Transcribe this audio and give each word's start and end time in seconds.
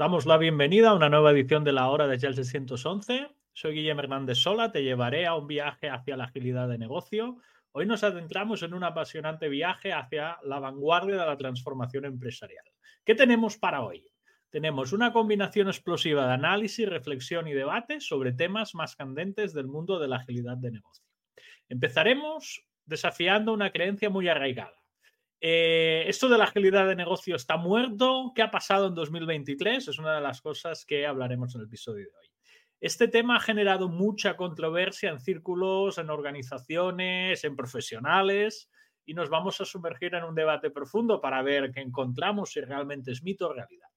damos 0.00 0.24
la 0.24 0.38
bienvenida 0.38 0.88
a 0.88 0.94
una 0.94 1.10
nueva 1.10 1.30
edición 1.30 1.62
de 1.62 1.72
la 1.72 1.90
Hora 1.90 2.06
de 2.06 2.18
Gel 2.18 2.34
611. 2.34 3.28
Soy 3.52 3.74
Guillermo 3.74 4.00
Hernández 4.00 4.38
Sola, 4.38 4.72
te 4.72 4.82
llevaré 4.82 5.26
a 5.26 5.34
un 5.34 5.46
viaje 5.46 5.90
hacia 5.90 6.16
la 6.16 6.24
agilidad 6.24 6.70
de 6.70 6.78
negocio. 6.78 7.36
Hoy 7.72 7.84
nos 7.84 8.02
adentramos 8.02 8.62
en 8.62 8.72
un 8.72 8.82
apasionante 8.82 9.50
viaje 9.50 9.92
hacia 9.92 10.38
la 10.42 10.58
vanguardia 10.58 11.18
de 11.18 11.26
la 11.26 11.36
transformación 11.36 12.06
empresarial. 12.06 12.64
¿Qué 13.04 13.14
tenemos 13.14 13.58
para 13.58 13.82
hoy? 13.82 14.06
Tenemos 14.48 14.94
una 14.94 15.12
combinación 15.12 15.68
explosiva 15.68 16.26
de 16.26 16.32
análisis, 16.32 16.88
reflexión 16.88 17.46
y 17.46 17.52
debate 17.52 18.00
sobre 18.00 18.32
temas 18.32 18.74
más 18.74 18.96
candentes 18.96 19.52
del 19.52 19.66
mundo 19.66 19.98
de 19.98 20.08
la 20.08 20.16
agilidad 20.16 20.56
de 20.56 20.70
negocio. 20.70 21.04
Empezaremos 21.68 22.64
desafiando 22.86 23.52
una 23.52 23.70
creencia 23.70 24.08
muy 24.08 24.28
arraigada. 24.28 24.79
Eh, 25.42 26.04
esto 26.06 26.28
de 26.28 26.36
la 26.36 26.44
agilidad 26.44 26.86
de 26.86 26.96
negocio 26.96 27.34
está 27.34 27.56
muerto. 27.56 28.32
¿Qué 28.34 28.42
ha 28.42 28.50
pasado 28.50 28.88
en 28.88 28.94
2023? 28.94 29.88
Es 29.88 29.98
una 29.98 30.14
de 30.14 30.20
las 30.20 30.42
cosas 30.42 30.84
que 30.84 31.06
hablaremos 31.06 31.54
en 31.54 31.62
el 31.62 31.66
episodio 31.66 32.04
de 32.04 32.16
hoy. 32.16 32.30
Este 32.80 33.08
tema 33.08 33.36
ha 33.36 33.40
generado 33.40 33.88
mucha 33.88 34.36
controversia 34.36 35.10
en 35.10 35.20
círculos, 35.20 35.98
en 35.98 36.10
organizaciones, 36.10 37.44
en 37.44 37.56
profesionales 37.56 38.70
y 39.04 39.14
nos 39.14 39.28
vamos 39.28 39.60
a 39.60 39.64
sumergir 39.64 40.14
en 40.14 40.24
un 40.24 40.34
debate 40.34 40.70
profundo 40.70 41.20
para 41.20 41.42
ver 41.42 41.72
qué 41.72 41.80
encontramos 41.80 42.52
si 42.52 42.60
realmente 42.60 43.12
es 43.12 43.22
mito 43.22 43.48
o 43.48 43.52
realidad. 43.52 43.88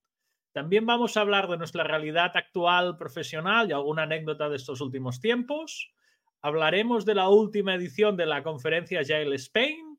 También 0.53 0.85
vamos 0.85 1.17
a 1.17 1.21
hablar 1.21 1.47
de 1.49 1.57
nuestra 1.57 1.83
realidad 1.83 2.31
actual 2.35 2.97
profesional 2.97 3.69
y 3.69 3.73
alguna 3.73 4.03
anécdota 4.03 4.49
de 4.49 4.57
estos 4.57 4.81
últimos 4.81 5.19
tiempos. 5.19 5.94
Hablaremos 6.41 7.05
de 7.05 7.16
la 7.16 7.30
última 7.30 7.75
edición 7.75 8.17
de 8.17 8.25
la 8.25 8.44
conferencia 8.44 9.00
Agile 9.00 9.35
Spain 9.35 9.92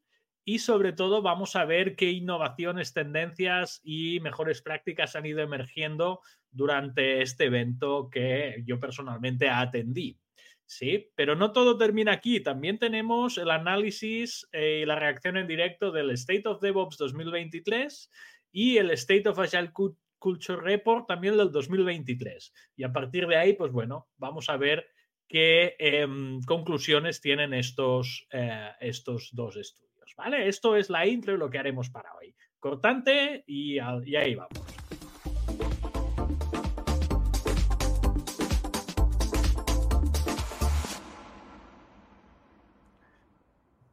y 0.44 0.58
sobre 0.58 0.92
todo 0.92 1.22
vamos 1.22 1.56
a 1.56 1.64
ver 1.64 1.96
qué 1.96 2.10
innovaciones, 2.10 2.92
tendencias 2.92 3.80
y 3.82 4.20
mejores 4.20 4.60
prácticas 4.62 5.16
han 5.16 5.26
ido 5.26 5.40
emergiendo 5.40 6.20
durante 6.50 7.22
este 7.22 7.44
evento 7.44 8.10
que 8.10 8.62
yo 8.66 8.78
personalmente 8.78 9.48
atendí. 9.48 10.18
Sí, 10.66 11.10
pero 11.14 11.36
no 11.36 11.52
todo 11.52 11.76
termina 11.76 12.12
aquí. 12.12 12.40
También 12.40 12.78
tenemos 12.78 13.38
el 13.38 13.50
análisis 13.50 14.48
eh, 14.52 14.80
y 14.82 14.86
la 14.86 14.98
reacción 14.98 15.36
en 15.36 15.46
directo 15.46 15.92
del 15.92 16.10
State 16.10 16.48
of 16.48 16.60
DevOps 16.60 16.96
2023 16.96 18.10
y 18.52 18.78
el 18.78 18.90
State 18.90 19.28
of 19.28 19.38
Agile 19.38 19.72
Culture 20.18 20.60
Report 20.62 21.06
también 21.06 21.36
del 21.36 21.52
2023. 21.52 22.52
Y 22.76 22.84
a 22.84 22.92
partir 22.92 23.26
de 23.26 23.36
ahí, 23.36 23.52
pues 23.52 23.72
bueno, 23.72 24.08
vamos 24.16 24.48
a 24.48 24.56
ver 24.56 24.86
qué 25.28 25.76
em, 25.78 26.40
conclusiones 26.42 27.20
tienen 27.20 27.52
estos, 27.52 28.26
eh, 28.32 28.70
estos 28.80 29.30
dos 29.32 29.56
estudios. 29.56 29.93
¿Vale? 30.16 30.48
Esto 30.48 30.76
es 30.76 30.90
la 30.90 31.06
intro 31.06 31.34
y 31.34 31.38
lo 31.38 31.50
que 31.50 31.58
haremos 31.58 31.90
para 31.90 32.14
hoy. 32.14 32.34
Cortante 32.58 33.44
y, 33.46 33.74
y 33.74 34.16
ahí 34.16 34.34
vamos. 34.34 34.84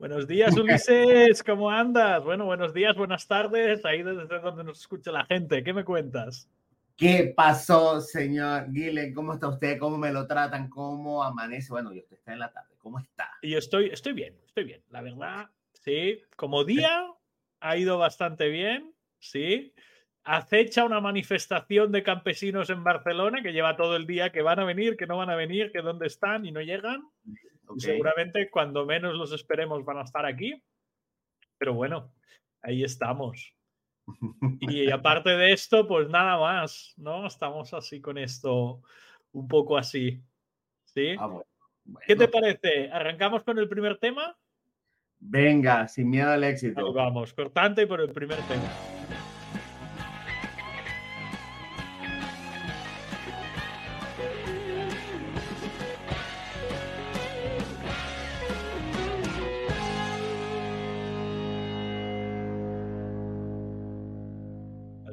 Buenos 0.01 0.27
días, 0.27 0.57
Ulises, 0.57 1.43
¿cómo 1.43 1.69
andas? 1.69 2.23
Bueno, 2.23 2.45
buenos 2.45 2.73
días, 2.73 2.97
buenas 2.97 3.27
tardes, 3.27 3.85
ahí 3.85 4.01
desde 4.01 4.39
donde 4.39 4.63
nos 4.63 4.79
escucha 4.79 5.11
la 5.11 5.25
gente. 5.25 5.63
¿Qué 5.63 5.73
me 5.73 5.85
cuentas? 5.85 6.49
¿Qué 6.97 7.33
pasó, 7.35 8.01
señor 8.01 8.71
Guile? 8.71 9.13
¿Cómo 9.13 9.33
está 9.33 9.47
usted? 9.47 9.77
¿Cómo 9.77 9.99
me 9.99 10.11
lo 10.11 10.25
tratan? 10.25 10.69
¿Cómo 10.69 11.23
amanece? 11.23 11.69
Bueno, 11.69 11.93
yo 11.93 12.01
usted 12.01 12.17
está 12.17 12.33
en 12.33 12.39
la 12.39 12.51
tarde. 12.51 12.75
¿Cómo 12.79 12.97
está? 12.97 13.29
Y 13.43 13.53
estoy, 13.53 13.89
estoy 13.89 14.13
bien, 14.13 14.35
estoy 14.45 14.63
bien. 14.63 14.81
La 14.89 15.01
verdad, 15.01 15.49
sí. 15.81 16.21
Como 16.35 16.63
día 16.63 17.07
ha 17.59 17.77
ido 17.77 17.97
bastante 17.97 18.49
bien, 18.49 18.93
sí. 19.19 19.73
Acecha 20.23 20.85
una 20.85 20.99
manifestación 21.01 21.91
de 21.91 22.03
campesinos 22.03 22.69
en 22.69 22.83
Barcelona 22.83 23.41
que 23.41 23.53
lleva 23.53 23.75
todo 23.75 23.95
el 23.95 24.05
día 24.05 24.31
que 24.31 24.41
van 24.41 24.59
a 24.59 24.65
venir, 24.65 24.95
que 24.95 25.07
no 25.07 25.17
van 25.17 25.29
a 25.29 25.35
venir, 25.35 25.71
que 25.71 25.81
dónde 25.81 26.07
están 26.07 26.45
y 26.45 26.51
no 26.51 26.61
llegan. 26.61 27.03
Seguramente 27.77 28.49
cuando 28.49 28.85
menos 28.85 29.15
los 29.15 29.31
esperemos 29.31 29.83
van 29.85 29.97
a 29.97 30.03
estar 30.03 30.25
aquí. 30.25 30.61
Pero 31.57 31.73
bueno, 31.73 32.13
ahí 32.61 32.83
estamos. 32.83 33.55
Y 34.61 34.91
aparte 34.91 35.29
de 35.29 35.53
esto, 35.53 35.87
pues 35.87 36.09
nada 36.09 36.37
más, 36.39 36.93
¿no? 36.97 37.27
Estamos 37.27 37.73
así 37.73 38.01
con 38.01 38.17
esto, 38.17 38.81
un 39.31 39.47
poco 39.47 39.77
así. 39.77 40.21
¿Sí? 40.85 41.15
Ah, 41.19 41.41
¿Qué 42.05 42.15
te 42.15 42.27
parece? 42.27 42.89
¿Arrancamos 42.91 43.43
con 43.43 43.57
el 43.57 43.69
primer 43.69 43.97
tema? 43.97 44.37
Venga, 45.21 45.87
sin 45.87 46.09
miedo 46.09 46.31
al 46.31 46.43
éxito. 46.43 46.91
vamos, 46.91 47.33
cortante 47.33 47.87
por 47.87 48.01
el 48.01 48.09
primer 48.09 48.39
tema. 48.39 48.69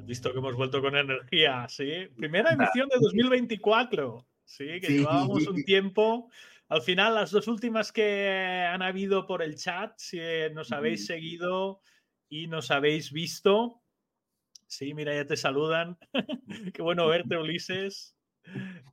visto 0.09 0.33
que 0.33 0.39
hemos 0.39 0.57
vuelto 0.57 0.81
con 0.81 0.97
energía, 0.97 1.67
¿sí? 1.69 2.09
Primera 2.17 2.53
emisión 2.53 2.89
de 2.89 2.97
2024, 2.99 4.27
¿sí? 4.45 4.81
Que 4.81 4.89
llevábamos 4.89 5.47
un 5.47 5.63
tiempo. 5.65 6.31
Al 6.69 6.83
final, 6.83 7.15
las 7.15 7.31
dos 7.31 7.49
últimas 7.49 7.93
que 7.93 8.67
han 8.69 8.83
habido 8.83 9.27
por 9.27 9.43
el 9.43 9.57
chat, 9.57 9.93
si 9.97 10.19
nos 10.53 10.73
habéis 10.73 11.07
seguido 11.07 11.81
y 12.29 12.47
nos 12.47 12.71
habéis 12.71 13.13
visto. 13.13 13.83
Sí, 14.67 14.93
mira, 14.93 15.15
ya 15.15 15.27
te 15.27 15.37
saludan. 15.37 15.99
Qué 16.75 16.83
bueno 16.83 17.07
verte, 17.07 17.37
Ulises. 17.37 18.17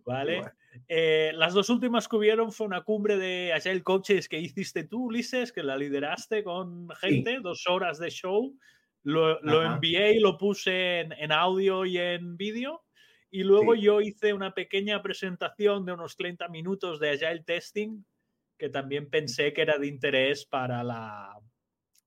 Vale. 0.06 0.42
Eh, 0.88 1.32
las 1.36 1.54
dos 1.54 1.70
últimas 1.70 2.08
que 2.08 2.16
hubieron 2.16 2.52
fue 2.52 2.68
una 2.68 2.82
cumbre 2.82 3.18
de 3.18 3.54
Agile 3.54 3.84
Coaches 3.84 4.30
que 4.30 4.40
hiciste 4.40 4.86
tú, 4.86 5.06
Ulises, 5.06 5.52
que 5.52 5.64
la 5.64 5.78
lideraste 5.78 6.44
con 6.44 6.90
gente, 7.02 7.40
dos 7.42 7.68
horas 7.68 8.00
de 8.00 8.10
show 8.10 8.58
lo, 9.06 9.64
envié 9.64 10.16
y 10.16 10.20
lo 10.20 10.38
puse 10.38 11.02
en, 11.02 11.32
audio 11.32 11.86
y 11.86 11.98
en 11.98 12.38
vídeo. 12.38 12.84
Y 13.36 13.44
luego 13.44 13.76
yo 13.76 14.00
hice 14.00 14.32
una 14.32 14.54
pequeña 14.54 15.02
presentación 15.02 15.86
de 15.86 15.92
unos 15.92 16.16
30 16.16 16.48
minutos 16.48 17.02
de 17.02 17.10
Agile 17.10 17.44
Testing, 17.44 18.06
que 18.58 18.70
también 18.70 19.10
pensé 19.10 19.52
que 19.52 19.62
era 19.62 19.78
de 19.78 19.88
interés 19.88 20.46
para 20.46 20.86
la, 20.86 21.38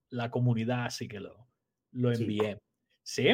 la 0.09 0.31
comunidad, 0.31 0.85
así 0.85 1.07
que 1.07 1.19
lo, 1.19 1.47
lo 1.91 2.11
envié. 2.11 2.57
Sí. 3.03 3.27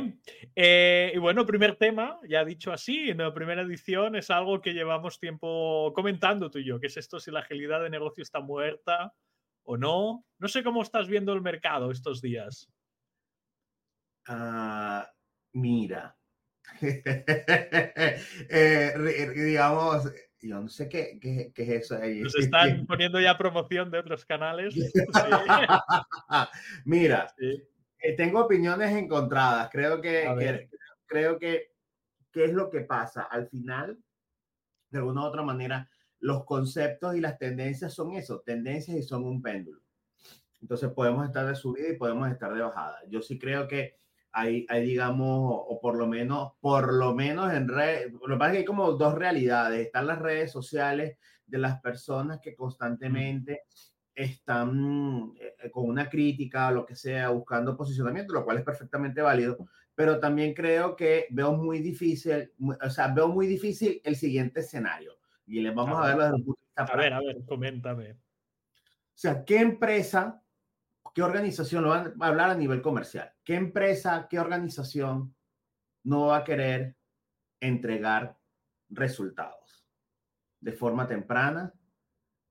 Eh, 0.58 1.14
y 1.16 1.18
bueno, 1.20 1.46
primer 1.46 1.78
tema, 1.78 2.20
ya 2.28 2.44
dicho 2.44 2.74
así, 2.74 3.12
en 3.12 3.20
la 3.20 3.34
primera 3.34 3.62
edición 3.62 4.18
es 4.18 4.30
algo 4.30 4.60
que 4.60 4.74
llevamos 4.74 5.18
tiempo 5.18 5.94
comentando 5.96 6.52
tú 6.52 6.60
y 6.60 6.66
yo, 6.66 6.82
que 6.82 6.88
es 6.88 6.98
esto 6.98 7.22
si 7.22 7.32
la 7.32 7.40
agilidad 7.40 7.82
de 7.82 7.90
negocio 7.90 8.24
está 8.24 8.42
muerta 8.42 9.14
o 9.64 9.78
no. 9.78 10.26
No 10.38 10.50
sé 10.50 10.66
cómo 10.66 10.82
estás 10.82 11.08
viendo 11.08 11.32
el 11.32 11.42
mercado 11.42 11.92
estos 11.92 12.22
días. 12.22 12.70
Ah, 14.28 15.10
mira, 15.54 16.18
eh, 18.50 19.32
digamos, 19.36 20.12
yo 20.42 20.62
no 20.62 20.70
sé 20.70 20.88
qué, 20.88 21.18
qué, 21.20 21.52
qué, 21.54 21.64
es 21.64 21.70
eso 21.70 21.98
ahí. 21.98 22.22
Nos 22.22 22.36
están 22.36 22.86
poniendo 22.86 23.20
ya 23.20 23.38
promoción 23.38 23.90
de 23.90 24.00
otros 24.00 24.26
canales. 24.26 24.76
Mira, 26.86 27.34
eh, 27.40 28.16
tengo 28.16 28.42
opiniones 28.42 28.96
encontradas. 28.96 29.70
Creo 29.72 30.00
que, 30.02 30.70
creo 31.08 31.40
que, 31.40 31.72
¿qué 32.32 32.46
es 32.46 32.54
lo 32.54 32.70
que 32.70 32.82
pasa? 32.82 33.24
Al 33.24 33.48
final, 33.48 33.98
de 34.90 35.00
alguna 35.00 35.22
u 35.22 35.26
otra 35.26 35.42
manera, 35.42 35.90
los 36.20 36.46
conceptos 36.46 37.16
y 37.16 37.22
las 37.22 37.38
tendencias 37.38 37.94
son 37.94 38.14
eso, 38.14 38.42
tendencias 38.46 38.98
y 38.98 39.04
son 39.04 39.24
un 39.26 39.42
péndulo. 39.42 39.82
Entonces 40.62 40.90
podemos 40.92 41.26
estar 41.26 41.46
de 41.48 41.56
subida 41.56 41.90
y 41.90 41.98
podemos 41.98 42.30
estar 42.30 42.54
de 42.54 42.62
bajada. 42.62 43.00
Yo 43.08 43.22
sí 43.22 43.38
creo 43.38 43.68
que 43.68 43.98
hay, 44.36 44.66
digamos, 44.82 45.30
o 45.50 45.80
por 45.82 45.98
lo 45.98 46.08
menos, 46.08 46.54
por 46.60 46.94
lo 46.94 47.16
menos 47.16 47.54
en 47.54 47.70
redes, 47.70 48.12
lo 48.12 48.36
que 48.36 48.40
pasa 48.40 48.48
es 48.48 48.52
que 48.52 48.58
hay 48.60 48.66
como 48.66 48.92
dos 48.92 49.16
realidades. 49.16 49.86
Están 49.86 50.08
las 50.08 50.20
redes 50.20 50.52
sociales 50.52 51.18
de 51.48 51.58
las 51.58 51.80
personas 51.80 52.42
que 52.42 52.54
constantemente 52.54 53.64
están 54.14 55.34
eh, 55.40 55.70
con 55.72 55.88
una 55.88 56.10
crítica 56.10 56.68
o 56.68 56.72
lo 56.72 56.86
que 56.86 56.96
sea, 56.96 57.30
buscando 57.30 57.78
posicionamiento, 57.78 58.34
lo 58.34 58.44
cual 58.44 58.58
es 58.58 58.64
perfectamente 58.64 59.22
válido, 59.22 59.58
pero 59.94 60.20
también 60.20 60.54
creo 60.54 60.98
que 60.98 61.28
veo 61.30 61.54
muy 61.54 61.80
difícil, 61.80 62.52
o 62.82 62.90
sea, 62.90 63.08
veo 63.08 63.30
muy 63.30 63.48
difícil 63.48 64.02
el 64.04 64.18
siguiente 64.18 64.60
escenario. 64.60 65.18
Y 65.48 65.62
les 65.62 65.74
vamos 65.74 65.98
a, 65.98 66.08
ver 66.08 66.18
desde 66.18 66.44
punto 66.44 66.60
de 66.60 66.66
vista. 66.66 66.94
A 66.94 66.98
ver, 66.98 67.14
a 67.14 67.20
ver, 67.20 67.38
coméntame. 67.46 68.12
O 68.12 69.18
sea, 69.18 69.46
¿qué 69.46 69.60
empresa 69.60 70.42
¿Qué 71.16 71.24
organización 71.24 71.86
lo 71.86 71.92
van 71.92 72.14
a 72.20 72.28
hablar 72.28 72.50
a 72.50 72.56
nivel 72.56 72.82
comercial? 72.82 73.32
¿Qué 73.46 73.56
empresa, 73.56 74.28
qué 74.30 74.38
organización 74.38 75.34
no 76.04 76.28
va 76.28 76.40
a 76.40 76.44
querer 76.44 76.98
entregar 77.62 78.38
resultados 78.90 79.88
de 80.60 80.74
forma 80.74 81.08
temprana, 81.08 81.74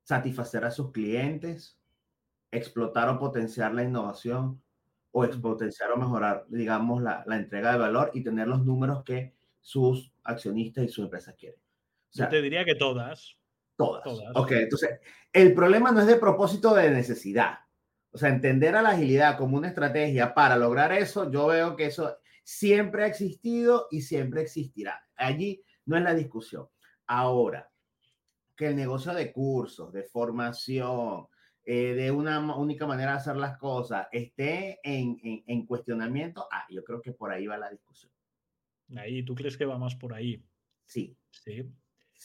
satisfacer 0.02 0.64
a 0.64 0.70
sus 0.70 0.93
clientes, 0.93 1.78
explotar 2.50 3.11
o 3.11 3.19
potenciar 3.19 3.75
la 3.75 3.84
innovación 3.84 4.62
o 5.12 5.26
expotenciar 5.26 5.93
o 5.93 5.99
mejorar, 5.99 6.46
digamos, 6.49 7.02
la, 7.02 7.22
la 7.26 7.37
entrega 7.37 7.72
de 7.72 7.78
valor 7.78 8.12
y 8.14 8.22
tener 8.22 8.49
los 8.49 8.64
números 8.64 9.05
que 9.05 9.34
sus 9.61 10.11
accionistas 10.22 10.84
y 10.84 10.88
sus 10.88 11.05
empresas 11.05 11.34
quieren. 11.37 11.61
Yo 12.12 12.28
te 12.31 12.40
diría 12.40 12.64
que 12.64 12.76
todas. 12.76 13.37
Todas. 13.76 14.05
todas. 14.05 14.34
Ok, 14.37 14.52
entonces, 14.52 15.00
el 15.34 15.52
problema 15.52 15.93
no 15.93 16.00
es 16.00 16.06
de 16.06 16.16
propósito 16.16 16.75
de 16.75 16.88
necesidad. 16.88 17.58
O 18.14 18.19
sea, 18.19 18.28
entender 18.28 18.76
a 18.76 18.82
la 18.82 18.90
agilidad 18.90 19.37
como 19.37 19.56
una 19.56 19.66
estrategia 19.66 20.34
para 20.34 20.56
lograr 20.56 20.93
eso, 20.93 21.32
yo 21.32 21.49
veo 21.49 21.75
que 21.75 21.87
eso 21.87 22.16
siempre 22.44 23.02
ha 23.02 23.06
existido 23.08 23.88
y 23.90 24.02
siempre 24.02 24.43
existirá. 24.43 25.05
Allí 25.16 25.64
no 25.84 25.96
es 25.96 26.05
la 26.05 26.14
discusión. 26.14 26.69
Ahora, 27.08 27.69
que 28.55 28.69
el 28.69 28.76
negocio 28.76 29.12
de 29.14 29.32
cursos, 29.32 29.93
de 29.93 30.05
formación, 30.05 31.26
eh, 31.64 31.94
de 31.94 32.12
una 32.12 32.38
única 32.56 32.87
manera 32.87 33.11
de 33.11 33.16
hacer 33.16 33.34
las 33.34 33.58
cosas, 33.58 34.06
esté 34.12 34.78
en, 34.84 35.19
en, 35.25 35.66
cuestionamiento, 35.66 36.46
ah, 36.52 36.66
yo 36.70 36.84
creo 36.84 37.02
que 37.02 37.11
por 37.11 37.32
ahí 37.32 37.49
va 37.49 37.58
la 37.58 37.70
discusión. 37.70 38.12
Ahí, 38.96 39.25
¿tú 39.25 39.34
crees 39.34 39.56
que 39.56 39.64
va 39.64 39.76
más 39.76 39.96
por 39.96 40.14
ahí? 40.14 40.40
Sí. 40.84 41.16
Sí. 41.32 41.69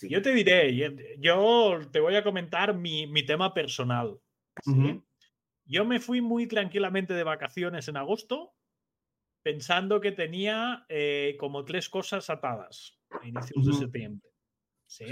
Yo 0.08 0.22
te 0.22 0.34
diré, 0.34 0.76
yo 1.18 1.80
te 1.92 2.00
voy 2.00 2.16
a 2.16 2.24
comentar 2.24 2.76
mi, 2.76 3.08
mi 3.08 3.26
tema 3.26 3.56
personal. 3.56 4.20
Yo 5.70 5.86
me 5.86 6.00
fui 6.00 6.20
muy 6.20 6.48
tranquilamente 6.48 7.14
de 7.14 7.24
vacaciones 7.24 7.88
en 7.88 7.98
agosto, 7.98 8.56
pensando 9.44 10.02
que 10.02 10.12
tenía 10.12 10.84
eh, 10.90 11.38
como 11.40 11.64
tres 11.64 11.90
cosas 11.90 12.32
atadas 12.32 13.00
a 13.12 13.28
inicios 13.28 13.68
de 13.68 13.74
septiembre. 13.74 14.30
¿sí? 14.88 15.06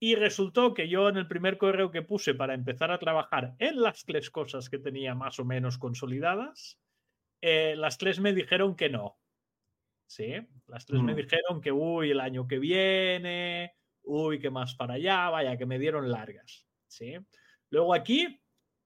Y 0.00 0.14
resultó 0.14 0.72
que 0.72 0.88
yo 0.88 1.10
en 1.10 1.18
el 1.18 1.28
primer 1.28 1.58
correo 1.58 1.90
que 1.90 2.00
puse 2.00 2.34
para 2.34 2.54
empezar 2.54 2.90
a 2.90 2.98
trabajar 2.98 3.54
en 3.58 3.82
las 3.82 4.06
tres 4.06 4.30
cosas 4.30 4.70
que 4.70 4.78
tenía 4.78 5.14
más 5.14 5.38
o 5.38 5.44
menos 5.44 5.76
consolidadas, 5.76 6.80
eh, 7.42 7.74
las 7.76 7.98
tres 7.98 8.18
me 8.18 8.32
dijeron 8.32 8.74
que 8.74 8.88
no. 8.88 9.18
Sí, 10.06 10.36
las 10.68 10.86
tres 10.86 11.02
me 11.02 11.12
mm. 11.12 11.16
dijeron 11.16 11.60
que, 11.60 11.70
uy, 11.70 12.12
el 12.12 12.20
año 12.20 12.48
que 12.48 12.58
viene, 12.58 13.74
uy, 14.04 14.38
que 14.38 14.48
más 14.48 14.74
para 14.74 14.94
allá, 14.94 15.28
vaya, 15.28 15.58
que 15.58 15.66
me 15.66 15.78
dieron 15.78 16.10
largas. 16.10 16.66
Sí. 16.88 17.14
Luego 17.68 17.92
aquí 17.92 18.42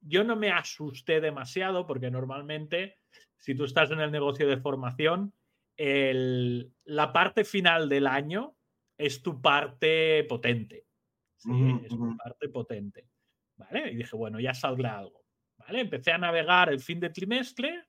yo 0.07 0.25
no 0.25 0.37
me 0.37 0.51
asusté 0.51 1.21
demasiado 1.21 1.87
porque 1.87 2.11
normalmente 2.11 2.99
si 3.39 3.55
tú 3.55 3.65
estás 3.65 3.91
en 3.91 4.01
el 4.01 4.11
negocio 4.11 4.49
de 4.49 4.59
formación, 4.59 5.33
la 5.77 7.13
parte 7.13 7.45
final 7.45 7.89
del 7.89 8.07
año 8.07 8.57
es 8.97 9.23
tu 9.23 9.41
parte 9.41 10.25
potente. 10.25 10.87
Es 11.39 11.93
una 11.93 12.17
parte 12.17 12.49
potente. 12.49 13.07
¿Vale? 13.57 13.93
Y 13.93 13.97
dije, 13.97 14.17
bueno, 14.17 14.41
ya 14.41 14.55
saldrá 14.55 14.99
algo. 14.99 15.23
¿Vale? 15.59 15.81
Empecé 15.81 16.13
a 16.13 16.19
navegar 16.19 16.71
el 16.71 16.81
fin 16.81 17.01
de 17.01 17.11
trimestre 17.11 17.85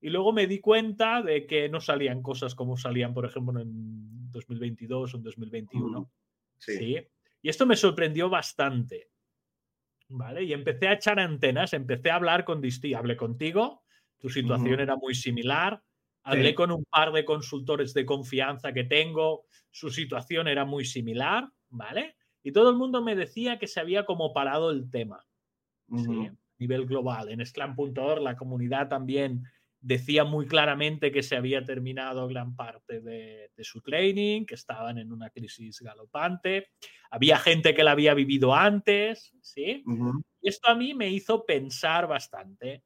y 0.00 0.10
luego 0.10 0.32
me 0.32 0.46
di 0.46 0.60
cuenta 0.60 1.22
de 1.22 1.46
que 1.46 1.68
no 1.68 1.80
salían 1.80 2.22
cosas 2.22 2.54
como 2.54 2.76
salían, 2.76 3.14
por 3.14 3.24
ejemplo, 3.24 3.60
en 3.60 4.30
2022 4.30 5.14
o 5.14 5.16
en 5.16 5.22
2021. 5.22 6.10
sí. 6.58 6.96
Y 7.42 7.48
esto 7.48 7.64
me 7.64 7.76
sorprendió 7.76 8.28
bastante. 8.28 9.10
¿Vale? 10.08 10.44
Y 10.44 10.52
empecé 10.52 10.88
a 10.88 10.94
echar 10.94 11.18
antenas, 11.18 11.72
empecé 11.72 12.10
a 12.10 12.16
hablar 12.16 12.44
con 12.44 12.60
Disti, 12.60 12.94
hablé 12.94 13.16
contigo, 13.16 13.82
tu 14.18 14.28
situación 14.28 14.80
era 14.80 14.96
muy 14.96 15.14
similar, 15.14 15.82
hablé 16.22 16.54
con 16.54 16.70
un 16.70 16.84
par 16.84 17.12
de 17.12 17.24
consultores 17.24 17.92
de 17.92 18.06
confianza 18.06 18.72
que 18.72 18.84
tengo, 18.84 19.46
su 19.70 19.90
situación 19.90 20.48
era 20.48 20.64
muy 20.64 20.84
similar, 20.84 21.48
¿vale? 21.68 22.16
Y 22.42 22.52
todo 22.52 22.70
el 22.70 22.76
mundo 22.76 23.02
me 23.02 23.16
decía 23.16 23.58
que 23.58 23.66
se 23.66 23.80
había 23.80 24.04
como 24.04 24.32
parado 24.32 24.70
el 24.70 24.90
tema. 24.90 25.24
a 25.90 26.32
nivel 26.58 26.86
global. 26.86 27.28
En 27.28 27.44
Scrum.org 27.44 28.22
la 28.22 28.36
comunidad 28.36 28.88
también 28.88 29.42
decía 29.80 30.24
muy 30.24 30.46
claramente 30.46 31.12
que 31.12 31.22
se 31.22 31.36
había 31.36 31.64
terminado 31.64 32.26
gran 32.28 32.56
parte 32.56 33.00
de, 33.00 33.50
su 33.58 33.80
training, 33.80 34.44
que 34.44 34.54
estaban 34.54 34.98
en 34.98 35.12
una 35.12 35.30
crisis 35.30 35.80
galopante. 35.80 36.68
Había 37.10 37.38
gente 37.38 37.74
que 37.74 37.84
la 37.84 37.92
había 37.92 38.14
vivido 38.14 38.54
antes, 38.54 39.34
¿sí? 39.40 39.84
Esto 40.42 40.68
a 40.68 40.74
mí 40.74 40.94
me 40.94 41.10
hizo 41.10 41.44
pensar 41.44 42.06
bastante. 42.06 42.84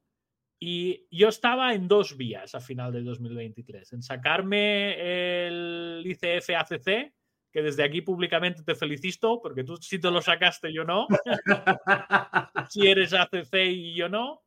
Y 0.59 1.07
yo 1.09 1.29
estaba 1.29 1.73
en 1.73 1.87
dos 1.87 2.15
vías 2.17 2.53
a 2.53 2.59
final 2.59 2.91
de 2.91 3.01
2023, 3.01 3.93
en 3.93 4.03
sacarme 4.03 5.47
el 5.47 6.03
ICF 6.05 6.51
ACC 6.55 7.11
que 7.51 7.61
desde 7.61 7.83
aquí 7.83 8.01
públicamente 8.01 8.63
te 8.63 8.75
felicito, 8.75 9.41
porque 9.41 9.63
tú 9.63 9.75
sí 9.77 9.99
te 9.99 10.09
lo 10.09 10.21
sacaste, 10.21 10.71
yo 10.73 10.85
no. 10.85 11.07
si 12.69 12.87
eres 12.87 13.13
ACC 13.13 13.53
y 13.67 13.95
yo 13.95 14.07
no. 14.07 14.41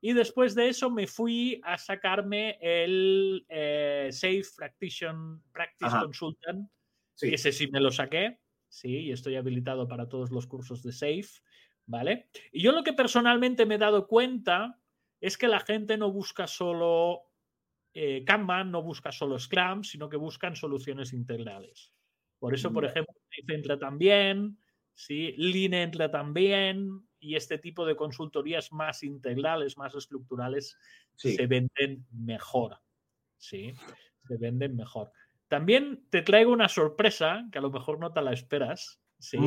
Y 0.00 0.12
después 0.12 0.54
de 0.54 0.68
eso 0.68 0.90
me 0.90 1.06
fui 1.06 1.60
a 1.64 1.78
sacarme 1.78 2.58
el 2.60 3.44
eh, 3.48 4.08
Safe 4.12 4.44
Practice 4.56 5.96
Consultant, 6.00 6.70
sí. 7.14 7.32
ese 7.32 7.52
sí 7.52 7.68
me 7.68 7.80
lo 7.80 7.90
saqué, 7.90 8.40
sí, 8.68 9.06
y 9.06 9.12
estoy 9.12 9.36
habilitado 9.36 9.88
para 9.88 10.08
todos 10.08 10.30
los 10.30 10.46
cursos 10.46 10.82
de 10.82 10.92
Safe, 10.92 11.40
¿vale? 11.86 12.28
Y 12.52 12.62
yo 12.62 12.72
lo 12.72 12.84
que 12.84 12.92
personalmente 12.92 13.66
me 13.66 13.76
he 13.76 13.78
dado 13.78 14.06
cuenta 14.06 14.80
es 15.20 15.38
que 15.38 15.48
la 15.48 15.60
gente 15.60 15.96
no 15.96 16.12
busca 16.12 16.46
solo 16.46 17.22
eh, 17.94 18.24
Kanban, 18.24 18.70
no 18.70 18.82
busca 18.82 19.10
solo 19.10 19.38
Scrum, 19.38 19.82
sino 19.82 20.08
que 20.08 20.18
buscan 20.18 20.54
soluciones 20.54 21.14
integrales. 21.14 21.94
Por 22.38 22.54
eso, 22.54 22.70
por 22.70 22.84
ejemplo, 22.84 23.14
entra 23.48 23.78
también, 23.78 24.58
¿sí? 24.94 25.34
Lean 25.38 25.72
entra 25.72 26.10
también, 26.10 27.05
y 27.20 27.36
este 27.36 27.58
tipo 27.58 27.86
de 27.86 27.96
consultorías 27.96 28.72
más 28.72 29.02
integrales, 29.02 29.76
más 29.76 29.94
estructurales, 29.94 30.76
se 31.14 31.46
venden 31.46 32.06
mejor. 32.10 32.78
¿sí? 33.38 33.74
Se 34.26 34.36
venden 34.36 34.76
mejor. 34.76 35.12
También 35.48 36.04
te 36.10 36.22
traigo 36.22 36.52
una 36.52 36.68
sorpresa 36.68 37.46
que 37.52 37.58
a 37.58 37.62
lo 37.62 37.70
mejor 37.70 38.00
no 38.00 38.12
te 38.12 38.22
la 38.22 38.32
esperas, 38.32 39.00
¿sí? 39.18 39.38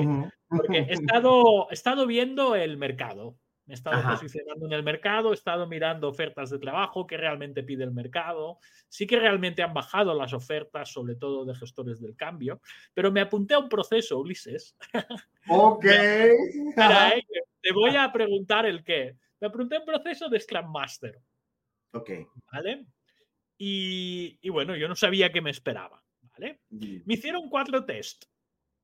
Porque 0.48 0.80
he 0.80 0.94
estado, 1.24 1.70
he 1.70 1.74
estado 1.74 2.08
viendo 2.08 2.56
el 2.56 2.78
mercado, 2.78 3.38
me 3.66 3.74
he 3.74 3.76
estado 3.76 4.02
posicionando 4.10 4.66
en 4.66 4.74
el 4.74 4.84
mercado, 4.84 5.32
he 5.32 5.36
estado 5.36 5.68
mirando 5.68 6.08
ofertas 6.08 6.50
de 6.50 6.58
trabajo 6.58 7.06
que 7.06 7.18
realmente 7.18 7.64
pide 7.64 7.84
el 7.84 7.92
mercado. 7.92 8.58
Sí 8.88 9.06
que 9.06 9.20
realmente 9.20 9.62
han 9.62 9.74
bajado 9.74 10.16
las 10.16 10.34
ofertas, 10.34 10.92
sobre 10.92 11.16
todo 11.16 11.46
de 11.46 11.54
gestores 11.54 12.02
del 12.02 12.16
cambio, 12.16 12.62
pero 12.94 13.12
me 13.12 13.22
apunté 13.22 13.54
a 13.54 13.60
un 13.60 13.70
proceso, 13.70 14.20
Ulises. 14.20 14.76
Ok. 15.52 15.86
Eh, 15.86 16.36
te 17.62 17.74
voy 17.74 17.96
a 17.96 18.12
preguntar 18.12 18.66
el 18.66 18.84
qué. 18.84 19.18
Me 19.40 19.48
a 19.48 19.52
un 19.52 19.86
proceso 19.86 20.30
de 20.30 20.40
Scrum 20.40 20.72
Master. 20.72 21.20
Ok. 21.94 22.12
¿Vale? 22.52 22.86
Y, 23.58 24.38
y 24.42 24.50
bueno, 24.50 24.76
yo 24.76 24.88
no 24.88 24.96
sabía 24.96 25.32
qué 25.32 25.42
me 25.42 25.52
esperaba. 25.52 26.04
¿Vale? 26.22 26.62
Me 26.70 27.14
hicieron 27.14 27.50
cuatro 27.50 27.86
test. 27.86 28.26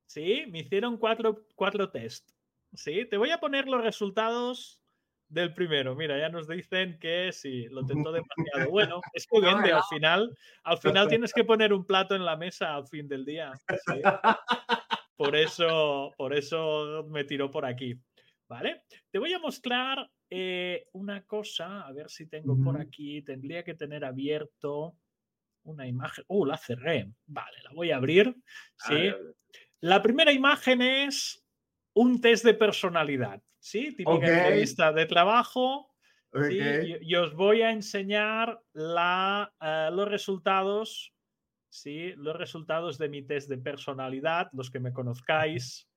¿Sí? 0.05 0.45
Me 0.49 0.59
hicieron 0.59 0.97
cuatro, 0.97 1.45
cuatro 1.55 1.89
test. 1.89 2.31
Sí, 2.73 3.05
te 3.09 3.17
voy 3.17 3.31
a 3.31 3.39
poner 3.39 3.67
los 3.67 3.81
resultados 3.81 4.81
del 5.29 5.53
primero. 5.53 5.95
Mira, 5.95 6.17
ya 6.17 6.29
nos 6.29 6.47
dicen 6.47 6.99
que 6.99 7.31
sí, 7.31 7.65
lo 7.69 7.85
tentó 7.85 8.11
demasiado. 8.11 8.69
Bueno, 8.69 9.01
es 9.13 9.27
que 9.27 9.39
vende 9.39 9.71
al 9.71 9.83
final. 9.83 10.35
Al 10.63 10.77
final 10.77 11.07
tienes 11.07 11.33
que 11.33 11.43
poner 11.43 11.73
un 11.73 11.85
plato 11.85 12.15
en 12.15 12.25
la 12.25 12.35
mesa 12.35 12.75
al 12.75 12.87
fin 12.87 13.07
del 13.07 13.25
día. 13.25 13.51
Por 15.17 15.33
eso, 15.33 16.11
por 16.17 16.33
eso 16.35 17.05
me 17.09 17.23
tiró 17.23 17.49
por 17.49 17.65
aquí. 17.65 17.97
¿Vale? 18.47 18.83
Te 19.11 19.19
voy 19.19 19.33
a 19.33 19.39
mostrar 19.39 20.09
eh, 20.29 20.87
una 20.93 21.25
cosa, 21.25 21.81
a 21.81 21.91
ver 21.91 22.09
si 22.09 22.27
tengo 22.27 22.57
por 22.63 22.79
aquí. 22.79 23.21
Tendría 23.23 23.63
que 23.63 23.73
tener 23.73 24.05
abierto 24.05 24.97
una 25.63 25.87
imagen. 25.87 26.23
Uh, 26.27 26.45
la 26.45 26.57
cerré. 26.57 27.11
Vale, 27.25 27.57
la 27.63 27.71
voy 27.73 27.91
a 27.91 27.97
abrir. 27.97 28.35
Sí. 28.77 29.11
La 29.81 30.01
primera 30.01 30.31
imagen 30.31 30.81
es 30.81 31.43
un 31.93 32.21
test 32.21 32.45
de 32.45 32.53
personalidad, 32.53 33.41
¿sí? 33.59 33.95
Típica 33.95 34.27
entrevista 34.27 34.91
de 34.91 35.05
trabajo. 35.05 35.91
Y, 36.51 37.15
os 37.15 37.33
voy 37.33 37.61
a 37.61 37.71
enseñar 37.71 38.59
la, 38.73 39.53
eh, 39.61 39.89
los 39.93 40.07
resultados, 40.07 41.13
¿sí? 41.69 42.13
Los 42.17 42.35
resultados 42.35 42.97
de 42.97 43.07
mi 43.07 43.21
test 43.21 43.49
de 43.49 43.57
personalidad, 43.57 44.49
los 44.51 44.69
que 44.69 44.81
me 44.81 44.91
conozcáis. 44.91 45.87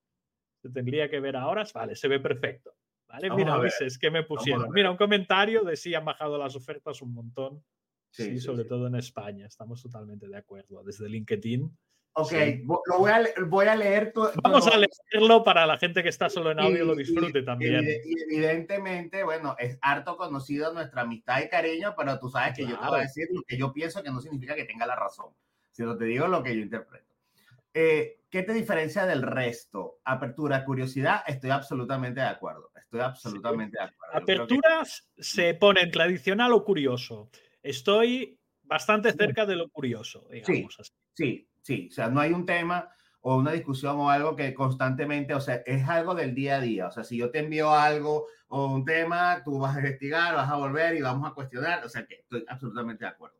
Se 0.61 0.69
tendría 0.69 1.09
que 1.09 1.19
ver 1.19 1.35
ahora. 1.35 1.63
Vale, 1.73 1.95
se 1.95 2.07
ve 2.07 2.19
perfecto. 2.19 2.75
Vale, 3.07 3.29
mira, 3.31 3.59
es 3.79 3.97
que 3.97 4.11
me 4.11 4.23
pusieron. 4.23 4.69
Mira, 4.71 4.91
un 4.91 4.97
comentario 4.97 5.63
de 5.63 5.75
si 5.75 5.95
han 5.95 6.05
bajado 6.05 6.37
las 6.37 6.55
ofertas 6.55 7.01
un 7.01 7.13
montón. 7.13 7.63
Sí, 8.11 8.39
sobre 8.39 8.65
todo 8.65 8.87
en 8.87 8.95
España. 8.95 9.45
Estamos 9.45 9.81
totalmente 9.81 10.27
de 10.27 10.37
acuerdo. 10.37 10.83
Desde 10.83 11.07
LinkedIn 11.09 11.71
Ok, 12.13 12.33
lo 12.65 12.99
voy 12.99 13.11
a, 13.11 13.23
voy 13.47 13.67
a 13.67 13.75
leer. 13.75 14.13
Vamos 14.43 14.67
a 14.67 14.77
leerlo 14.77 15.43
para 15.43 15.65
la 15.65 15.77
gente 15.77 16.03
que 16.03 16.09
está 16.09 16.29
solo 16.29 16.51
en 16.51 16.59
audio 16.59 16.83
y, 16.83 16.87
lo 16.87 16.95
disfrute 16.95 17.43
también. 17.43 17.85
Y, 17.85 18.21
evidentemente, 18.23 19.23
bueno, 19.23 19.55
es 19.57 19.77
harto 19.81 20.17
conocido 20.17 20.73
nuestra 20.73 21.01
amistad 21.01 21.41
y 21.41 21.49
cariño, 21.49 21.93
pero 21.97 22.19
tú 22.19 22.29
sabes 22.29 22.55
que 22.55 22.63
yo 22.63 22.77
te 22.77 22.85
voy 22.85 22.99
a 22.99 23.03
decir 23.03 23.27
lo 23.31 23.41
que 23.43 23.57
yo 23.57 23.71
pienso, 23.71 24.03
que 24.03 24.11
no 24.11 24.19
significa 24.21 24.55
que 24.55 24.65
tenga 24.65 24.85
la 24.85 24.95
razón, 24.95 25.33
sino 25.71 25.97
te 25.97 26.05
digo 26.05 26.27
lo 26.27 26.43
que 26.43 26.55
yo 26.55 26.61
interpreto. 26.61 27.08
Eh, 27.73 28.19
¿Qué 28.29 28.43
te 28.43 28.53
diferencia 28.53 29.05
del 29.05 29.23
resto? 29.23 29.99
Apertura, 30.05 30.63
curiosidad, 30.63 31.23
estoy 31.25 31.49
absolutamente 31.49 32.19
de 32.19 32.27
acuerdo. 32.27 32.71
Estoy 32.75 32.99
absolutamente 32.99 33.77
de 33.79 33.85
acuerdo. 33.85 34.17
Aperturas 34.17 35.07
se 35.17 35.55
ponen 35.55 35.89
tradicional 35.89 36.53
o 36.53 36.63
curioso. 36.63 37.29
Estoy 37.63 38.39
bastante 38.61 39.11
cerca 39.13 39.45
de 39.45 39.55
lo 39.55 39.69
curioso, 39.69 40.27
digamos 40.29 40.77
sí, 40.79 40.93
Sí, 41.13 41.49
sí, 41.61 41.87
o 41.89 41.93
sea, 41.93 42.09
no 42.09 42.21
hay 42.21 42.31
un 42.31 42.45
tema 42.45 42.87
o 43.21 43.35
una 43.35 43.51
discusión 43.51 43.97
o 43.97 44.09
algo 44.09 44.35
que 44.35 44.53
constantemente, 44.53 45.33
o 45.33 45.41
sea, 45.41 45.55
es 45.65 45.87
algo 45.89 46.15
del 46.15 46.33
día 46.33 46.57
a 46.57 46.61
día. 46.61 46.87
O 46.87 46.91
sea, 46.91 47.03
si 47.03 47.17
yo 47.17 47.31
te 47.31 47.39
envío 47.39 47.71
algo 47.71 48.27
o 48.47 48.67
un 48.67 48.85
tema, 48.85 49.41
tú 49.43 49.59
vas 49.59 49.75
a 49.75 49.79
investigar, 49.79 50.35
vas 50.35 50.49
a 50.49 50.55
volver 50.55 50.95
y 50.95 51.01
vamos 51.01 51.29
a 51.29 51.33
cuestionar. 51.33 51.83
O 51.83 51.89
sea, 51.89 52.05
que 52.05 52.15
estoy 52.15 52.45
absolutamente 52.47 53.03
de 53.03 53.09
acuerdo. 53.09 53.38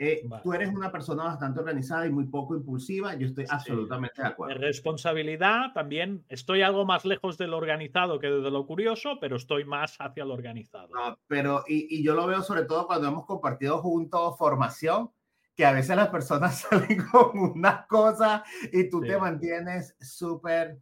Eh, 0.00 0.28
tú 0.44 0.52
eres 0.52 0.72
una 0.72 0.92
persona 0.92 1.24
bastante 1.24 1.58
organizada 1.58 2.06
y 2.06 2.10
muy 2.10 2.26
poco 2.26 2.54
impulsiva. 2.54 3.14
Yo 3.16 3.26
estoy 3.26 3.46
absolutamente 3.48 4.22
de 4.22 4.28
acuerdo. 4.28 4.60
Responsabilidad 4.60 5.72
también. 5.74 6.24
Estoy 6.28 6.62
algo 6.62 6.84
más 6.84 7.04
lejos 7.04 7.36
de 7.36 7.48
lo 7.48 7.56
organizado 7.56 8.20
que 8.20 8.28
de 8.28 8.50
lo 8.50 8.64
curioso, 8.64 9.18
pero 9.20 9.36
estoy 9.36 9.64
más 9.64 9.96
hacia 9.98 10.24
lo 10.24 10.34
organizado. 10.34 10.88
pero, 11.26 11.64
y, 11.66 11.98
y, 11.98 12.04
yo 12.04 12.14
lo 12.14 12.28
veo 12.28 12.42
sobre 12.42 12.64
todo 12.64 12.86
cuando 12.86 13.08
hemos 13.08 13.26
compartido 13.26 13.78
juntos 13.78 14.38
formación, 14.38 15.10
que 15.56 15.66
a 15.66 15.72
veces 15.72 15.96
las 15.96 16.08
personas 16.08 16.60
salen 16.70 17.04
con 17.10 17.36
una 17.36 17.84
cosa 17.88 18.44
y 18.72 18.88
tú 18.88 19.00
te 19.00 19.18
mantienes 19.18 19.96
súper 20.00 20.78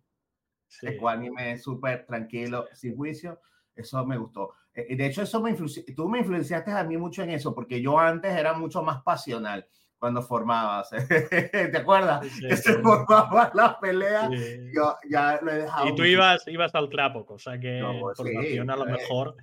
ecuánime, 0.82 1.58
súper 1.58 2.04
tranquilo, 2.04 2.66
sin 2.74 2.94
juicio. 2.94 3.40
Eso 3.74 4.04
me 4.04 4.18
gustó. 4.18 4.52
Eh, 4.76 4.94
de 4.94 5.06
hecho, 5.06 5.22
eso 5.22 5.40
me 5.40 5.54
tú 5.94 6.08
me 6.08 6.18
influenciaste 6.18 6.70
a 6.70 6.84
mí 6.84 6.98
mucho 6.98 7.22
en 7.22 7.30
eso, 7.30 7.54
porque 7.54 7.80
yo 7.80 7.98
antes 7.98 8.32
era 8.32 8.52
mucho 8.52 8.82
más 8.82 9.02
pasional 9.02 9.66
cuando 9.98 10.22
formabas. 10.22 10.90
¿Te 11.50 11.76
acuerdas? 11.76 12.26
que 12.38 12.56
se 12.56 12.74
formaba 12.74 13.50
la 13.54 13.80
pelea. 13.80 14.28
Yo 14.72 14.96
ya 15.08 15.40
lo 15.42 15.50
he 15.50 15.62
dejado. 15.62 15.88
Y 15.88 15.94
tú 15.94 16.04
ibas, 16.04 16.46
ibas 16.46 16.74
al 16.74 16.90
trapo, 16.90 17.24
cosa 17.24 17.58
que 17.58 17.82
pues 18.00 18.18
por 18.18 18.28
a 18.28 18.76
lo 18.76 18.88
eh, 18.88 18.92
mejor 18.92 19.36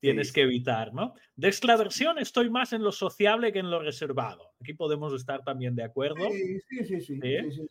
tienes 0.00 0.32
que 0.32 0.42
evitar, 0.42 0.94
¿no? 0.94 1.14
De 1.36 1.48
extraversión 1.48 2.18
estoy 2.18 2.48
más 2.48 2.72
en 2.72 2.82
lo 2.82 2.92
sociable 2.92 3.52
que 3.52 3.58
en 3.58 3.70
lo 3.70 3.82
reservado. 3.82 4.52
Aquí 4.60 4.72
podemos 4.72 5.12
estar 5.12 5.42
también 5.44 5.74
de 5.74 5.84
acuerdo. 5.84 6.30
Sí, 6.30 6.84
sí, 6.86 7.00
sí. 7.00 7.20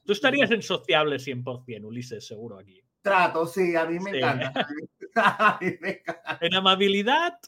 Tú 0.06 0.14
estarías 0.14 0.52
en 0.52 0.62
sociable 0.62 1.16
100%, 1.16 1.84
Ulises, 1.84 2.28
seguro 2.28 2.60
aquí. 2.60 2.84
Trato, 3.02 3.46
sí, 3.48 3.76
a 3.76 3.86
mí 3.86 4.00
me 4.00 4.18
encanta. 4.18 4.54
En 6.42 6.54
amabilidad, 6.54 7.40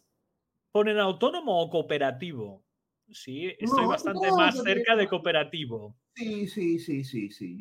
ponen 0.72 1.00
autónomo 1.00 1.62
o 1.62 1.70
cooperativo. 1.70 2.64
Sí, 3.12 3.56
estoy 3.60 3.86
bastante 3.88 4.32
más 4.32 4.62
cerca 4.62 4.96
de 4.96 5.08
cooperativo. 5.08 5.96
Sí, 6.16 6.48
sí, 6.48 6.80
sí, 6.80 7.04
sí, 7.04 7.30
sí. 7.32 7.60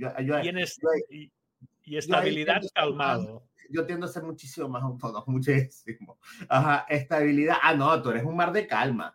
y, 1.10 1.96
estabilidad 1.96 2.60
calmado 2.74 3.48
yo 3.68 3.86
tiendo 3.86 4.06
a 4.06 4.08
ser 4.08 4.22
muchísimo 4.22 4.68
más 4.68 4.82
autónomo, 4.82 5.24
muchísimo. 5.28 6.18
Ajá, 6.48 6.86
estabilidad. 6.88 7.56
Ah, 7.62 7.74
no, 7.74 8.00
tú 8.02 8.10
eres 8.10 8.24
un 8.24 8.36
mar 8.36 8.52
de 8.52 8.66
calma. 8.66 9.14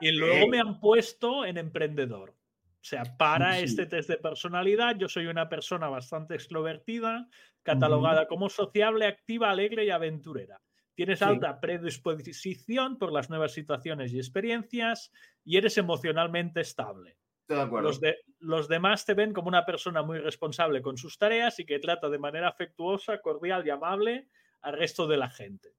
Y, 0.00 0.12
luego 0.12 0.48
me 0.48 0.60
han 0.60 0.80
puesto 0.80 1.44
en 1.44 1.58
emprendedor. 1.58 2.34
O 2.80 2.84
sea, 2.88 3.02
para 3.18 3.58
este 3.58 3.86
test 3.86 4.08
de 4.08 4.18
personalidad, 4.18 4.96
yo 4.96 5.08
soy 5.08 5.26
una 5.26 5.48
persona 5.48 5.88
bastante 5.88 6.34
extrovertida, 6.34 7.28
catalogada 7.62 8.28
como 8.28 8.48
sociable, 8.48 9.06
activa, 9.06 9.50
alegre 9.50 9.84
y 9.84 9.90
aventurera. 9.90 10.60
Tienes 10.94 11.22
alta 11.22 11.60
predisposición 11.60 12.98
por 12.98 13.12
las 13.12 13.30
nuevas 13.30 13.52
situaciones 13.52 14.12
y 14.12 14.18
experiencias 14.18 15.12
y 15.44 15.56
eres 15.56 15.76
emocionalmente 15.76 16.60
estable. 16.60 17.18
Los, 17.48 18.00
de, 18.00 18.18
los 18.40 18.68
demás 18.68 19.06
te 19.06 19.14
ven 19.14 19.32
como 19.32 19.48
una 19.48 19.64
persona 19.64 20.02
muy 20.02 20.18
responsable 20.18 20.82
con 20.82 20.98
sus 20.98 21.16
tareas 21.16 21.58
y 21.58 21.64
que 21.64 21.78
trata 21.78 22.08
de 22.08 22.18
manera 22.18 22.48
afectuosa, 22.48 23.20
cordial 23.20 23.66
y 23.66 23.70
amable 23.70 24.28
al 24.60 24.76
resto 24.76 25.06
de 25.06 25.16
la 25.16 25.30
gente. 25.30 25.70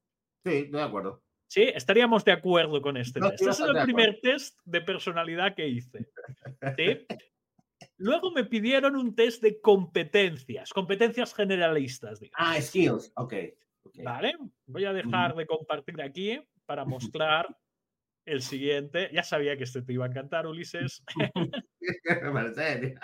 Sí, 0.43 0.65
de 0.65 0.81
acuerdo. 0.81 1.21
Sí, 1.49 1.63
estaríamos 1.63 2.23
de 2.23 2.31
acuerdo 2.31 2.79
con 2.79 2.95
este 2.95 3.19
test. 3.19 3.33
Este 3.33 3.49
es 3.49 3.59
el 3.59 3.81
primer 3.83 4.19
test 4.21 4.59
de 4.65 4.81
personalidad 4.81 5.55
que 5.55 5.67
hice. 5.67 6.07
Luego 7.97 8.31
me 8.31 8.45
pidieron 8.45 8.95
un 8.95 9.15
test 9.15 9.41
de 9.41 9.59
competencias, 9.59 10.71
competencias 10.71 11.33
generalistas. 11.33 12.19
Ah, 12.35 12.61
skills, 12.61 13.11
ok. 13.15 13.33
Vale, 14.03 14.35
voy 14.67 14.85
a 14.85 14.93
dejar 14.93 15.35
de 15.35 15.47
compartir 15.47 15.99
aquí 16.01 16.39
para 16.67 16.85
mostrar 16.85 17.47
el 18.25 18.43
siguiente, 18.43 19.09
ya 19.11 19.23
sabía 19.23 19.57
que 19.57 19.63
este 19.63 19.81
te 19.81 19.93
iba 19.93 20.05
a 20.05 20.09
encantar, 20.09 20.45
Ulises. 20.45 21.03
me 21.81 22.31
parece 22.31 22.95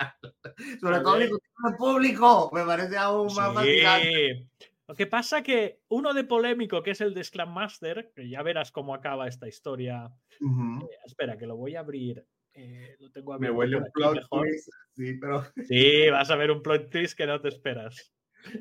Sobre 0.80 1.00
todo 1.00 1.16
el 1.16 1.30
público, 1.76 2.50
me 2.52 2.64
parece 2.64 2.96
aún 2.96 3.26
más 3.34 3.54
fascinante. 3.54 4.48
Lo 4.88 4.94
que 4.94 5.06
pasa 5.06 5.42
que 5.42 5.80
uno 5.88 6.14
de 6.14 6.24
polémico, 6.24 6.82
que 6.82 6.92
es 6.92 7.00
el 7.00 7.12
de 7.12 7.24
Scrum 7.24 7.52
Master, 7.52 8.12
que 8.14 8.28
ya 8.28 8.42
verás 8.42 8.70
cómo 8.70 8.94
acaba 8.94 9.26
esta 9.26 9.48
historia. 9.48 10.10
Eh, 10.30 10.96
espera, 11.04 11.36
que 11.36 11.46
lo 11.46 11.56
voy 11.56 11.74
a 11.74 11.80
abrir. 11.80 12.24
Eh, 12.54 12.96
lo 13.00 13.10
tengo 13.10 13.32
abierto. 13.32 13.52
Me 13.52 13.58
huele 13.58 13.76
un 13.76 13.90
plot 13.92 14.28
twist, 14.30 14.68
sí, 14.94 15.18
pero... 15.20 15.44
Sí, 15.68 16.08
vas 16.10 16.30
a 16.30 16.36
ver 16.36 16.50
un 16.50 16.62
plot 16.62 16.90
twist 16.90 17.16
que 17.16 17.26
no 17.26 17.40
te 17.40 17.48
esperas. 17.48 18.12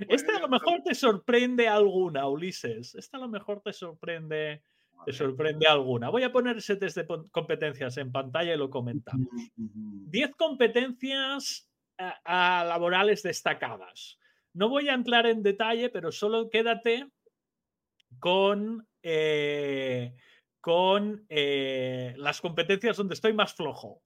Este 0.10 0.32
a 0.32 0.40
lo 0.40 0.50
mejor 0.50 0.82
te 0.84 0.96
sorprende 0.96 1.68
alguna, 1.68 2.28
Ulises. 2.28 2.96
Este 2.96 3.18
a 3.18 3.20
lo 3.20 3.30
mejor 3.30 3.62
te 3.62 3.72
sorprende 3.72 4.64
te 5.06 5.14
sorprende 5.14 5.68
alguna. 5.68 6.10
Voy 6.10 6.24
a 6.24 6.32
poner 6.32 6.58
ese 6.58 6.76
test 6.78 6.98
de 6.98 7.06
competencias 7.32 7.98
en 7.98 8.12
pantalla 8.12 8.54
y 8.54 8.58
lo 8.58 8.70
comentamos. 8.70 9.28
10 9.56 10.36
competencias 10.36 11.70
laborales 12.26 13.22
destacadas. 13.24 14.18
No 14.56 14.70
voy 14.70 14.88
a 14.88 14.94
entrar 14.94 15.28
en 15.28 15.44
detalle, 15.44 15.90
pero 15.90 16.14
solo 16.14 16.50
quédate 16.50 17.10
con, 18.20 18.88
eh, 19.04 20.16
con 20.62 21.26
eh, 21.28 22.14
las 22.18 22.40
competencias 22.40 22.96
donde 22.96 23.16
estoy 23.16 23.34
más 23.34 23.54
flojo. 23.54 24.02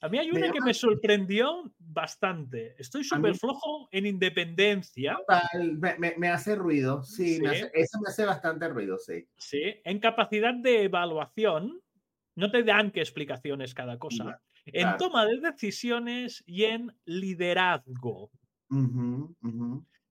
A 0.00 0.08
mí 0.08 0.18
hay 0.18 0.30
una 0.30 0.52
que 0.52 0.60
me 0.60 0.72
sorprendió 0.74 1.74
bastante. 1.76 2.76
Estoy 2.78 3.02
súper 3.02 3.34
flojo 3.34 3.88
en 3.90 4.06
independencia. 4.06 5.18
me, 6.16 6.28
hace 6.28 6.54
ruido, 6.54 7.02
sí, 7.02 7.40
eso 7.74 8.00
me 8.00 8.08
hace 8.08 8.24
bastante 8.24 8.68
ruido, 8.68 8.96
sí. 8.96 9.28
Sí, 9.36 9.74
en 9.84 9.98
capacidad 9.98 10.54
de 10.54 10.84
evaluación, 10.84 11.82
no 12.36 12.50
te 12.50 12.62
dan 12.62 12.92
qué 12.92 13.00
explicaciones 13.00 13.74
cada 13.74 13.98
cosa. 13.98 14.40
En 14.66 14.96
toma 14.98 15.26
de 15.26 15.40
decisiones 15.40 16.44
y 16.46 16.64
en 16.64 16.96
liderazgo. 17.04 18.30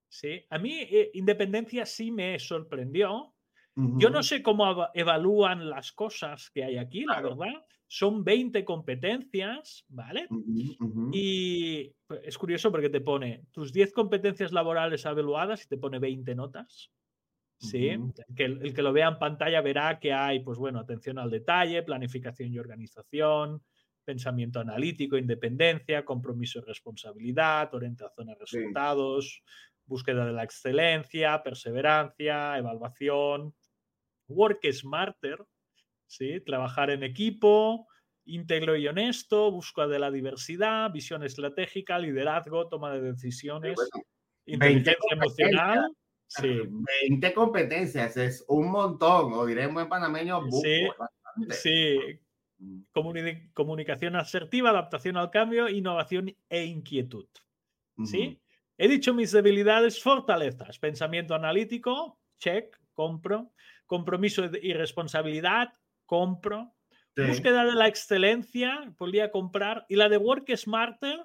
Sí, 0.08 0.46
a 0.50 0.58
mí 0.58 0.74
eh, 0.82 1.12
independencia 1.14 1.86
sí 1.86 2.12
me 2.12 2.38
sorprendió. 2.40 3.36
Yo 3.76 4.10
no 4.10 4.22
sé 4.24 4.44
cómo 4.44 4.88
evalúan 4.94 5.70
las 5.70 5.94
cosas 5.94 6.50
que 6.50 6.66
hay 6.66 6.78
aquí, 6.78 7.06
la 7.06 7.22
verdad 7.22 7.64
son 7.90 8.24
20 8.24 8.64
competencias, 8.64 9.84
¿vale? 9.90 10.28
Y 11.12 11.92
pues, 12.06 12.22
es 12.24 12.38
curioso 12.38 12.72
porque 12.72 12.90
te 12.90 13.02
pone 13.02 13.46
tus 13.52 13.74
10 13.74 13.94
competencias 13.94 14.52
laborales 14.52 15.06
evaluadas 15.06 15.66
y 15.66 15.70
te 15.70 15.78
pone 15.78 15.98
20 15.98 16.36
notas. 16.36 16.92
Sí, 17.58 17.90
que 18.38 18.46
el, 18.46 18.74
que 18.74 18.82
lo 18.82 18.94
vea 18.94 19.10
en 19.10 19.20
pantalla 19.20 19.60
verá 19.62 20.00
que 20.00 20.14
hay, 20.14 20.40
pues 20.42 20.58
bueno, 20.58 20.80
atención 20.80 21.18
al 21.18 21.32
detalle, 21.32 21.84
planificación 21.84 22.54
y 22.54 22.60
organización, 22.60 23.64
pensamiento 24.10 24.60
analítico, 24.60 25.18
independencia, 25.18 26.04
compromiso 26.04 26.58
y 26.58 26.64
responsabilidad, 26.64 27.72
orientación 27.76 28.32
a 28.32 28.34
resultados, 28.34 29.44
búsqueda 29.86 30.26
de 30.26 30.34
la 30.34 30.44
excelencia, 30.44 31.44
perseverancia, 31.44 32.58
evaluación, 32.58 33.54
work 34.28 34.66
smarter, 34.72 35.38
¿sí? 36.08 36.42
Trabajar 36.42 36.90
en 36.90 37.04
equipo, 37.04 37.88
íntegro 38.26 38.76
y 38.76 38.88
honesto, 38.88 39.52
búsqueda 39.52 39.88
de 39.88 40.00
la 40.00 40.10
diversidad, 40.10 40.92
visión 40.92 41.24
estratégica, 41.24 42.00
liderazgo, 42.00 42.68
toma 42.68 42.92
de 42.94 43.12
decisiones, 43.12 43.78
inteligencia 44.48 44.98
emocional. 45.12 45.92
Sí. 46.26 46.62
20 47.10 47.34
competencias, 47.36 48.18
es 48.18 48.44
un 48.48 48.72
montón, 48.72 49.34
o 49.34 49.46
diremos 49.46 49.84
en 49.84 49.90
panameño, 49.90 50.42
sí, 50.64 50.88
sí. 51.52 52.20
Mm. 52.60 52.82
comunicación 53.54 54.18
asertiva, 54.18 54.72
adaptación 54.72 55.16
al 55.16 55.32
cambio, 55.32 55.70
innovación 55.70 56.36
e 56.50 56.66
inquietud. 56.66 57.28
¿Sí? 58.06 58.40
He 58.78 58.88
dicho 58.88 59.14
mis 59.14 59.32
debilidades, 59.32 60.02
fortalezas, 60.02 60.78
pensamiento 60.80 61.36
analítico, 61.36 62.20
check, 62.38 62.78
compro, 62.94 63.52
compromiso 63.86 64.50
y 64.62 64.74
responsabilidad, 64.74 65.74
compro. 66.06 66.74
Búsqueda 67.16 67.66
de 67.66 67.74
la 67.74 67.88
excelencia, 67.88 68.94
podría 68.98 69.32
comprar. 69.32 69.86
Y 69.90 69.98
la 69.98 70.08
de 70.08 70.18
Work 70.18 70.56
Smarter, 70.56 71.20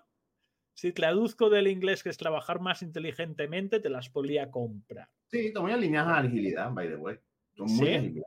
si 0.72 0.92
traduzco 0.92 1.50
del 1.50 1.68
inglés 1.68 2.02
que 2.02 2.10
es 2.10 2.16
trabajar 2.16 2.60
más 2.60 2.82
inteligentemente, 2.82 3.78
te 3.78 3.90
las 3.90 4.08
podría 4.08 4.50
comprar. 4.50 5.08
Sí, 5.28 5.52
muy 5.60 5.70
alineadas 5.70 6.16
a 6.16 6.18
agilidad, 6.18 6.72
by 6.72 6.88
the 6.88 6.96
way. 6.96 7.16
muy 7.56 8.24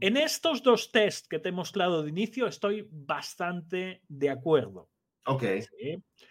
En 0.00 0.16
estos 0.16 0.62
dos 0.62 0.90
tests 0.90 1.28
que 1.28 1.38
te 1.38 1.50
he 1.50 1.52
mostrado 1.52 2.02
de 2.02 2.08
inicio, 2.08 2.46
estoy 2.46 2.88
bastante 2.90 4.02
de 4.08 4.30
acuerdo. 4.30 4.88
Ok. 5.26 5.42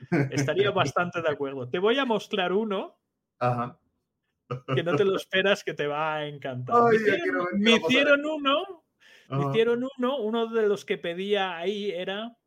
Estaría 0.32 0.72
bastante 0.72 1.22
de 1.22 1.30
acuerdo. 1.30 1.70
Te 1.70 1.80
voy 1.80 2.00
a 2.00 2.06
mostrar 2.06 2.54
uno. 2.54 3.00
Que 3.40 4.84
no 4.84 4.96
te 4.96 5.06
lo 5.06 5.16
esperas, 5.16 5.64
que 5.64 5.74
te 5.74 5.88
va 5.88 6.16
a 6.16 6.28
encantar. 6.28 6.76
me 7.54 7.72
hicieron 7.74 8.26
uno 8.26 8.86
me 9.30 9.50
hicieron 9.50 9.88
uno, 9.98 10.18
uno 10.18 10.48
de 10.48 10.68
los 10.68 10.86
que 10.86 10.98
pedía 10.98 11.58
ahí 11.58 11.92
era 11.92 12.38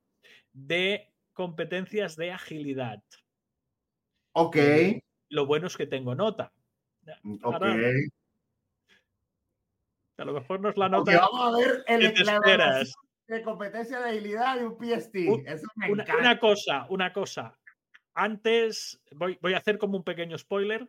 de 0.52 1.12
competencias 1.32 2.16
de 2.16 2.32
agilidad. 2.32 3.02
Ok. 4.32 4.56
Lo 5.30 5.46
bueno 5.46 5.66
es 5.66 5.76
que 5.76 5.86
tengo 5.86 6.14
nota. 6.14 6.52
Ok. 7.42 7.62
A 10.18 10.24
lo 10.24 10.32
mejor 10.34 10.60
no 10.60 10.68
es 10.68 10.76
la 10.76 10.88
nota. 10.88 11.16
vamos 11.18 11.54
a 11.54 11.58
ver 11.58 11.84
el 11.86 12.12
de 13.28 13.42
competencia 13.42 14.00
de 14.00 14.10
agilidad 14.10 14.56
de 14.56 14.66
un 14.66 14.76
PST. 14.76 15.14
Eso 15.46 15.66
me 15.76 15.92
una, 15.92 16.04
una, 16.18 16.38
cosa, 16.40 16.86
una 16.88 17.12
cosa. 17.12 17.58
Antes 18.14 19.00
voy, 19.12 19.38
voy, 19.42 19.52
a 19.54 19.58
hacer 19.58 19.78
como 19.78 19.98
un 19.98 20.04
pequeño 20.04 20.36
spoiler. 20.38 20.88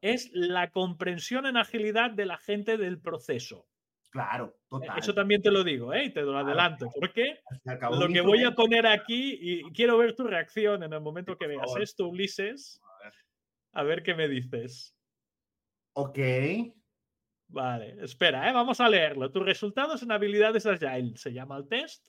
Es 0.00 0.30
la 0.32 0.70
comprensión 0.70 1.44
en 1.44 1.58
agilidad 1.58 2.10
de 2.10 2.24
la 2.24 2.38
gente 2.38 2.78
del 2.78 3.00
proceso. 3.00 3.66
Claro, 4.10 4.56
total. 4.68 4.98
Eso 4.98 5.12
también 5.12 5.42
te 5.42 5.50
lo 5.50 5.62
digo, 5.62 5.92
¿eh? 5.92 6.06
Y 6.06 6.12
te 6.14 6.22
lo 6.22 6.38
adelanto. 6.38 6.88
Porque 6.98 7.40
lo 7.90 8.08
que 8.08 8.20
voy 8.22 8.44
a 8.44 8.52
poner 8.52 8.86
aquí, 8.86 9.36
y 9.38 9.62
quiero 9.72 9.98
ver 9.98 10.14
tu 10.14 10.24
reacción 10.24 10.82
en 10.82 10.92
el 10.94 11.00
momento 11.00 11.36
que 11.36 11.46
veas 11.46 11.74
esto, 11.78 12.08
Ulises. 12.08 12.80
A 13.72 13.82
ver 13.82 14.02
qué 14.02 14.14
me 14.14 14.28
dices. 14.28 14.96
Ok. 15.92 16.18
Vale, 17.48 17.96
espera, 18.02 18.48
¿eh? 18.48 18.52
vamos 18.52 18.78
a 18.80 18.88
leerlo. 18.88 19.30
Tus 19.32 19.42
resultados 19.42 20.02
en 20.02 20.12
habilidades 20.12 20.66
Agile 20.66 21.16
se 21.16 21.32
llama 21.32 21.56
el 21.56 21.66
test. 21.66 22.06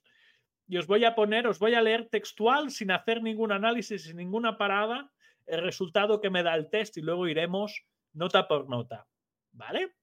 Y 0.68 0.78
os 0.78 0.86
voy 0.86 1.06
a 1.06 1.16
poner, 1.16 1.48
os 1.48 1.60
voy 1.60 1.74
a 1.74 1.82
leer 1.82 2.10
textual 2.10 2.70
sin 2.70 2.92
hacer 2.92 3.24
ningún 3.24 3.52
análisis, 3.52 4.04
sin 4.04 4.18
ninguna 4.18 4.58
parada, 4.58 5.12
el 5.48 5.64
resultado 5.64 6.22
que 6.22 6.30
me 6.30 6.44
da 6.44 6.54
el 6.56 6.70
test 6.70 6.98
y 6.98 7.02
luego 7.02 7.28
iremos 7.28 7.86
nota 8.14 8.48
por 8.48 8.70
nota. 8.70 9.08
¿Vale? 9.52 9.96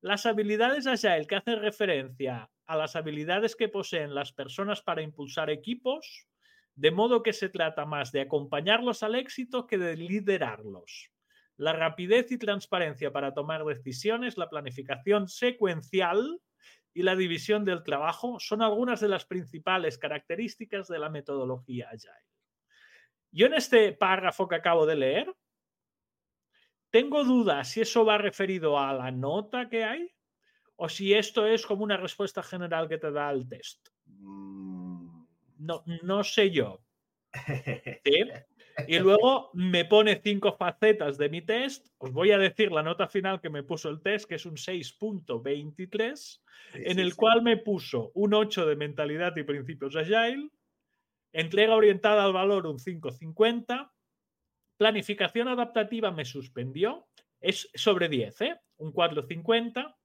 Las 0.00 0.26
habilidades 0.26 0.86
Agile 0.86 1.26
que 1.26 1.36
hacen 1.36 1.60
referencia 1.60 2.50
a 2.66 2.76
las 2.76 2.94
habilidades 2.94 3.56
que 3.56 3.68
poseen 3.68 4.14
las 4.14 4.32
personas 4.32 4.82
para 4.82 5.02
impulsar 5.02 5.50
equipos, 5.50 6.28
de 6.74 6.90
modo 6.90 7.22
que 7.22 7.32
se 7.32 7.48
trata 7.48 7.86
más 7.86 8.12
de 8.12 8.20
acompañarlos 8.20 9.02
al 9.02 9.14
éxito 9.14 9.66
que 9.66 9.78
de 9.78 9.96
liderarlos 9.96 11.11
la 11.62 11.72
rapidez 11.72 12.32
y 12.32 12.38
transparencia 12.38 13.12
para 13.12 13.34
tomar 13.34 13.64
decisiones, 13.64 14.36
la 14.36 14.50
planificación 14.50 15.28
secuencial 15.28 16.40
y 16.92 17.02
la 17.02 17.14
división 17.14 17.64
del 17.64 17.84
trabajo 17.84 18.40
son 18.40 18.62
algunas 18.62 19.00
de 19.00 19.06
las 19.06 19.24
principales 19.24 19.96
características 19.96 20.88
de 20.88 20.98
la 20.98 21.08
metodología 21.08 21.88
Agile. 21.90 22.26
Yo 23.30 23.46
en 23.46 23.54
este 23.54 23.92
párrafo 23.92 24.48
que 24.48 24.56
acabo 24.56 24.86
de 24.86 24.96
leer, 24.96 25.32
tengo 26.90 27.22
dudas 27.22 27.68
si 27.68 27.82
eso 27.82 28.04
va 28.04 28.18
referido 28.18 28.76
a 28.76 28.92
la 28.92 29.12
nota 29.12 29.68
que 29.68 29.84
hay 29.84 30.12
o 30.74 30.88
si 30.88 31.14
esto 31.14 31.46
es 31.46 31.64
como 31.64 31.84
una 31.84 31.96
respuesta 31.96 32.42
general 32.42 32.88
que 32.88 32.98
te 32.98 33.12
da 33.12 33.30
el 33.30 33.48
test. 33.48 33.88
Mm. 34.06 35.26
No, 35.58 35.84
no 36.02 36.24
sé 36.24 36.50
yo. 36.50 36.82
¿Sí? 38.04 38.24
Y 38.86 38.98
luego 38.98 39.50
me 39.54 39.84
pone 39.84 40.20
cinco 40.22 40.52
facetas 40.52 41.18
de 41.18 41.28
mi 41.28 41.42
test. 41.42 41.88
Os 41.98 42.12
voy 42.12 42.30
a 42.30 42.38
decir 42.38 42.72
la 42.72 42.82
nota 42.82 43.08
final 43.08 43.40
que 43.40 43.50
me 43.50 43.62
puso 43.62 43.88
el 43.88 44.00
test, 44.00 44.26
que 44.26 44.36
es 44.36 44.46
un 44.46 44.56
6.23, 44.56 46.40
en 46.74 46.98
el 46.98 47.14
cual 47.14 47.42
me 47.42 47.58
puso 47.58 48.10
un 48.14 48.34
8 48.34 48.66
de 48.66 48.76
mentalidad 48.76 49.36
y 49.36 49.42
principios 49.42 49.96
agile, 49.96 50.50
entrega 51.32 51.74
orientada 51.74 52.24
al 52.24 52.32
valor 52.32 52.66
un 52.66 52.78
5.50, 52.78 53.90
planificación 54.76 55.48
adaptativa 55.48 56.10
me 56.10 56.24
suspendió, 56.24 57.06
es 57.40 57.68
sobre 57.74 58.08
10, 58.08 58.40
¿eh? 58.40 58.60
un 58.78 58.92
4.50, 58.92 59.96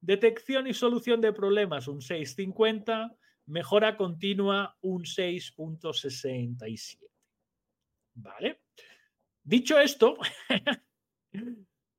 detección 0.00 0.66
y 0.66 0.74
solución 0.74 1.20
de 1.20 1.32
problemas 1.32 1.88
un 1.88 2.00
6.50, 2.00 3.16
mejora 3.46 3.96
continua 3.96 4.76
un 4.80 5.04
6.67. 5.04 7.13
¿Vale? 8.14 8.60
Dicho 9.42 9.78
esto, 9.78 10.16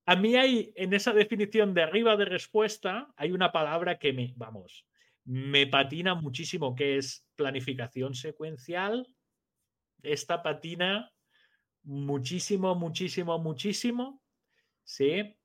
a 0.05 0.15
mí 0.15 0.35
hay 0.35 0.73
en 0.75 0.93
esa 0.93 1.13
definición 1.13 1.73
de 1.73 1.83
arriba 1.83 2.15
de 2.15 2.25
respuesta, 2.25 3.13
hay 3.17 3.31
una 3.31 3.51
palabra 3.51 3.99
que 3.99 4.13
me, 4.13 4.33
vamos, 4.35 4.87
me 5.25 5.67
patina 5.67 6.15
muchísimo, 6.15 6.75
que 6.75 6.97
es 6.97 7.27
planificación 7.35 8.15
secuencial. 8.15 9.07
Esta 10.01 10.41
patina 10.41 11.11
muchísimo, 11.83 12.75
muchísimo, 12.75 13.37
muchísimo. 13.39 14.23
Sí. 14.83 15.35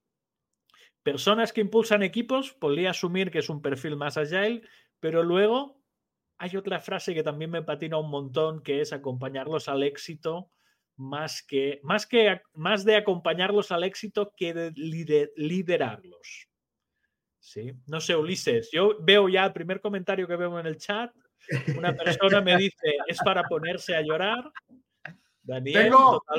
Personas 1.03 1.53
que 1.53 1.63
impulsan 1.63 2.03
equipos, 2.03 2.53
podría 2.53 2.91
asumir 2.91 3.31
que 3.31 3.39
es 3.39 3.49
un 3.49 3.63
perfil 3.63 3.97
más 3.97 4.19
agile, 4.19 4.63
pero 5.01 5.23
luego 5.23 5.83
hay 6.39 6.57
otra 6.57 6.79
frase 6.81 7.15
que 7.15 7.23
también 7.23 7.51
me 7.51 7.63
patina 7.63 7.97
un 7.97 8.11
montón, 8.11 8.63
que 8.63 8.83
es 8.83 8.93
acompañarlos 8.93 9.69
al 9.69 9.83
éxito 9.83 10.51
más 10.97 11.43
que, 11.47 11.81
más 11.83 12.07
que, 12.07 12.41
más 12.55 12.85
de 12.85 12.97
acompañarlos 12.97 13.73
al 13.73 13.85
éxito 13.85 14.33
que 14.37 14.53
de 14.53 14.73
liderarlos. 15.37 16.49
¿Sí? 17.39 17.73
No 17.87 18.01
sé, 18.01 18.15
Ulises, 18.15 18.71
yo 18.73 18.97
veo 19.01 19.29
ya 19.29 19.47
el 19.47 19.53
primer 19.53 19.81
comentario 19.81 20.29
que 20.29 20.37
veo 20.37 20.59
en 20.59 20.67
el 20.67 20.77
chat. 20.77 21.11
Una 21.77 21.95
persona 21.97 22.41
me 22.43 22.57
dice, 22.57 22.97
es 23.07 23.19
para 23.25 23.43
ponerse 23.45 23.97
a 23.97 24.03
llorar. 24.03 24.53
Daniel, 25.43 25.91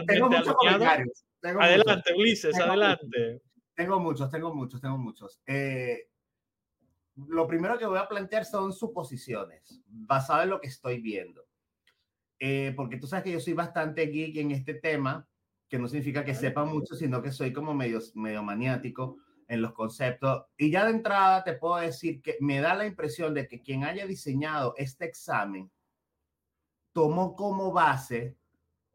tengo, 0.07 0.29
muchos 0.29 0.53
comentarios. 0.53 1.25
adelante, 1.41 2.13
Ulises, 2.15 2.57
adelante. 2.59 3.41
Tengo 3.73 3.99
muchos, 3.99 4.29
tengo 4.29 4.53
muchos, 4.53 4.79
tengo 4.79 4.97
muchos. 4.97 5.41
Eh, 5.47 6.07
lo 7.15 7.47
primero 7.47 7.77
que 7.77 7.85
voy 7.85 7.97
a 7.97 8.07
plantear 8.07 8.45
son 8.45 8.71
suposiciones, 8.71 9.81
basadas 9.87 10.43
en 10.43 10.51
lo 10.51 10.61
que 10.61 10.67
estoy 10.67 11.01
viendo. 11.01 11.45
Eh, 12.43 12.73
porque 12.75 12.97
tú 12.97 13.05
sabes 13.05 13.23
que 13.23 13.31
yo 13.31 13.39
soy 13.39 13.53
bastante 13.53 14.07
geek 14.07 14.35
en 14.37 14.49
este 14.49 14.73
tema, 14.73 15.27
que 15.69 15.77
no 15.77 15.87
significa 15.87 16.25
que 16.25 16.33
sepa 16.33 16.65
mucho, 16.65 16.95
sino 16.95 17.21
que 17.21 17.31
soy 17.31 17.53
como 17.53 17.75
medio, 17.75 17.99
medio 18.15 18.41
maniático 18.41 19.19
en 19.47 19.61
los 19.61 19.73
conceptos. 19.73 20.45
Y 20.57 20.71
ya 20.71 20.85
de 20.85 20.91
entrada 20.91 21.43
te 21.43 21.53
puedo 21.53 21.75
decir 21.75 22.19
que 22.19 22.37
me 22.39 22.59
da 22.59 22.73
la 22.73 22.87
impresión 22.87 23.35
de 23.35 23.47
que 23.47 23.61
quien 23.61 23.83
haya 23.83 24.07
diseñado 24.07 24.73
este 24.77 25.05
examen 25.05 25.69
tomó 26.93 27.35
como 27.35 27.71
base 27.71 28.35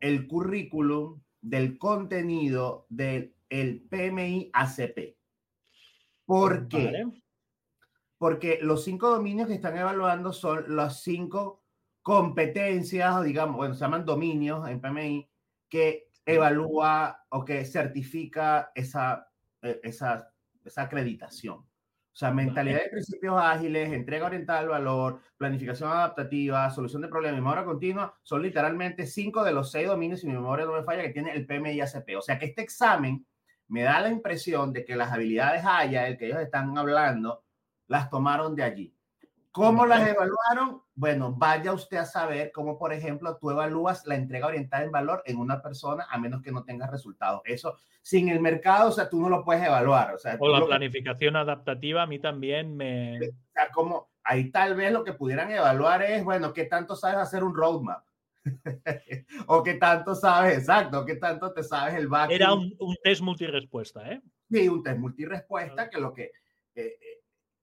el 0.00 0.26
currículum 0.26 1.22
del 1.40 1.78
contenido 1.78 2.86
del 2.88 3.32
el 3.48 3.86
PMI 3.88 4.50
ACP. 4.52 5.16
¿Por 6.24 6.66
qué? 6.66 7.04
Porque 8.18 8.58
los 8.60 8.82
cinco 8.82 9.08
dominios 9.08 9.46
que 9.46 9.54
están 9.54 9.78
evaluando 9.78 10.32
son 10.32 10.64
los 10.74 11.00
cinco 11.00 11.62
competencias, 12.06 13.24
digamos, 13.24 13.56
bueno, 13.56 13.74
se 13.74 13.80
llaman 13.80 14.04
dominios 14.04 14.68
en 14.68 14.80
PMI, 14.80 15.28
que 15.68 16.08
evalúa 16.24 17.26
o 17.30 17.44
que 17.44 17.64
certifica 17.64 18.70
esa, 18.76 19.28
e, 19.60 19.80
esa, 19.82 20.32
esa 20.64 20.82
acreditación. 20.82 21.56
O 21.56 21.66
sea, 22.12 22.30
mentalidad 22.30 22.84
de 22.84 22.90
principios 22.90 23.34
ágiles, 23.36 23.92
entrega 23.92 24.26
orientada 24.26 24.60
al 24.60 24.68
valor, 24.68 25.20
planificación 25.36 25.90
adaptativa, 25.90 26.70
solución 26.70 27.02
de 27.02 27.08
problemas, 27.08 27.40
memoria 27.40 27.64
continua, 27.64 28.16
son 28.22 28.40
literalmente 28.40 29.04
cinco 29.04 29.42
de 29.42 29.50
los 29.50 29.72
seis 29.72 29.88
dominios, 29.88 30.20
si 30.20 30.28
mi 30.28 30.34
memoria 30.34 30.64
no 30.64 30.74
me 30.74 30.84
falla, 30.84 31.02
que 31.02 31.10
tiene 31.10 31.32
el 31.32 31.44
PMI 31.44 31.80
ACP. 31.80 32.18
O 32.18 32.22
sea 32.22 32.38
que 32.38 32.46
este 32.46 32.62
examen 32.62 33.26
me 33.66 33.82
da 33.82 34.00
la 34.00 34.10
impresión 34.10 34.72
de 34.72 34.84
que 34.84 34.94
las 34.94 35.10
habilidades 35.10 35.64
haya, 35.66 36.06
el 36.06 36.16
que 36.16 36.26
ellos 36.26 36.38
están 36.38 36.78
hablando, 36.78 37.42
las 37.88 38.10
tomaron 38.10 38.54
de 38.54 38.62
allí. 38.62 38.95
¿Cómo 39.56 39.86
las 39.86 40.06
evaluaron? 40.06 40.82
Bueno, 40.94 41.32
vaya 41.32 41.72
usted 41.72 41.96
a 41.96 42.04
saber 42.04 42.52
cómo, 42.52 42.76
por 42.76 42.92
ejemplo, 42.92 43.38
tú 43.40 43.50
evalúas 43.50 44.06
la 44.06 44.14
entrega 44.14 44.48
orientada 44.48 44.84
en 44.84 44.92
valor 44.92 45.22
en 45.24 45.38
una 45.38 45.62
persona 45.62 46.06
a 46.10 46.18
menos 46.18 46.42
que 46.42 46.52
no 46.52 46.62
tengas 46.62 46.90
resultados. 46.90 47.40
Eso, 47.46 47.78
sin 48.02 48.28
el 48.28 48.40
mercado, 48.40 48.90
o 48.90 48.92
sea, 48.92 49.08
tú 49.08 49.18
no 49.18 49.30
lo 49.30 49.42
puedes 49.42 49.64
evaluar. 49.64 50.12
O, 50.12 50.18
sea, 50.18 50.36
o 50.38 50.48
la 50.50 50.62
planificación 50.62 51.36
adaptativa 51.36 52.02
a 52.02 52.06
mí 52.06 52.18
también 52.18 52.76
me... 52.76 53.16
O 53.16 53.32
sea, 53.54 53.70
como 53.72 54.10
ahí 54.24 54.50
tal 54.50 54.76
vez 54.76 54.92
lo 54.92 55.02
que 55.02 55.14
pudieran 55.14 55.50
evaluar 55.50 56.02
es, 56.02 56.22
bueno, 56.22 56.52
¿qué 56.52 56.64
tanto 56.64 56.94
sabes 56.94 57.16
hacer 57.16 57.42
un 57.42 57.56
roadmap? 57.56 58.04
o 59.46 59.62
qué 59.62 59.74
tanto 59.74 60.14
sabes, 60.14 60.58
exacto, 60.58 61.06
qué 61.06 61.16
tanto 61.16 61.54
te 61.54 61.62
sabes 61.62 61.94
el 61.94 62.08
back. 62.08 62.30
Era 62.30 62.52
un, 62.52 62.76
test 63.02 63.22
multirespuesta, 63.22 64.06
¿eh? 64.12 64.20
Sí, 64.50 64.68
un 64.68 64.82
test 64.82 64.98
multirespuesta 64.98 65.88
que 65.88 65.98
lo 65.98 66.12
que... 66.12 66.24
Eh, 66.74 66.98
eh, 67.00 67.22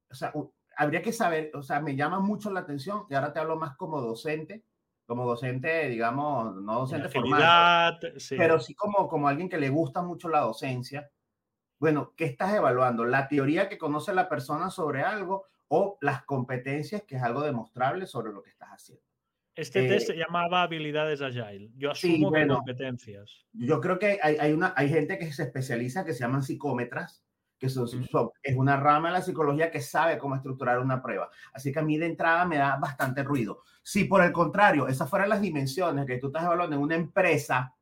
o 0.09 0.15
sea, 0.15 0.31
habría 0.75 1.01
que 1.01 1.13
saber, 1.13 1.51
o 1.53 1.63
sea, 1.63 1.79
me 1.79 1.95
llama 1.95 2.19
mucho 2.19 2.51
la 2.51 2.61
atención 2.61 3.05
y 3.09 3.15
ahora 3.15 3.33
te 3.33 3.39
hablo 3.39 3.55
más 3.55 3.75
como 3.75 4.01
docente, 4.01 4.63
como 5.05 5.25
docente, 5.25 5.89
digamos, 5.89 6.55
no 6.55 6.79
docente 6.79 7.09
formal, 7.09 7.99
pero 8.29 8.59
sí 8.59 8.73
como, 8.73 9.07
como 9.07 9.27
alguien 9.27 9.49
que 9.49 9.57
le 9.57 9.69
gusta 9.69 10.01
mucho 10.01 10.29
la 10.29 10.41
docencia. 10.41 11.09
Bueno, 11.79 12.13
¿qué 12.15 12.25
estás 12.25 12.53
evaluando? 12.53 13.03
¿La 13.03 13.27
teoría 13.27 13.67
que 13.67 13.77
conoce 13.77 14.13
la 14.13 14.29
persona 14.29 14.69
sobre 14.69 15.03
algo 15.03 15.45
o 15.67 15.97
las 16.01 16.23
competencias, 16.23 17.03
que 17.03 17.17
es 17.17 17.23
algo 17.23 17.41
demostrable 17.41 18.05
sobre 18.05 18.31
lo 18.31 18.41
que 18.41 18.51
estás 18.51 18.69
haciendo? 18.69 19.03
Este 19.55 19.87
test 19.87 20.07
se 20.07 20.13
eh, 20.13 20.17
llamaba 20.17 20.63
habilidades 20.63 21.21
agile. 21.21 21.69
Yo 21.75 21.91
asumo 21.91 22.31
que 22.31 22.47
competencias. 22.47 23.45
Yo 23.51 23.81
creo 23.81 23.99
que 23.99 24.19
hay, 24.21 24.37
hay, 24.39 24.51
una, 24.51 24.73
hay 24.75 24.89
gente 24.89 25.19
que 25.19 25.31
se 25.31 25.43
especializa 25.43 26.05
que 26.05 26.13
se 26.13 26.21
llaman 26.21 26.41
psicómetras, 26.41 27.22
que 27.63 28.51
es 28.51 28.57
una 28.57 28.77
rama 28.77 29.07
de 29.07 29.13
la 29.13 29.21
psicología 29.21 29.71
que 29.71 29.79
sabe 29.79 30.17
cómo 30.17 30.35
estructurar 30.35 30.79
una 30.79 31.01
prueba. 31.01 31.29
Así 31.53 31.71
que 31.71 31.79
a 31.79 31.83
mí 31.83 31.97
de 31.97 32.07
entrada 32.07 32.45
me 32.45 32.57
da 32.57 32.75
bastante 32.75 33.23
ruido. 33.23 33.63
Si 33.81 34.03
por 34.03 34.21
el 34.21 34.31
contrario, 34.31 34.87
esas 34.87 35.09
fueran 35.09 35.29
las 35.29 35.41
dimensiones 35.41 36.05
que 36.05 36.17
tú 36.17 36.27
estás 36.27 36.43
hablando 36.43 36.75
en 36.75 36.81
una 36.81 36.95
empresa 36.95 37.73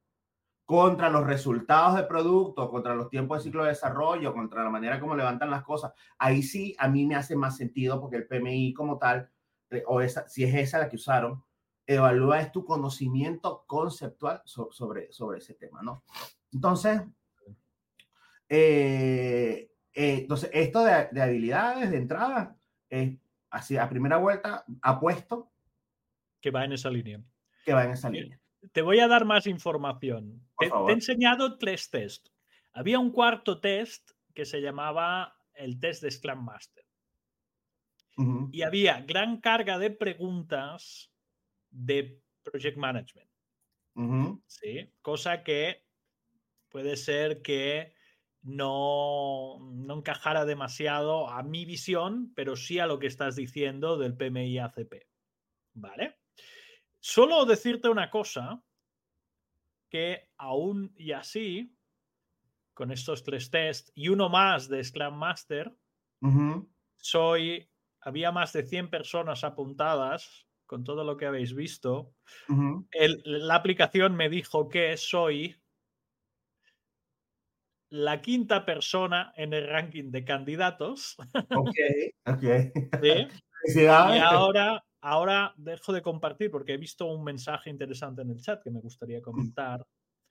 contra 0.66 1.10
los 1.10 1.26
resultados 1.26 1.96
de 1.96 2.04
producto, 2.04 2.70
contra 2.70 2.96
los 2.96 3.10
tiempos 3.10 3.40
de 3.40 3.44
ciclo 3.44 3.64
de 3.64 3.70
desarrollo, 3.70 4.34
contra 4.34 4.64
la 4.64 4.70
manera 4.70 5.00
como 5.00 5.16
levantan 5.16 5.50
las 5.50 5.64
cosas, 5.64 5.92
ahí 6.18 6.44
sí 6.44 6.76
a 6.80 6.88
mí 6.88 7.06
me 7.06 7.16
hace 7.16 7.36
más 7.36 7.58
sentido 7.58 8.00
porque 8.00 8.18
el 8.18 8.28
PMI 8.28 8.74
como 8.74 8.98
tal, 8.98 9.30
eh, 9.70 9.84
o 9.88 10.00
esa, 10.00 10.30
si 10.30 10.44
es 10.44 10.54
esa 10.56 10.80
la 10.80 10.88
que 10.88 10.96
usaron, 10.96 11.44
evalúa 11.86 12.40
es 12.40 12.52
tu 12.52 12.64
conocimiento 12.64 13.66
conceptual 13.68 14.42
sobre, 14.46 15.12
sobre 15.12 15.40
ese 15.40 15.56
tema, 15.56 15.82
¿no? 15.82 16.04
Entonces, 16.54 17.02
eh, 18.48 19.71
eh, 19.94 20.20
entonces, 20.20 20.50
esto 20.54 20.84
de, 20.84 21.22
habilidades 21.22 21.92
de 21.92 21.98
entrada, 21.98 22.58
es 22.90 23.18
así 23.50 23.78
a 23.78 23.90
primera 23.90 24.18
vuelta, 24.18 24.66
apuesto. 24.82 25.52
Que 26.40 26.52
va 26.52 26.66
en 26.66 26.74
esa 26.74 26.90
línea. 26.90 27.22
Que 27.66 27.74
va 27.74 27.84
en 27.84 27.92
esa 27.92 28.10
línea. 28.10 28.40
Te 28.72 28.82
voy 28.82 29.00
a 29.00 29.08
dar 29.08 29.26
más 29.26 29.48
información. 29.48 30.42
Te, 30.60 30.68
he 30.68 30.92
enseñado 30.92 31.58
tres 31.58 31.90
test. 31.90 32.30
Había 32.74 33.00
un 33.00 33.12
cuarto 33.12 33.60
test 33.60 34.12
que 34.34 34.46
se 34.46 34.62
llamaba 34.62 35.36
el 35.54 35.80
test 35.80 36.04
de 36.04 36.12
Scrum 36.12 36.44
Master. 36.44 36.86
Y 38.52 38.62
había 38.62 39.02
gran 39.02 39.42
carga 39.42 39.80
de 39.80 39.90
preguntas 39.90 41.12
de 41.72 42.22
Project 42.44 42.78
Management. 42.78 43.30
¿sí? 44.46 44.94
Cosa 45.02 45.44
que 45.44 45.84
puede 46.70 46.98
ser 46.98 47.42
que 47.42 47.96
no, 48.44 49.60
no 49.60 49.96
encajara 49.96 50.46
demasiado 50.46 51.30
a 51.30 51.44
mi 51.44 51.66
visión, 51.66 52.32
pero 52.36 52.56
sí 52.56 52.80
a 52.80 52.88
lo 52.88 53.00
que 53.00 53.08
estás 53.08 53.36
diciendo 53.36 53.98
del 53.98 54.16
PMI 54.16 54.60
ACP. 54.60 55.08
¿Vale? 55.74 56.20
Solo 57.00 57.46
decirte 57.46 57.90
una 57.90 58.10
cosa, 58.10 58.64
que 59.90 60.30
aún 60.38 60.94
y 60.96 61.12
así, 61.12 61.76
con 62.74 62.92
estos 62.92 63.24
tres 63.24 63.52
tests 63.52 63.92
y 63.94 64.08
uno 64.08 64.30
más 64.30 64.70
de 64.70 64.84
Scrum 64.84 65.16
Master, 65.16 65.76
soy, 66.98 67.70
había 68.00 68.32
más 68.32 68.54
de 68.54 68.64
100 68.64 68.90
personas 68.90 69.44
apuntadas 69.44 70.48
con 70.66 70.84
todo 70.84 71.04
lo 71.04 71.18
que 71.18 71.26
habéis 71.26 71.54
visto. 71.54 72.16
la 73.26 73.56
aplicación 73.56 74.16
me 74.16 74.30
dijo 74.30 74.70
que 74.70 74.96
soy 74.98 75.61
la 77.92 78.22
quinta 78.22 78.66
persona 78.66 79.34
en 79.36 79.54
el 79.54 79.68
ranking 79.68 80.12
de 80.12 80.24
candidatos. 80.24 81.18
Ok, 81.56 81.76
ok. 82.26 82.44
Y 83.76 83.86
ahora, 83.86 84.84
ahora 85.02 85.54
dejo 85.58 85.94
de 85.94 86.02
compartir 86.02 86.50
porque 86.50 86.74
he 86.74 86.78
visto 86.78 87.06
un 87.06 87.24
mensaje 87.24 87.70
interesante 87.70 88.24
en 88.24 88.32
el 88.32 88.42
chat 88.42 88.64
que 88.64 88.72
me 88.72 88.80
gustaría 88.80 89.22
comentar. 89.22 89.86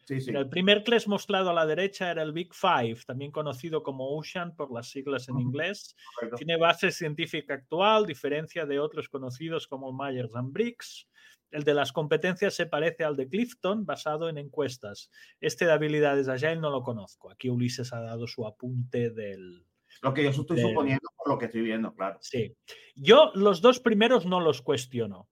Sí, 0.04 0.20
sí. 0.20 0.32
El 0.34 0.48
primer 0.48 0.82
que 0.82 0.92
les 0.92 1.06
mostrado 1.06 1.50
a 1.50 1.54
la 1.54 1.66
derecha 1.66 2.10
era 2.10 2.22
el 2.22 2.32
Big 2.32 2.52
Five, 2.52 2.96
también 3.06 3.30
conocido 3.30 3.82
como 3.82 4.16
Ocean 4.16 4.56
por 4.56 4.72
las 4.72 4.88
siglas 4.88 5.28
en 5.28 5.38
inglés. 5.38 5.94
Tiene 6.36 6.56
base 6.56 6.90
científica 6.90 7.54
actual, 7.54 8.06
diferencia 8.06 8.66
de 8.66 8.80
otros 8.80 9.08
conocidos 9.08 9.68
como 9.68 9.92
Myers 9.92 10.34
and 10.34 10.52
Briggs. 10.52 11.06
El 11.50 11.64
de 11.64 11.74
las 11.74 11.92
competencias 11.92 12.54
se 12.54 12.66
parece 12.66 13.04
al 13.04 13.16
de 13.16 13.28
Clifton, 13.28 13.84
basado 13.84 14.28
en 14.28 14.38
encuestas. 14.38 15.10
Este 15.40 15.66
de 15.66 15.72
habilidades 15.72 16.28
Agile 16.28 16.56
no 16.56 16.70
lo 16.70 16.82
conozco. 16.82 17.30
Aquí 17.30 17.48
Ulises 17.48 17.92
ha 17.92 18.00
dado 18.00 18.26
su 18.26 18.46
apunte 18.46 19.10
del... 19.10 19.66
Lo 20.02 20.14
que 20.14 20.22
yo 20.22 20.30
estoy 20.30 20.60
suponiendo 20.60 21.08
por 21.16 21.28
lo 21.28 21.38
que 21.38 21.46
estoy 21.46 21.62
viendo, 21.62 21.92
claro. 21.94 22.18
Sí. 22.22 22.56
Yo 22.94 23.32
los 23.34 23.60
dos 23.60 23.80
primeros 23.80 24.24
no 24.24 24.40
los 24.40 24.62
cuestiono. 24.62 25.28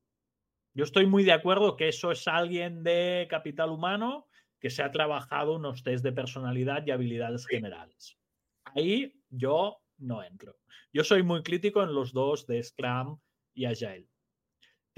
Yo 0.74 0.84
estoy 0.84 1.06
muy 1.06 1.24
de 1.24 1.32
acuerdo 1.32 1.76
que 1.76 1.88
eso 1.88 2.10
es 2.10 2.26
alguien 2.28 2.82
de 2.82 3.26
capital 3.30 3.70
humano 3.70 4.28
que 4.60 4.70
se 4.70 4.82
ha 4.82 4.90
trabajado 4.90 5.54
unos 5.54 5.82
test 5.82 6.04
de 6.04 6.12
personalidad 6.12 6.84
y 6.86 6.90
habilidades 6.90 7.46
generales. 7.46 8.18
Ahí 8.64 9.14
yo 9.30 9.78
no 9.98 10.22
entro. 10.22 10.56
Yo 10.92 11.04
soy 11.04 11.22
muy 11.22 11.42
crítico 11.42 11.82
en 11.82 11.94
los 11.94 12.12
dos 12.12 12.46
de 12.46 12.62
Scrum 12.62 13.18
y 13.54 13.64
Agile. 13.64 14.08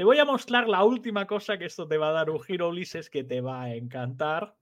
Te 0.00 0.04
voy 0.04 0.18
a 0.18 0.24
mostrar 0.24 0.66
la 0.66 0.82
última 0.82 1.26
cosa 1.26 1.58
que 1.58 1.66
esto 1.66 1.86
te 1.86 1.98
va 1.98 2.08
a 2.08 2.12
dar 2.12 2.30
un 2.30 2.40
giro, 2.40 2.70
Ulises, 2.70 3.10
que 3.10 3.22
te 3.22 3.42
va 3.42 3.64
a 3.64 3.74
encantar, 3.74 4.56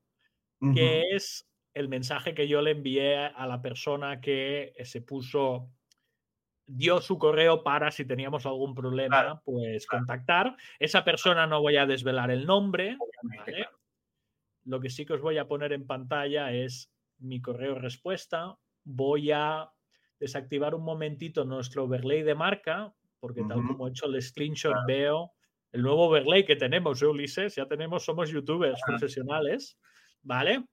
que 0.74 1.14
es 1.14 1.48
el 1.74 1.88
mensaje 1.88 2.35
que 2.35 2.48
yo 2.48 2.61
le 2.61 2.72
envié 2.72 3.18
a 3.18 3.46
la 3.46 3.62
persona 3.62 4.20
que 4.20 4.74
se 4.83 5.01
puso, 5.01 5.70
dio 6.66 7.01
su 7.01 7.18
correo 7.18 7.62
para 7.62 7.92
si 7.92 8.05
teníamos 8.05 8.46
algún 8.46 8.74
problema, 8.74 9.40
pues 9.44 9.87
contactar. 9.87 10.57
Esa 10.81 11.05
persona 11.05 11.46
no 11.46 11.61
voy 11.61 11.77
a 11.77 11.87
desvelar 11.87 12.33
el 12.33 12.44
nombre. 12.44 12.98
Lo 14.64 14.81
que 14.81 14.90
sí 14.90 15.07
que 15.07 15.12
os 15.12 15.22
voy 15.22 15.38
a 15.38 15.46
poner 15.46 15.72
en 15.72 15.87
pantalla 15.87 16.53
es 16.53 16.90
mi 17.18 17.40
correo 17.40 17.77
respuesta. 17.77 18.59
Voy 18.83 19.31
a 19.31 19.70
desactivar 20.18 20.74
un 20.74 20.83
momentito 20.83 21.44
nuestro 21.44 21.85
overlay 21.85 22.24
de 22.24 22.35
marca 22.35 22.92
porque 23.20 23.42
tal 23.48 23.66
como 23.66 23.87
he 23.87 23.90
hecho 23.90 24.07
el 24.07 24.20
screenshot 24.22 24.74
veo 24.87 25.33
el 25.72 25.83
nuevo 25.83 26.07
overlay 26.07 26.44
que 26.44 26.57
tenemos, 26.57 27.02
¿eh, 27.02 27.07
Ulises, 27.07 27.54
ya 27.54 27.66
tenemos, 27.66 28.04
somos 28.04 28.31
youtubers 28.31 28.81
profesionales, 28.87 29.78
¿vale? 30.22 30.64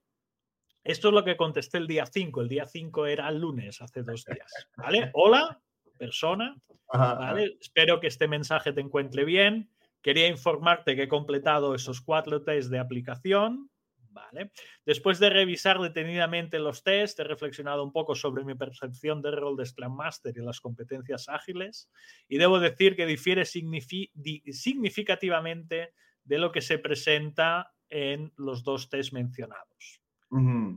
Esto 0.84 1.08
es 1.08 1.14
lo 1.14 1.24
que 1.24 1.36
contesté 1.36 1.78
el 1.78 1.86
día 1.86 2.06
5, 2.06 2.42
el 2.42 2.48
día 2.48 2.64
5 2.64 3.06
era 3.06 3.28
el 3.28 3.40
lunes, 3.40 3.82
hace 3.82 4.02
dos 4.02 4.24
días, 4.24 4.68
¿vale? 4.76 5.10
Hola, 5.14 5.60
persona, 5.98 6.56
¿vale? 6.92 7.56
Espero 7.60 8.00
que 8.00 8.06
este 8.06 8.28
mensaje 8.28 8.72
te 8.72 8.80
encuentre 8.80 9.24
bien. 9.24 9.70
Quería 10.00 10.28
informarte 10.28 10.94
que 10.94 11.04
he 11.04 11.08
completado 11.08 11.74
esos 11.74 12.00
cuatro 12.00 12.42
test 12.42 12.70
de 12.70 12.78
aplicación, 12.78 13.70
¿vale? 14.16 14.50
Después 14.84 15.20
de 15.20 15.30
revisar 15.30 15.78
detenidamente 15.78 16.58
los 16.58 16.82
test, 16.82 17.20
he 17.20 17.24
reflexionado 17.24 17.84
un 17.84 17.92
poco 17.92 18.14
sobre 18.14 18.44
mi 18.44 18.54
percepción 18.54 19.22
del 19.22 19.36
rol 19.36 19.56
de 19.56 19.66
Scrum 19.66 19.94
Master 19.94 20.34
y 20.36 20.40
las 20.40 20.60
competencias 20.60 21.28
ágiles 21.28 21.90
y 22.26 22.38
debo 22.38 22.58
decir 22.58 22.96
que 22.96 23.06
difiere 23.06 23.44
significativamente 23.44 25.92
de 26.24 26.38
lo 26.38 26.50
que 26.50 26.62
se 26.62 26.78
presenta 26.78 27.72
en 27.88 28.32
los 28.36 28.64
dos 28.64 28.88
test 28.88 29.12
mencionados. 29.12 30.00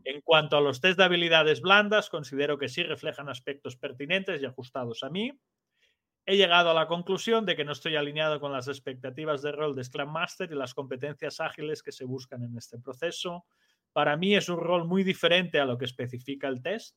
En 0.04 0.22
cuanto 0.22 0.58
a 0.58 0.62
los 0.62 0.80
test 0.80 0.98
de 0.98 1.06
habilidades 1.06 1.62
blandas, 1.62 2.10
considero 2.10 2.58
que 2.58 2.70
sí 2.70 2.84
reflejan 2.84 3.30
aspectos 3.30 3.76
pertinentes 3.76 4.42
y 4.42 4.46
ajustados 4.46 5.04
a 5.04 5.10
mí, 5.10 5.32
he 6.30 6.38
llegado 6.38 6.70
a 6.70 6.76
la 6.76 6.86
conclusión 6.86 7.44
de 7.44 7.56
que 7.56 7.66
no 7.66 7.72
estoy 7.72 7.96
alineado 7.96 8.40
con 8.40 8.52
las 8.52 8.68
expectativas 8.68 9.42
de 9.42 9.52
rol 9.52 9.76
de 9.76 9.84
Scrum 9.84 10.12
Master 10.12 10.52
y 10.52 10.56
las 10.56 10.76
competencias 10.76 11.40
ágiles 11.40 11.82
que 11.82 11.92
se 11.92 12.06
buscan 12.06 12.44
en 12.44 12.56
este 12.56 12.78
proceso. 12.78 13.48
Para 13.94 14.16
mí 14.16 14.36
es 14.36 14.48
un 14.48 14.60
rol 14.60 14.86
muy 14.86 15.04
diferente 15.04 15.60
a 15.60 15.66
lo 15.66 15.76
que 15.80 15.86
especifica 15.86 16.48
el 16.48 16.62
test. 16.62 16.96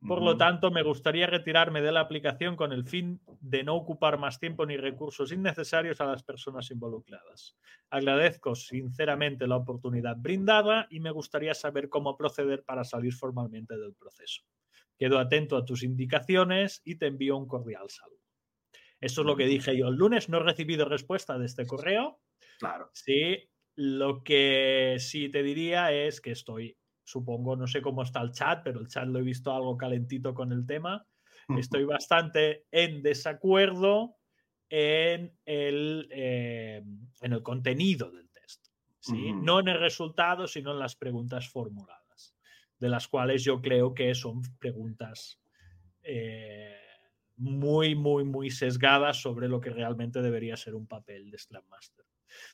Por 0.00 0.22
lo 0.22 0.36
tanto, 0.36 0.72
me 0.72 0.82
gustaría 0.82 1.28
retirarme 1.28 1.80
de 1.80 1.92
la 1.92 2.00
aplicación 2.00 2.56
con 2.56 2.72
el 2.72 2.84
fin 2.84 3.20
de 3.40 3.62
no 3.62 3.76
ocupar 3.76 4.18
más 4.18 4.40
tiempo 4.40 4.66
ni 4.66 4.76
recursos 4.76 5.30
innecesarios 5.30 6.00
a 6.00 6.06
las 6.06 6.24
personas 6.24 6.68
involucradas. 6.72 7.56
Agradezco 7.90 8.56
sinceramente 8.56 9.46
la 9.46 9.56
oportunidad 9.56 10.16
brindada 10.16 10.88
y 10.90 10.98
me 10.98 11.12
gustaría 11.12 11.54
saber 11.54 11.88
cómo 11.88 12.16
proceder 12.16 12.64
para 12.64 12.82
salir 12.82 13.14
formalmente 13.14 13.78
del 13.78 13.94
proceso. 13.94 14.42
Quedo 14.98 15.18
atento 15.18 15.56
a 15.56 15.64
tus 15.64 15.82
indicaciones 15.82 16.80
y 16.84 16.96
te 16.96 17.06
envío 17.06 17.36
un 17.36 17.46
cordial 17.46 17.88
saludo. 17.90 18.16
Eso 19.00 19.20
es 19.20 19.26
lo 19.26 19.36
que 19.36 19.46
dije 19.46 19.76
yo 19.76 19.88
el 19.88 19.96
lunes. 19.96 20.28
No 20.28 20.38
he 20.38 20.42
recibido 20.42 20.88
respuesta 20.88 21.38
de 21.38 21.46
este 21.46 21.66
correo. 21.66 22.20
Claro. 22.58 22.90
Sí, 22.94 23.50
lo 23.74 24.22
que 24.22 24.96
sí 24.98 25.28
te 25.28 25.42
diría 25.42 25.92
es 25.92 26.20
que 26.20 26.30
estoy, 26.30 26.78
supongo, 27.04 27.56
no 27.56 27.66
sé 27.66 27.82
cómo 27.82 28.02
está 28.02 28.22
el 28.22 28.32
chat, 28.32 28.62
pero 28.64 28.80
el 28.80 28.88
chat 28.88 29.06
lo 29.06 29.18
he 29.18 29.22
visto 29.22 29.52
algo 29.52 29.76
calentito 29.76 30.32
con 30.32 30.52
el 30.52 30.66
tema. 30.66 31.06
Estoy 31.56 31.84
bastante 31.84 32.66
en 32.72 33.02
desacuerdo 33.02 34.16
en 34.68 35.38
el, 35.44 36.08
eh, 36.10 36.82
en 37.20 37.32
el 37.32 37.42
contenido 37.42 38.10
del 38.10 38.28
test. 38.30 38.66
¿sí? 38.98 39.32
No 39.32 39.60
en 39.60 39.68
el 39.68 39.78
resultado, 39.78 40.48
sino 40.48 40.72
en 40.72 40.80
las 40.80 40.96
preguntas 40.96 41.48
formuladas 41.48 42.05
de 42.78 42.88
las 42.88 43.08
cuales 43.08 43.42
yo 43.42 43.60
creo 43.60 43.94
que 43.94 44.14
son 44.14 44.42
preguntas 44.58 45.40
eh, 46.02 46.76
muy, 47.36 47.94
muy, 47.94 48.24
muy 48.24 48.50
sesgadas 48.50 49.20
sobre 49.20 49.48
lo 49.48 49.60
que 49.60 49.70
realmente 49.70 50.22
debería 50.22 50.56
ser 50.56 50.74
un 50.74 50.86
papel 50.86 51.30
de 51.30 51.38
Scrum 51.38 51.66
Master. 51.68 52.04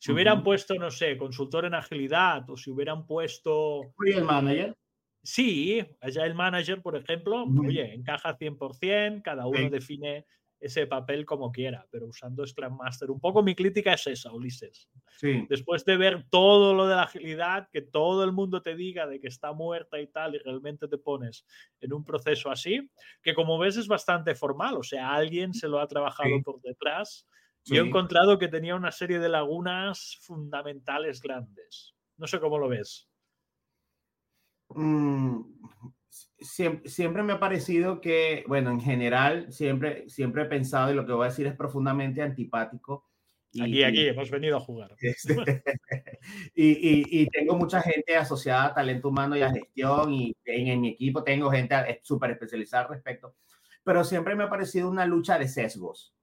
Si 0.01 0.13
hubieran 0.13 0.43
puesto, 0.43 0.75
no 0.75 0.91
sé, 0.91 1.17
consultor 1.17 1.65
en 1.65 1.75
agilidad 1.75 2.49
o 2.49 2.57
si 2.57 2.71
hubieran 2.71 3.07
puesto... 3.07 3.95
el 4.05 4.25
Manager? 4.25 4.77
Sí, 5.23 5.85
allá 6.01 6.25
el 6.27 6.35
Manager, 6.35 6.83
por 6.83 6.97
ejemplo, 6.97 7.45
oye, 7.45 7.95
encaja 7.95 8.37
100%, 8.37 9.23
cada 9.23 9.47
uno 9.47 9.71
define 9.71 10.27
ese 10.63 10.87
papel 10.87 11.27
como 11.27 11.51
quiera, 11.51 11.87
pero 11.91 12.07
usando 12.07 12.47
Scrum 12.47 12.77
Master. 12.77 13.11
Un 13.11 13.19
poco 13.19 13.43
mi 13.43 13.55
crítica 13.57 13.95
es 13.95 14.07
esa, 14.07 14.33
Ulises. 14.33 14.89
Sí. 15.19 15.45
Después 15.49 15.85
de 15.85 15.97
ver 15.97 16.25
todo 16.31 16.73
lo 16.73 16.87
de 16.87 16.95
la 16.95 17.03
agilidad, 17.03 17.69
que 17.73 17.83
todo 17.83 18.23
el 18.23 18.31
mundo 18.31 18.63
te 18.63 18.77
diga 18.77 19.09
de 19.09 19.21
que 19.21 19.27
está 19.27 19.53
muerta 19.53 20.01
y 20.01 20.07
tal, 20.07 20.37
y 20.37 20.39
realmente 20.39 20.87
te 20.87 20.99
pones 20.99 21.45
en 21.81 21.93
un 21.93 22.05
proceso 22.05 22.49
así, 22.49 22.89
que 23.23 23.35
como 23.35 23.59
ves 23.59 23.77
es 23.77 23.89
bastante 23.89 24.37
formal, 24.37 24.77
o 24.77 24.85
sea, 24.85 25.13
alguien 25.13 25.53
se 25.53 25.67
lo 25.67 25.81
ha 25.81 25.89
trabajado 25.89 26.41
por 26.45 26.61
detrás. 26.63 27.27
Yo 27.65 27.83
he 27.83 27.87
encontrado 27.87 28.39
que 28.39 28.49
tenía 28.49 28.77
una 28.77 28.93
serie 28.93 29.19
de 29.19 29.29
lagunas 29.29 30.19
fundamentales 30.23 31.21
grandes. 31.21 31.95
No 32.17 32.29
sé 32.29 32.39
cómo 32.39 32.59
lo 32.59 32.69
ves. 32.69 33.09
Mm, 34.69 35.43
siempre, 36.39 37.23
me 37.23 37.33
ha 37.33 37.41
parecido 37.41 38.01
que, 38.01 38.45
bueno, 38.47 38.71
en 38.71 38.81
general, 38.81 39.53
siempre, 39.53 40.09
siempre 40.09 40.43
he 40.43 40.47
pensado, 40.47 40.91
y 40.91 40.95
lo 40.95 41.07
que 41.07 41.13
voy 41.13 41.27
a 41.27 41.31
decir 41.31 41.47
es 41.47 41.57
profundamente 41.57 42.23
antipático. 42.23 43.09
Y, 43.53 43.63
aquí, 43.63 43.85
aquí, 43.85 44.09
hemos 44.09 44.31
venido 44.31 44.57
a 44.57 44.61
jugar. 44.61 44.95
Este, 45.03 45.37
y, 46.55 47.27
tengo 47.31 47.57
mucha 47.57 47.83
gente 47.83 48.17
asociada 48.17 48.67
a 48.67 48.75
talento 48.75 49.09
humano 49.09 49.37
y 49.37 49.43
a 49.43 49.51
gestión, 49.51 50.13
y 50.13 50.37
en, 50.45 50.81
mi 50.81 50.91
equipo 50.91 51.25
tengo 51.25 51.51
gente 51.51 51.75
súper 52.03 52.31
especializada 52.31 52.85
al 52.85 52.91
respecto, 52.91 53.35
pero 53.83 54.05
siempre 54.05 54.37
me 54.37 54.45
ha 54.45 54.49
parecido 54.49 54.89
una 54.89 55.05
lucha 55.05 55.39
de 55.39 55.49
sesgos. 55.49 56.15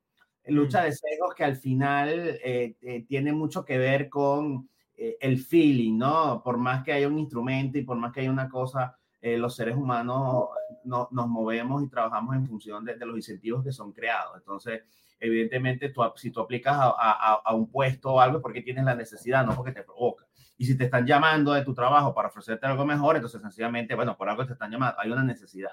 Lucha 0.45 0.81
mm. 0.81 0.85
de 0.85 0.91
sesgos 0.93 1.35
que 1.35 1.43
al 1.43 1.57
final 1.57 2.39
eh, 2.43 2.77
eh, 2.81 3.05
tiene 3.07 3.33
mucho 3.33 3.65
que 3.65 3.77
ver 3.77 4.07
con 4.07 4.69
eh, 4.95 5.17
el 5.19 5.39
feeling, 5.39 5.97
¿no? 5.97 6.41
Por 6.43 6.57
más 6.57 6.83
que 6.83 6.93
haya 6.93 7.07
un 7.07 7.19
instrumento 7.19 7.77
y 7.77 7.83
por 7.83 7.97
más 7.97 8.11
que 8.13 8.21
haya 8.21 8.31
una 8.31 8.49
cosa, 8.49 8.98
eh, 9.21 9.37
los 9.37 9.55
seres 9.55 9.75
humanos 9.75 10.47
no, 10.85 11.09
nos 11.11 11.27
movemos 11.27 11.83
y 11.83 11.89
trabajamos 11.89 12.35
en 12.35 12.47
función 12.47 12.85
de, 12.85 12.95
los 13.05 13.17
incentivos 13.17 13.63
que 13.63 13.71
son 13.71 13.91
creados. 13.91 14.37
Entonces, 14.37 14.83
evidentemente, 15.19 15.89
tú, 15.89 16.01
si 16.15 16.31
tú 16.31 16.39
aplicas 16.39 16.75
a, 16.77 17.41
a, 17.43 17.53
un 17.53 17.69
puesto 17.69 18.13
o 18.13 18.21
algo, 18.21 18.41
porque 18.41 18.61
tienes 18.61 18.85
la 18.85 18.95
necesidad, 18.95 19.45
no 19.45 19.55
porque 19.55 19.73
te 19.73 19.83
provoca. 19.83 20.25
Y 20.57 20.65
si 20.65 20.77
te 20.77 20.85
están 20.85 21.05
llamando 21.05 21.53
de 21.53 21.63
tu 21.63 21.73
trabajo 21.73 22.13
para 22.13 22.29
ofrecerte 22.29 22.65
algo 22.65 22.85
mejor, 22.85 23.15
entonces 23.15 23.41
sencillamente, 23.41 23.95
bueno, 23.95 24.17
por 24.17 24.29
algo 24.29 24.45
te 24.45 24.53
están 24.53 24.71
llamando, 24.71 24.97
hay 24.99 25.11
una 25.11 25.23
necesidad. 25.23 25.71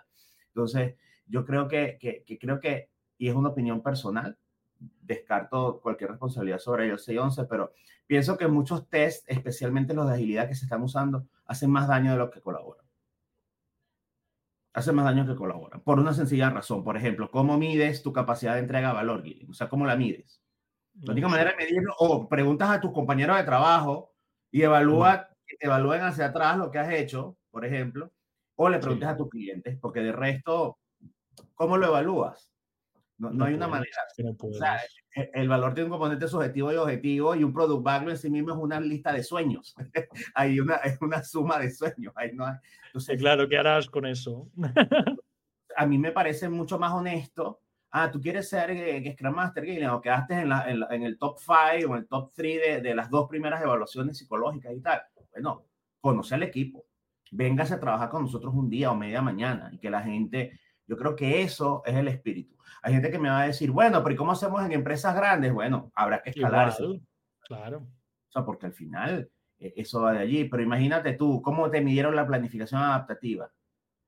Entonces, 0.48 0.96
yo 1.26 1.44
creo 1.44 1.68
que, 1.68 1.98
que, 2.00 2.24
que 2.24 2.38
creo 2.38 2.58
que, 2.58 2.90
y 3.18 3.28
es 3.28 3.34
una 3.34 3.50
opinión 3.50 3.82
personal, 3.82 4.36
descarto 4.78 5.80
cualquier 5.80 6.10
responsabilidad 6.10 6.58
sobre 6.58 6.86
ellos 6.86 7.04
611, 7.04 7.44
pero 7.48 7.72
pienso 8.06 8.36
que 8.36 8.48
muchos 8.48 8.88
test, 8.88 9.24
especialmente 9.28 9.94
los 9.94 10.08
de 10.08 10.14
agilidad 10.14 10.48
que 10.48 10.54
se 10.54 10.64
están 10.64 10.82
usando, 10.82 11.26
hacen 11.46 11.70
más 11.70 11.88
daño 11.88 12.12
de 12.12 12.18
lo 12.18 12.30
que 12.30 12.40
colaboran 12.40 12.85
hace 14.76 14.92
más 14.92 15.06
daño 15.06 15.26
que 15.26 15.34
colaboran. 15.34 15.80
Por 15.80 15.98
una 15.98 16.12
sencilla 16.12 16.50
razón. 16.50 16.84
Por 16.84 16.98
ejemplo, 16.98 17.30
¿cómo 17.30 17.56
mides 17.56 18.02
tu 18.02 18.12
capacidad 18.12 18.52
de 18.54 18.60
entrega 18.60 18.88
de 18.88 18.94
valor, 18.94 19.24
O 19.48 19.54
sea, 19.54 19.70
¿cómo 19.70 19.86
la 19.86 19.96
mides? 19.96 20.42
La 21.00 21.12
única 21.12 21.28
manera 21.28 21.52
de 21.52 21.56
medirlo, 21.56 21.94
o 21.98 22.28
preguntas 22.28 22.68
a 22.68 22.80
tus 22.80 22.92
compañeros 22.92 23.38
de 23.38 23.44
trabajo 23.44 24.14
y 24.50 24.62
evalúa, 24.62 25.30
evalúen 25.60 26.02
hacia 26.02 26.26
atrás 26.26 26.58
lo 26.58 26.70
que 26.70 26.78
has 26.78 26.92
hecho, 26.92 27.38
por 27.50 27.64
ejemplo, 27.64 28.12
o 28.54 28.68
le 28.68 28.78
preguntas 28.78 29.10
a 29.10 29.16
tus 29.16 29.30
clientes, 29.30 29.78
porque 29.80 30.00
de 30.00 30.12
resto, 30.12 30.78
¿cómo 31.54 31.78
lo 31.78 31.86
evalúas? 31.86 32.50
No, 33.18 33.44
hay 33.44 33.54
una 33.54 33.68
manera. 33.68 33.90
o 34.38 34.52
sea, 34.52 34.78
el, 35.32 35.48
valor 35.48 35.72
tiene 35.72 35.86
un 35.86 35.92
componente 35.92 36.28
subjetivo 36.28 36.72
y 36.72 36.76
objetivo 36.76 37.34
y 37.34 37.44
un 37.44 37.52
product 37.52 37.82
backlog 37.82 38.10
en 38.10 38.18
sí 38.18 38.30
mismo 38.30 38.52
es 38.52 38.58
una 38.58 38.78
lista 38.78 39.12
de 39.12 39.22
sueños. 39.22 39.74
hay 40.34 40.60
una, 40.60 40.76
es 40.76 41.00
una 41.00 41.22
suma 41.22 41.58
de 41.58 41.70
sueños. 41.70 42.12
No 42.34 42.46
Entonces, 42.86 43.18
claro, 43.18 43.48
¿qué 43.48 43.56
harás 43.56 43.88
con 43.88 44.04
eso? 44.06 44.48
a 45.76 45.86
mí 45.86 45.98
me 45.98 46.12
parece 46.12 46.48
mucho 46.48 46.78
más 46.78 46.92
honesto. 46.92 47.60
Ah, 47.90 48.10
tú 48.10 48.20
quieres 48.20 48.48
ser 48.48 48.70
eh, 48.70 49.12
Scrum 49.14 49.34
Master 49.34 49.88
o 49.90 50.00
quedaste 50.02 50.34
en, 50.34 50.48
la, 50.50 50.68
en, 50.68 51.02
el 51.02 51.16
top 51.16 51.38
5 51.38 51.90
o 51.90 51.94
en 51.94 52.02
el 52.02 52.08
top 52.08 52.32
3 52.34 52.60
de, 52.60 52.80
de, 52.82 52.94
las 52.94 53.08
dos 53.08 53.26
primeras 53.28 53.62
evaluaciones 53.62 54.18
psicológicas 54.18 54.74
y 54.74 54.80
tal. 54.82 55.00
Bueno, 55.32 55.64
conoce 56.00 56.34
al 56.34 56.42
equipo. 56.42 56.84
Véngase 57.30 57.74
a 57.74 57.80
trabajar 57.80 58.10
con 58.10 58.22
nosotros 58.22 58.52
un 58.54 58.68
día 58.68 58.90
o 58.90 58.94
media 58.94 59.22
mañana 59.22 59.70
y 59.72 59.78
que 59.78 59.88
la 59.88 60.02
gente 60.02 60.60
yo 60.86 60.96
creo 60.96 61.16
que 61.16 61.42
eso 61.42 61.82
es 61.84 61.94
el 61.94 62.08
espíritu. 62.08 62.56
Hay 62.82 62.94
gente 62.94 63.10
que 63.10 63.18
me 63.18 63.28
va 63.28 63.42
a 63.42 63.46
decir, 63.46 63.70
bueno, 63.70 64.02
pero 64.02 64.14
¿y 64.14 64.16
cómo 64.16 64.32
hacemos 64.32 64.64
en 64.64 64.72
empresas 64.72 65.14
grandes? 65.14 65.52
Bueno, 65.52 65.90
habrá 65.94 66.22
que 66.22 66.30
escalar. 66.30 66.74
Claro. 67.40 67.78
O 67.78 68.32
sea, 68.32 68.44
porque 68.44 68.66
al 68.66 68.72
final 68.72 69.30
eh, 69.58 69.74
eso 69.76 70.02
va 70.02 70.12
de 70.12 70.20
allí. 70.20 70.44
Pero 70.44 70.62
imagínate 70.62 71.14
tú, 71.14 71.42
¿cómo 71.42 71.70
te 71.70 71.80
midieron 71.80 72.14
la 72.14 72.26
planificación 72.26 72.80
adaptativa? 72.80 73.50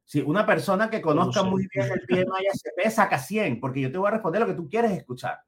Si 0.05 0.21
una 0.21 0.47
persona 0.47 0.89
que 0.89 1.03
conozca 1.03 1.43
muy 1.43 1.67
bien 1.73 1.91
el 1.93 2.07
tema 2.07 2.37
ya 2.43 2.53
se 2.55 2.91
saca 2.91 3.19
100, 3.19 3.61
porque 3.61 3.81
yo 3.81 3.93
te 3.93 3.99
voy 3.99 4.09
a 4.09 4.13
responder 4.13 4.41
lo 4.41 4.47
que 4.47 4.55
tú 4.55 4.69
quieres 4.69 4.93
escuchar. 4.93 5.39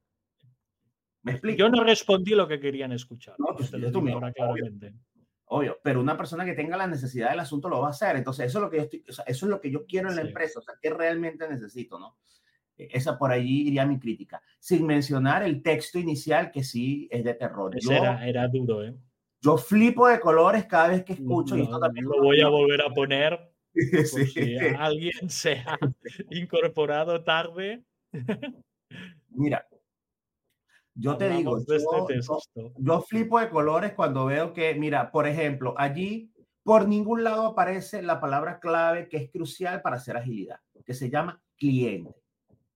¿Me 1.23 1.33
explico? 1.33 1.59
Yo 1.59 1.69
no 1.69 1.85
respondí 1.85 2.35
lo 2.35 2.49
que 2.49 2.61
querían 2.61 2.93
escuchar. 2.93 3.37
No, 3.39 3.55
pues, 3.57 3.71
digo 3.71 4.01
ahora 4.13 4.33
claramente 4.33 4.95
obvio, 5.51 5.79
pero 5.83 6.01
una 6.01 6.17
persona 6.17 6.45
que 6.45 6.55
tenga 6.55 6.77
la 6.77 6.87
necesidad 6.87 7.31
del 7.31 7.41
asunto 7.41 7.69
lo 7.69 7.81
va 7.81 7.89
a 7.89 7.91
hacer. 7.91 8.17
Entonces, 8.17 8.47
eso 8.47 8.59
es 8.59 8.63
lo 8.63 8.71
que 8.71 8.77
yo, 8.77 8.83
estoy, 8.85 9.05
eso 9.07 9.25
es 9.27 9.43
lo 9.43 9.61
que 9.61 9.71
yo 9.71 9.85
quiero 9.85 10.09
en 10.09 10.17
la 10.17 10.23
empresa, 10.23 10.61
o 10.61 10.63
sea, 10.63 10.75
¿qué 10.81 10.91
realmente 10.91 11.49
necesito, 11.49 11.99
no? 11.99 12.17
E, 12.77 12.89
esa 12.93 13.19
por 13.19 13.33
allí 13.33 13.67
iría 13.67 13.85
mi 13.85 13.99
crítica, 13.99 14.41
sin 14.59 14.87
mencionar 14.87 15.43
el 15.43 15.63
texto 15.63 15.99
inicial 15.99 16.51
que 16.51 16.63
sí 16.63 17.09
es 17.11 17.25
de 17.25 17.35
terror. 17.35 17.77
era, 17.91 18.27
era, 18.27 18.49
duro, 18.49 18.85
¿eh? 18.85 18.95
Yo 19.43 19.57
flipo 19.57 20.07
de 20.07 20.21
colores 20.21 20.67
cada 20.67 20.89
vez 20.89 21.05
que 21.05 21.15
escucho. 21.15 21.57
y 21.57 21.63
esto 21.63 21.81
también 21.81 22.05
lo 22.05 22.23
voy 22.23 22.41
a 22.41 22.49
volver 22.49 22.83
a 22.83 22.91
poner. 22.91 23.51
si 24.05 24.57
alguien 24.79 25.31
se 25.31 25.65
ha 25.67 25.79
incorporado 26.31 27.25
tarde. 27.25 27.83
Mira, 29.31 29.67
yo 31.01 31.17
te 31.17 31.31
digo, 31.31 31.59
este 31.59 32.21
yo, 32.79 33.01
flipo 33.01 33.41
de 33.41 33.49
colores 33.49 33.95
cuando 33.95 34.27
veo 34.27 34.53
que, 34.53 34.75
mira, 34.75 35.11
por 35.11 35.27
ejemplo, 35.27 35.75
allí 35.79 36.31
por 36.63 36.87
ningún 36.87 37.25
lado 37.25 37.47
aparece 37.47 38.03
la 38.03 38.21
palabra 38.21 38.61
clave 38.61 39.09
que 39.09 39.17
es 39.17 39.31
crucial 39.31 39.81
para 39.81 39.97
hacer 39.97 40.17
agilidad, 40.17 40.61
que 40.85 40.93
se 40.93 41.09
llama 41.09 41.43
cliente. 41.57 42.15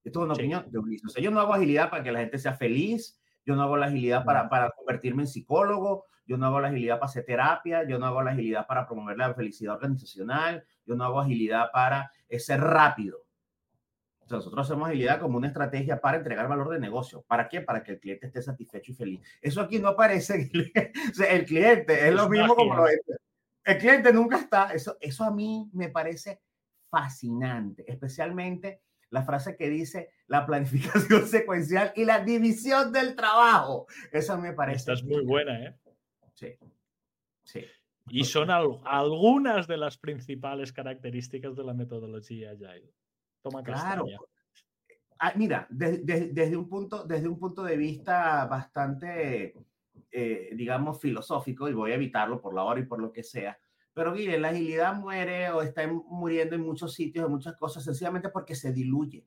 Esto 0.02 0.20
es 0.20 0.24
una 0.24 0.34
opinión 0.34 0.64
de 0.70 0.78
Ulises. 0.78 1.06
O 1.06 1.08
sea, 1.10 1.22
yo 1.22 1.30
no 1.30 1.40
hago 1.40 1.52
agilidad 1.52 1.90
para 1.90 2.02
que 2.02 2.12
la 2.12 2.20
gente 2.20 2.38
sea 2.38 2.54
feliz, 2.54 3.20
yo 3.44 3.54
no 3.56 3.62
hago 3.62 3.76
la 3.76 3.86
agilidad 3.86 4.24
para, 4.24 4.48
para 4.48 4.70
convertirme 4.70 5.24
en 5.24 5.28
psicólogo, 5.28 6.06
yo 6.26 6.38
no 6.38 6.46
hago 6.46 6.60
la 6.60 6.68
agilidad 6.68 6.98
para 6.98 7.10
hacer 7.10 7.26
terapia, 7.26 7.86
yo 7.86 7.98
no 7.98 8.06
hago 8.06 8.22
la 8.22 8.30
agilidad 8.30 8.66
para 8.66 8.86
promover 8.86 9.18
la 9.18 9.34
felicidad 9.34 9.74
organizacional, 9.74 10.64
yo 10.86 10.94
no 10.94 11.04
hago 11.04 11.20
agilidad 11.20 11.70
para 11.72 12.10
ser 12.38 12.60
rápido 12.60 13.23
nosotros 14.30 14.66
hacemos 14.66 14.88
agilidad 14.88 15.20
como 15.20 15.36
una 15.36 15.48
estrategia 15.48 16.00
para 16.00 16.18
entregar 16.18 16.48
valor 16.48 16.70
de 16.70 16.80
negocio. 16.80 17.22
¿Para 17.22 17.48
qué? 17.48 17.60
Para 17.60 17.82
que 17.82 17.92
el 17.92 18.00
cliente 18.00 18.26
esté 18.26 18.42
satisfecho 18.42 18.92
y 18.92 18.94
feliz. 18.94 19.20
Eso 19.40 19.60
aquí 19.60 19.78
no 19.78 19.88
aparece. 19.88 20.50
el 21.28 21.44
cliente 21.44 22.08
es 22.08 22.14
lo 22.14 22.28
mismo 22.28 22.54
como 22.54 22.74
lo 22.74 22.86
El 22.86 23.78
cliente 23.78 24.12
nunca 24.12 24.38
está. 24.38 24.72
Eso, 24.72 24.96
eso 25.00 25.24
a 25.24 25.30
mí 25.30 25.68
me 25.72 25.88
parece 25.88 26.40
fascinante, 26.90 27.84
especialmente 27.86 28.80
la 29.10 29.24
frase 29.24 29.56
que 29.56 29.68
dice 29.68 30.10
la 30.26 30.46
planificación 30.46 31.26
secuencial 31.26 31.92
y 31.94 32.04
la 32.04 32.20
división 32.20 32.92
del 32.92 33.14
trabajo. 33.14 33.86
Eso 34.12 34.38
me 34.38 34.52
parece. 34.52 34.78
Esta 34.78 34.92
es 34.94 35.04
muy 35.04 35.24
buena, 35.24 35.64
¿eh? 35.64 35.76
Sí. 36.34 36.56
Sí. 37.42 37.64
Y 38.08 38.24
son 38.24 38.50
algunas 38.50 39.66
de 39.66 39.76
las 39.76 39.96
principales 39.96 40.72
características 40.72 41.56
de 41.56 41.64
la 41.64 41.72
metodología 41.72 42.50
Agile. 42.50 42.92
Toma 43.44 43.62
claro. 43.62 44.06
Ah, 45.18 45.34
mira, 45.36 45.66
desde, 45.68 46.56
un 46.56 46.66
punto, 46.66 47.04
desde 47.04 47.28
un 47.28 47.38
punto 47.38 47.62
de 47.62 47.76
vista 47.76 48.46
bastante, 48.46 49.54
eh, 50.10 50.50
digamos, 50.54 50.98
filosófico, 50.98 51.68
y 51.68 51.74
voy 51.74 51.92
a 51.92 51.96
evitarlo 51.96 52.40
por 52.40 52.54
la 52.54 52.64
hora 52.64 52.80
y 52.80 52.86
por 52.86 53.00
lo 53.00 53.12
que 53.12 53.22
sea, 53.22 53.58
pero 53.92 54.12
mire, 54.12 54.38
la 54.38 54.48
agilidad 54.48 54.94
muere 54.94 55.50
o 55.50 55.60
está 55.60 55.86
muriendo 55.86 56.56
en 56.56 56.62
muchos 56.62 56.94
sitios, 56.94 57.26
en 57.26 57.32
muchas 57.32 57.54
cosas, 57.56 57.84
sencillamente 57.84 58.30
porque 58.30 58.54
se 58.54 58.72
diluye, 58.72 59.26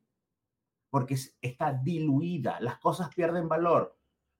porque 0.90 1.16
está 1.40 1.72
diluida, 1.72 2.60
las 2.60 2.80
cosas 2.80 3.14
pierden 3.14 3.48
valor 3.48 3.96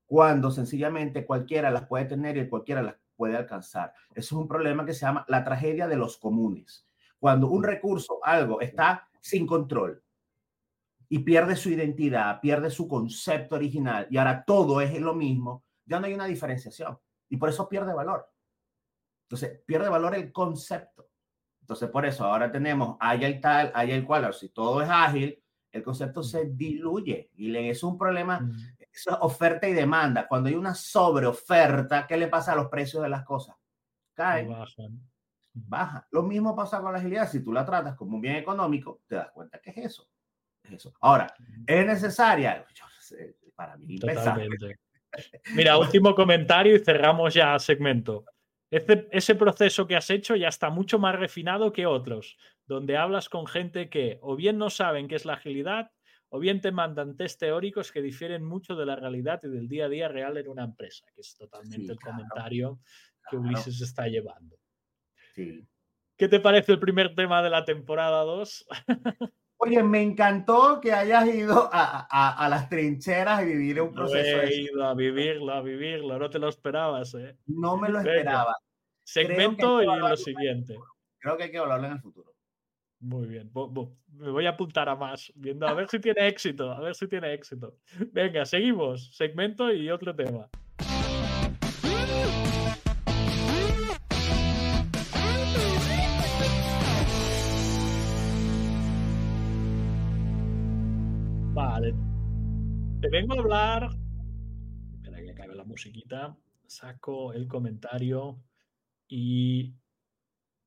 cuando 0.08 0.50
sencillamente 0.50 1.24
cualquiera 1.24 1.70
las 1.70 1.86
puede 1.86 2.06
tener 2.06 2.36
y 2.38 2.50
cualquiera 2.50 2.82
las 2.82 2.96
puede 3.16 3.38
alcanzar. 3.38 3.94
Eso 4.16 4.36
es 4.36 4.42
un 4.42 4.48
problema 4.48 4.86
que 4.86 4.94
se 4.94 5.06
llama 5.06 5.24
la 5.28 5.44
tragedia 5.44 5.88
de 5.88 5.98
los 5.98 6.18
comunes. 6.18 6.88
Cuando 7.20 7.48
un 7.48 7.64
recurso, 7.64 8.20
algo, 8.24 8.60
está 8.60 9.08
sin 9.28 9.46
control 9.46 10.02
y 11.10 11.20
pierde 11.20 11.56
su 11.56 11.70
identidad, 11.70 12.40
pierde 12.42 12.70
su 12.70 12.88
concepto 12.88 13.56
original 13.56 14.08
y 14.10 14.18
ahora 14.18 14.44
todo 14.46 14.82
es 14.82 15.00
lo 15.00 15.14
mismo, 15.14 15.64
ya 15.86 16.00
no 16.00 16.06
hay 16.06 16.14
una 16.14 16.26
diferenciación 16.26 16.98
y 17.30 17.38
por 17.38 17.50
eso 17.50 17.68
pierde 17.68 17.94
valor. 17.94 18.30
Entonces, 19.24 19.62
pierde 19.66 19.90
valor 19.90 20.16
el 20.16 20.32
concepto. 20.32 21.10
Entonces, 21.60 21.90
por 21.90 22.06
eso 22.06 22.24
ahora 22.24 22.50
tenemos, 22.50 22.96
hay 23.00 23.26
el 23.26 23.42
tal, 23.42 23.72
hay 23.76 23.92
el 23.92 24.06
cual, 24.06 24.34
si 24.34 24.50
todo 24.50 24.82
es 24.82 24.90
ágil, 24.90 25.42
el 25.72 25.84
concepto 25.84 26.24
se 26.24 26.46
diluye 26.46 27.30
y 27.36 27.54
es 27.56 27.84
un 27.84 27.98
problema, 27.98 28.50
es 28.80 29.06
oferta 29.20 29.68
y 29.68 29.74
demanda. 29.74 30.28
Cuando 30.28 30.48
hay 30.48 30.56
una 30.56 30.74
sobreoferta, 30.74 32.08
¿qué 32.08 32.16
le 32.16 32.28
pasa 32.28 32.54
a 32.54 32.56
los 32.56 32.70
precios 32.70 33.04
de 33.04 33.10
las 33.10 33.26
cosas? 33.26 33.56
Caen 34.14 34.54
baja. 35.66 36.08
Lo 36.12 36.24
mismo 36.24 36.56
pasa 36.56 36.82
con 36.82 36.94
la 36.94 37.00
agilidad. 37.00 37.30
Si 37.30 37.44
tú 37.44 37.52
la 37.52 37.66
tratas 37.66 37.96
como 37.96 38.16
un 38.16 38.22
bien 38.22 38.36
económico, 38.36 39.02
te 39.08 39.16
das 39.16 39.32
cuenta 39.32 39.60
que 39.60 39.72
es 39.72 39.78
eso. 39.78 40.10
eso. 40.64 40.94
Ahora, 41.02 41.34
¿es 41.66 41.86
necesaria? 41.86 42.66
Yo 42.74 42.86
sé, 43.00 43.38
para 43.56 43.78
mí, 43.78 43.98
Totalmente. 43.98 44.80
Mira, 45.56 45.78
último 45.78 46.14
comentario 46.14 46.76
y 46.76 46.80
cerramos 46.80 47.34
ya 47.34 47.58
segmento. 47.60 48.26
Ese, 48.70 49.08
ese, 49.12 49.36
proceso 49.36 49.88
que 49.88 49.96
has 49.96 50.10
hecho 50.10 50.36
ya 50.36 50.50
está 50.50 50.70
mucho 50.70 51.00
más 51.00 51.16
refinado 51.16 51.72
que 51.72 51.86
otros, 51.86 52.38
donde 52.66 52.98
hablas 52.98 53.30
con 53.30 53.48
gente 53.48 53.90
que 53.90 54.20
o 54.22 54.36
bien 54.36 54.58
no 54.58 54.70
saben 54.70 55.08
qué 55.08 55.16
es 55.16 55.26
la 55.26 55.34
agilidad 55.34 55.92
o 56.30 56.40
bien 56.40 56.60
te 56.60 56.72
mandan 56.72 57.16
test 57.16 57.40
teóricos 57.40 57.92
que 57.92 58.02
difieren 58.02 58.44
mucho 58.44 58.76
de 58.76 58.86
la 58.86 58.96
realidad 58.96 59.40
y 59.44 59.48
del 59.48 59.68
día 59.70 59.86
a 59.86 59.90
día 59.90 60.08
real 60.08 60.38
en 60.38 60.50
una 60.50 60.66
empresa, 60.66 61.06
que 61.16 61.22
es 61.22 61.36
totalmente 61.36 61.94
el 61.94 62.00
comentario 62.00 62.80
que 63.30 63.38
Ulises 63.38 63.82
está 63.82 64.08
llevando. 64.08 64.58
Sí. 65.38 65.64
¿Qué 66.18 66.28
te 66.28 66.40
parece 66.40 66.72
el 66.72 66.80
primer 66.80 67.14
tema 67.14 67.44
de 67.44 67.52
la 67.52 67.64
temporada 67.64 68.24
2? 68.24 68.68
Oye, 69.58 69.84
me 69.84 70.02
encantó 70.02 70.80
que 70.82 70.92
hayas 70.92 71.28
ido 71.28 71.70
a, 71.72 72.08
a, 72.44 72.50
las 72.50 72.70
trincheras 72.70 73.44
y 73.44 73.46
vivir 73.46 73.82
un 73.82 73.94
proceso. 73.94 74.42
he 74.42 74.62
ido 74.64 74.84
a 74.84 74.94
vivirlo, 74.94 75.54
a 75.54 75.62
vivirlo, 75.62 76.18
no 76.18 76.30
te 76.30 76.40
lo 76.40 76.50
esperabas, 76.50 77.14
¿eh? 77.16 77.38
No 77.46 77.78
me 77.78 77.90
lo 77.90 78.00
esperaba. 78.00 78.56
Segmento 79.04 79.82
y 79.82 79.86
lo 79.86 80.18
siguiente. 80.18 80.76
Creo 81.20 81.38
que 81.38 81.44
hay 81.44 81.52
que 81.52 81.58
hablarlo 81.58 81.88
en 81.88 81.94
el 81.94 82.02
futuro. 82.02 82.34
Muy 83.00 83.28
bien, 83.28 83.52
me 84.14 84.32
voy 84.32 84.48
a 84.48 84.52
apuntar 84.52 84.90
a 84.90 84.96
más, 84.96 85.32
viendo 85.36 85.68
a 85.68 85.74
ver 85.74 85.88
si 85.88 86.00
tiene 86.00 86.28
éxito, 86.28 86.72
a 86.72 86.80
ver 86.80 86.96
si 86.96 87.08
tiene 87.08 87.32
éxito. 87.34 87.78
Venga, 88.12 88.44
seguimos, 88.46 89.16
segmento 89.16 89.72
y 89.72 89.90
otro 89.92 90.16
tema. 90.16 90.50
Te 103.10 103.12
vengo 103.12 103.36
a 103.36 103.40
hablar. 103.40 103.90
Espera 104.96 105.22
que 105.22 105.32
acabe 105.32 105.56
la 105.56 105.64
musiquita. 105.64 106.36
Saco 106.66 107.32
el 107.32 107.48
comentario 107.48 108.44
y 109.08 109.74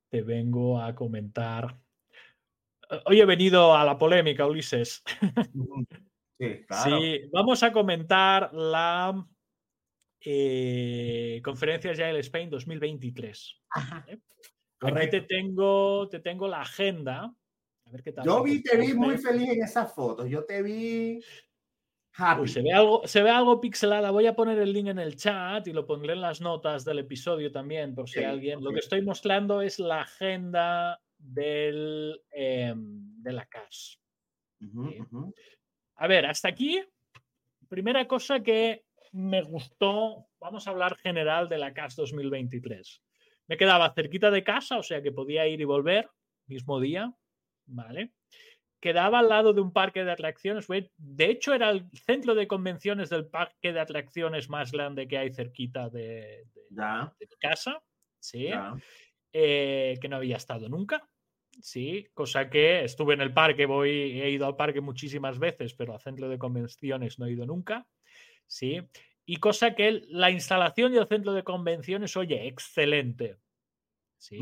te 0.08 0.22
vengo 0.22 0.80
a 0.80 0.94
comentar. 0.94 1.78
Hoy 3.04 3.20
he 3.20 3.26
venido 3.26 3.76
a 3.76 3.84
la 3.84 3.98
polémica, 3.98 4.46
Ulises. 4.46 5.02
Sí, 6.38 6.64
claro. 6.66 6.98
sí 7.02 7.20
vamos 7.30 7.62
a 7.62 7.70
comentar 7.70 8.54
la 8.54 9.26
eh, 10.22 11.38
conferencia 11.44 11.90
Agile 11.90 12.20
Spain 12.20 12.48
2023. 12.48 13.60
¿eh? 14.08 14.18
Aquí 14.80 15.10
te 15.10 15.20
tengo, 15.20 16.08
te 16.08 16.20
tengo 16.20 16.48
la 16.48 16.62
agenda 16.62 17.30
yo 18.24 18.42
vi, 18.42 18.62
te 18.62 18.76
vi 18.76 18.94
muy 18.94 19.18
feliz 19.18 19.50
en 19.50 19.62
esas 19.62 19.92
fotos. 19.92 20.28
Yo 20.28 20.44
te 20.44 20.62
vi. 20.62 21.20
Happy. 22.12 22.48
se, 22.48 22.62
ve 22.62 22.72
algo, 22.72 23.06
se 23.06 23.22
ve 23.22 23.30
algo 23.30 23.60
pixelada. 23.60 24.10
Voy 24.10 24.26
a 24.26 24.34
poner 24.34 24.58
el 24.58 24.72
link 24.72 24.88
en 24.88 24.98
el 24.98 25.16
chat 25.16 25.66
y 25.66 25.72
lo 25.72 25.86
pondré 25.86 26.14
en 26.14 26.20
las 26.20 26.40
notas 26.40 26.84
del 26.84 26.98
episodio 26.98 27.52
también, 27.52 27.94
por 27.94 28.08
si 28.08 28.22
alguien. 28.22 28.62
Lo 28.62 28.72
que 28.72 28.80
estoy 28.80 29.02
mostrando 29.02 29.62
es 29.62 29.78
la 29.78 30.02
agenda 30.02 31.00
del, 31.18 32.20
em, 32.32 33.22
de 33.22 33.32
la 33.32 33.46
CAS. 33.46 34.00
A 35.96 36.06
ver, 36.06 36.26
hasta 36.26 36.48
aquí. 36.48 36.82
Primera 37.68 38.06
cosa 38.08 38.40
que 38.40 38.84
me 39.12 39.42
gustó. 39.42 40.26
Vamos 40.40 40.66
a 40.66 40.70
hablar 40.70 40.96
general 40.96 41.48
de 41.48 41.58
la 41.58 41.72
CAS 41.72 41.96
2023. 41.96 43.02
Me 43.46 43.56
quedaba 43.56 43.92
cerquita 43.94 44.30
de 44.30 44.44
casa, 44.44 44.78
o 44.78 44.82
sea 44.82 45.02
que 45.02 45.12
podía 45.12 45.46
ir 45.46 45.60
y 45.60 45.64
volver 45.64 46.08
mismo 46.46 46.80
día. 46.80 47.14
¿vale? 47.70 48.12
Quedaba 48.80 49.18
al 49.18 49.28
lado 49.28 49.52
de 49.52 49.60
un 49.60 49.72
parque 49.72 50.04
de 50.04 50.12
atracciones. 50.12 50.66
De 50.96 51.26
hecho, 51.26 51.52
era 51.52 51.70
el 51.70 51.88
centro 51.92 52.34
de 52.34 52.48
convenciones 52.48 53.10
del 53.10 53.26
parque 53.26 53.72
de 53.72 53.80
atracciones 53.80 54.48
más 54.48 54.72
grande 54.72 55.06
que 55.06 55.18
hay 55.18 55.32
cerquita 55.32 55.90
de, 55.90 56.46
mi 56.70 57.36
casa. 57.38 57.82
Sí. 58.18 58.48
Eh, 59.32 59.98
que 60.00 60.08
no 60.08 60.16
había 60.16 60.36
estado 60.36 60.68
nunca. 60.68 61.08
Sí, 61.60 62.06
cosa 62.14 62.48
que 62.48 62.84
estuve 62.84 63.14
en 63.14 63.20
el 63.20 63.34
parque, 63.34 63.66
voy, 63.66 64.20
he 64.20 64.30
ido 64.30 64.46
al 64.46 64.56
parque 64.56 64.80
muchísimas 64.80 65.38
veces, 65.38 65.74
pero 65.74 65.92
al 65.92 66.00
centro 66.00 66.28
de 66.28 66.38
convenciones 66.38 67.18
no 67.18 67.26
he 67.26 67.32
ido 67.32 67.44
nunca. 67.44 67.86
Sí. 68.46 68.80
Y 69.26 69.36
cosa 69.36 69.74
que 69.74 70.02
la 70.08 70.30
instalación 70.30 70.92
del 70.92 71.06
centro 71.06 71.32
de 71.32 71.44
convenciones, 71.44 72.16
oye, 72.16 72.46
excelente. 72.46 73.36
Sí. 74.16 74.38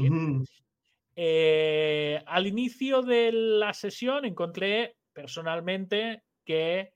Eh, 1.20 2.22
al 2.26 2.46
inicio 2.46 3.02
de 3.02 3.32
la 3.32 3.74
sesión 3.74 4.24
encontré 4.24 4.98
personalmente 5.12 6.22
que 6.44 6.92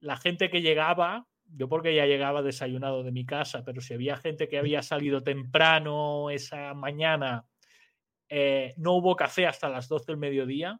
la 0.00 0.18
gente 0.18 0.50
que 0.50 0.60
llegaba, 0.60 1.26
yo 1.46 1.66
porque 1.66 1.94
ya 1.94 2.04
llegaba 2.04 2.42
desayunado 2.42 3.02
de 3.02 3.10
mi 3.10 3.24
casa, 3.24 3.64
pero 3.64 3.80
si 3.80 3.94
había 3.94 4.18
gente 4.18 4.48
que 4.48 4.58
había 4.58 4.82
salido 4.82 5.22
temprano 5.22 6.28
esa 6.28 6.74
mañana, 6.74 7.46
eh, 8.28 8.74
no 8.76 8.96
hubo 8.96 9.16
café 9.16 9.46
hasta 9.46 9.70
las 9.70 9.88
12 9.88 10.12
del 10.12 10.18
mediodía. 10.18 10.78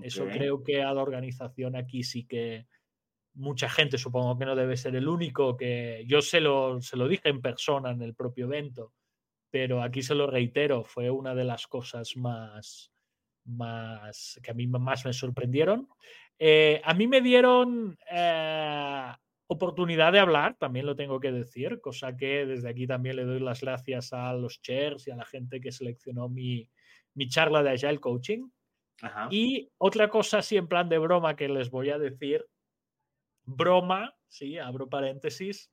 Eso 0.00 0.26
creo 0.26 0.62
que 0.62 0.84
a 0.84 0.94
la 0.94 1.02
organización 1.02 1.74
aquí 1.74 2.04
sí 2.04 2.28
que 2.28 2.68
mucha 3.34 3.68
gente, 3.68 3.98
supongo 3.98 4.38
que 4.38 4.46
no 4.46 4.54
debe 4.54 4.76
ser 4.76 4.94
el 4.94 5.08
único, 5.08 5.56
que 5.56 6.04
yo 6.06 6.22
se 6.22 6.40
lo, 6.40 6.80
se 6.80 6.96
lo 6.96 7.08
dije 7.08 7.28
en 7.28 7.42
persona 7.42 7.90
en 7.90 8.02
el 8.02 8.14
propio 8.14 8.44
evento 8.44 8.92
pero 9.52 9.82
aquí 9.82 10.02
se 10.02 10.14
lo 10.14 10.26
reitero, 10.26 10.82
fue 10.82 11.10
una 11.10 11.34
de 11.34 11.44
las 11.44 11.66
cosas 11.66 12.16
más, 12.16 12.90
más 13.44 14.40
que 14.42 14.50
a 14.50 14.54
mí 14.54 14.66
más 14.66 15.04
me 15.04 15.12
sorprendieron. 15.12 15.88
Eh, 16.38 16.80
a 16.82 16.94
mí 16.94 17.06
me 17.06 17.20
dieron 17.20 17.98
eh, 18.10 19.12
oportunidad 19.46 20.10
de 20.10 20.20
hablar, 20.20 20.56
también 20.58 20.86
lo 20.86 20.96
tengo 20.96 21.20
que 21.20 21.30
decir, 21.30 21.82
cosa 21.82 22.16
que 22.16 22.46
desde 22.46 22.70
aquí 22.70 22.86
también 22.86 23.16
le 23.16 23.26
doy 23.26 23.40
las 23.40 23.60
gracias 23.60 24.14
a 24.14 24.32
los 24.32 24.62
chairs 24.62 25.06
y 25.06 25.10
a 25.10 25.16
la 25.16 25.26
gente 25.26 25.60
que 25.60 25.70
seleccionó 25.70 26.30
mi, 26.30 26.70
mi 27.12 27.28
charla 27.28 27.62
de 27.62 27.72
Agile 27.72 28.00
Coaching. 28.00 28.48
Y 29.30 29.68
otra 29.76 30.08
cosa 30.08 30.38
así 30.38 30.56
en 30.56 30.66
plan 30.66 30.88
de 30.88 30.96
broma 30.96 31.36
que 31.36 31.48
les 31.48 31.70
voy 31.70 31.90
a 31.90 31.98
decir, 31.98 32.46
broma, 33.44 34.16
sí, 34.28 34.56
abro 34.56 34.88
paréntesis, 34.88 35.70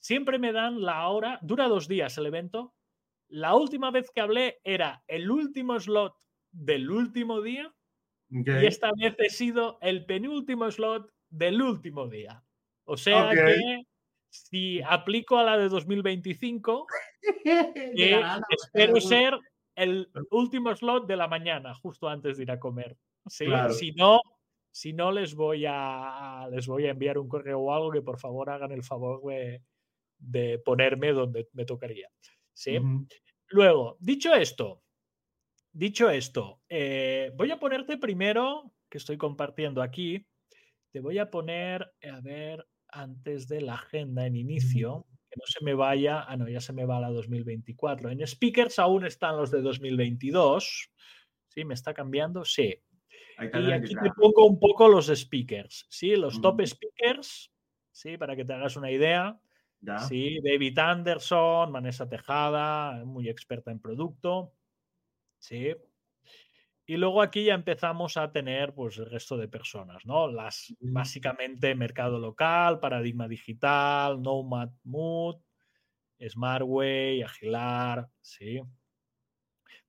siempre 0.00 0.38
me 0.38 0.52
dan 0.52 0.82
la 0.82 1.08
hora, 1.08 1.38
dura 1.40 1.68
dos 1.68 1.88
días 1.88 2.18
el 2.18 2.26
evento, 2.26 2.74
la 3.32 3.54
última 3.54 3.90
vez 3.90 4.10
que 4.10 4.20
hablé 4.20 4.60
era 4.62 5.02
el 5.08 5.30
último 5.30 5.80
slot 5.80 6.14
del 6.50 6.90
último 6.90 7.40
día 7.40 7.72
y 8.28 8.66
esta 8.66 8.90
vez 8.96 9.14
he 9.18 9.30
sido 9.30 9.78
el 9.80 10.04
penúltimo 10.06 10.70
slot 10.70 11.10
del 11.30 11.60
último 11.60 12.08
día. 12.08 12.42
O 12.84 12.96
sea 12.96 13.30
que 13.30 13.84
si 14.28 14.80
aplico 14.82 15.38
a 15.38 15.44
la 15.44 15.58
de 15.58 15.68
2025, 15.68 16.86
eh, 17.44 18.22
espero 18.50 19.00
ser 19.00 19.38
el 19.74 20.10
último 20.30 20.74
slot 20.74 21.06
de 21.06 21.16
la 21.16 21.28
mañana, 21.28 21.74
justo 21.74 22.08
antes 22.08 22.36
de 22.36 22.44
ir 22.44 22.50
a 22.50 22.60
comer. 22.60 22.96
Si 23.26 23.92
no, 23.92 24.20
si 24.70 24.92
no 24.92 25.12
les 25.12 25.34
voy 25.34 25.64
a 25.66 26.48
les 26.50 26.66
voy 26.66 26.86
a 26.86 26.90
enviar 26.90 27.18
un 27.18 27.28
correo 27.28 27.60
o 27.60 27.72
algo 27.72 27.90
que 27.90 28.02
por 28.02 28.18
favor 28.18 28.50
hagan 28.50 28.72
el 28.72 28.82
favor 28.82 29.22
de, 30.18 30.58
ponerme 30.64 31.12
donde 31.12 31.48
me 31.52 31.64
tocaría. 31.64 32.08
¿Sí? 32.52 32.78
Luego, 33.48 33.96
dicho 34.00 34.34
esto, 34.34 34.82
dicho 35.72 36.10
esto, 36.10 36.60
eh, 36.68 37.32
voy 37.34 37.50
a 37.50 37.58
ponerte 37.58 37.98
primero, 37.98 38.72
que 38.88 38.98
estoy 38.98 39.16
compartiendo 39.16 39.82
aquí, 39.82 40.26
te 40.90 41.00
voy 41.00 41.18
a 41.18 41.30
poner, 41.30 41.92
a 42.02 42.20
ver, 42.20 42.66
antes 42.88 43.48
de 43.48 43.62
la 43.62 43.74
agenda 43.74 44.26
en 44.26 44.36
inicio, 44.36 45.06
que 45.30 45.36
no 45.40 45.46
se 45.46 45.64
me 45.64 45.72
vaya, 45.74 46.24
ah, 46.28 46.36
no, 46.36 46.48
ya 46.48 46.60
se 46.60 46.74
me 46.74 46.84
va 46.84 47.00
la 47.00 47.10
2024. 47.10 48.10
En 48.10 48.26
speakers 48.26 48.78
aún 48.78 49.06
están 49.06 49.36
los 49.38 49.50
de 49.50 49.62
2022. 49.62 50.90
¿Sí? 51.48 51.64
¿Me 51.64 51.74
está 51.74 51.94
cambiando? 51.94 52.44
Sí. 52.44 52.78
Y 53.38 53.72
aquí 53.72 53.94
te 53.94 54.10
pongo 54.14 54.46
un 54.46 54.60
poco 54.60 54.88
los 54.88 55.06
speakers, 55.06 55.86
¿sí? 55.88 56.16
Los 56.16 56.40
top 56.40 56.60
speakers, 56.66 57.50
¿sí? 57.90 58.16
Para 58.18 58.36
que 58.36 58.44
te 58.44 58.52
hagas 58.52 58.76
una 58.76 58.90
idea. 58.90 59.40
Sí, 60.08 60.38
David 60.42 60.78
Anderson, 60.78 61.72
Vanessa 61.72 62.08
Tejada, 62.08 63.04
muy 63.04 63.28
experta 63.28 63.70
en 63.70 63.80
producto. 63.80 64.54
Sí. 65.38 65.74
Y 66.86 66.96
luego 66.96 67.22
aquí 67.22 67.44
ya 67.44 67.54
empezamos 67.54 68.16
a 68.16 68.32
tener 68.32 68.74
pues 68.74 68.98
el 68.98 69.10
resto 69.10 69.36
de 69.36 69.48
personas, 69.48 70.04
¿no? 70.04 70.28
Las 70.28 70.74
básicamente 70.80 71.74
mercado 71.74 72.18
local, 72.18 72.80
paradigma 72.80 73.26
digital, 73.28 74.20
Nomad 74.20 74.70
Mood, 74.84 75.36
Smartway, 76.28 77.22
Agilar, 77.22 78.08
sí. 78.20 78.60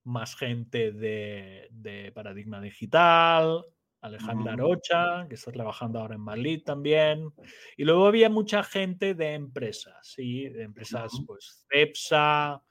Más 0.04 0.36
gente 0.36 0.92
de, 0.92 1.68
de 1.70 2.12
paradigma 2.12 2.60
digital, 2.60 3.64
Alejandra 4.04 4.52
Arocha, 4.52 5.26
que 5.28 5.34
está 5.34 5.50
trabajando 5.50 5.98
ahora 5.98 6.16
en 6.16 6.20
Madrid 6.20 6.62
también. 6.62 7.32
Y 7.76 7.84
luego 7.84 8.06
había 8.06 8.28
mucha 8.28 8.62
gente 8.62 9.14
de 9.14 9.32
empresas, 9.32 9.96
¿sí? 10.02 10.48
De 10.50 10.64
empresas, 10.64 11.10
pues, 11.26 11.64
CEPSA, 11.70 12.62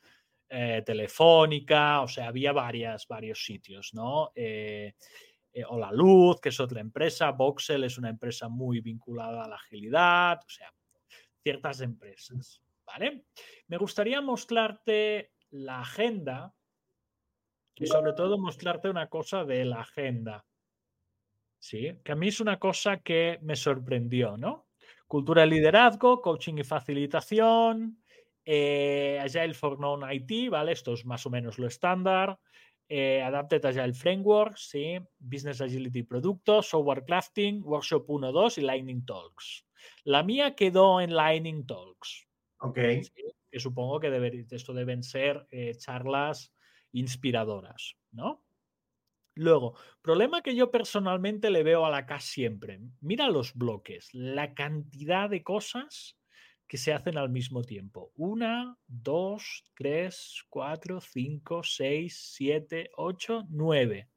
eh, 0.50 0.84
Telefónica, 0.86 2.02
o 2.02 2.08
sea, 2.08 2.28
había 2.28 2.52
varias, 2.52 3.08
varios 3.08 3.44
sitios, 3.44 3.96
¿no? 3.96 4.32
Eh, 4.36 4.94
eh, 5.52 5.64
o 5.68 5.80
La 5.80 5.92
Luz, 5.92 6.40
que 6.40 6.50
es 6.50 6.60
otra 6.60 6.82
empresa, 6.82 7.32
Voxel 7.32 7.84
es 7.84 7.98
una 7.98 8.10
empresa 8.10 8.50
muy 8.50 8.80
vinculada 8.80 9.44
a 9.44 9.48
la 9.48 9.56
agilidad, 9.56 10.40
o 10.46 10.50
sea, 10.50 10.72
ciertas 11.42 11.82
empresas. 11.82 12.62
¿Vale? 12.86 13.26
Me 13.68 13.78
gustaría 13.78 14.22
mostrarte 14.22 15.32
la 15.50 15.80
agenda 15.80 16.54
y 17.76 17.88
sobre 17.88 18.14
todo 18.14 18.38
mostrarte 18.38 18.90
una 18.90 19.08
cosa 19.10 19.46
de 19.46 19.66
la 19.66 19.82
agenda. 19.82 20.46
Sí, 21.64 21.98
que 22.04 22.12
a 22.12 22.16
mí 22.16 22.28
es 22.28 22.42
una 22.42 22.60
cosa 22.60 22.98
que 22.98 23.40
me 23.42 23.56
sorprendió, 23.56 24.36
¿no? 24.36 24.68
Cultura 25.08 25.44
de 25.44 25.48
liderazgo, 25.48 26.20
coaching 26.20 26.56
y 26.58 26.64
facilitación, 26.66 28.04
eh, 28.44 29.18
Agile 29.24 29.54
for 29.54 29.80
Non-IT, 29.80 30.50
¿vale? 30.50 30.74
Esto 30.74 30.92
es 30.92 31.06
más 31.06 31.26
o 31.26 31.30
menos 31.30 31.58
lo 31.60 31.68
estándar. 31.68 32.38
Eh, 32.90 33.22
Adapted 33.22 33.64
Agile 33.64 33.94
Framework, 33.94 34.58
sí. 34.58 34.98
Business 35.18 35.62
Agility 35.62 36.04
Productos, 36.04 36.68
Software 36.68 37.06
Crafting, 37.06 37.64
Workshop 37.64 38.10
1, 38.10 38.34
2 38.34 38.58
y 38.58 38.62
Lightning 38.62 39.06
Talks. 39.06 39.66
La 40.04 40.22
mía 40.22 40.56
quedó 40.56 41.00
en 41.00 41.16
Lightning 41.16 41.66
Talks. 41.66 42.28
Ok. 42.60 42.76
que 42.76 43.60
supongo 43.60 44.02
que 44.02 44.10
deber, 44.10 44.36
esto 44.52 44.74
deben 44.74 45.02
ser 45.02 45.48
eh, 45.50 45.76
charlas 45.76 46.54
inspiradoras, 46.92 47.96
¿no? 48.12 48.44
Luego, 49.36 49.76
problema 50.02 50.42
que 50.42 50.56
yo 50.56 50.70
personalmente 50.72 51.50
le 51.50 51.64
veo 51.64 51.86
a 51.86 51.90
la 51.90 52.06
CAS 52.06 52.26
siempre. 52.26 52.80
Mira 53.02 53.30
los 53.30 53.54
bloques, 53.56 54.10
la 54.14 54.54
cantidad 54.54 55.30
de 55.30 55.44
cosas 55.44 56.20
que 56.68 56.78
se 56.78 56.94
hacen 56.94 57.18
al 57.18 57.30
mismo 57.30 57.64
tiempo. 57.64 58.12
Una, 58.16 58.78
dos, 58.88 59.64
tres, 59.76 60.44
cuatro, 60.50 61.02
cinco, 61.02 61.64
seis, 61.64 62.34
siete, 62.36 62.90
ocho, 62.96 63.44
nueve. 63.50 64.10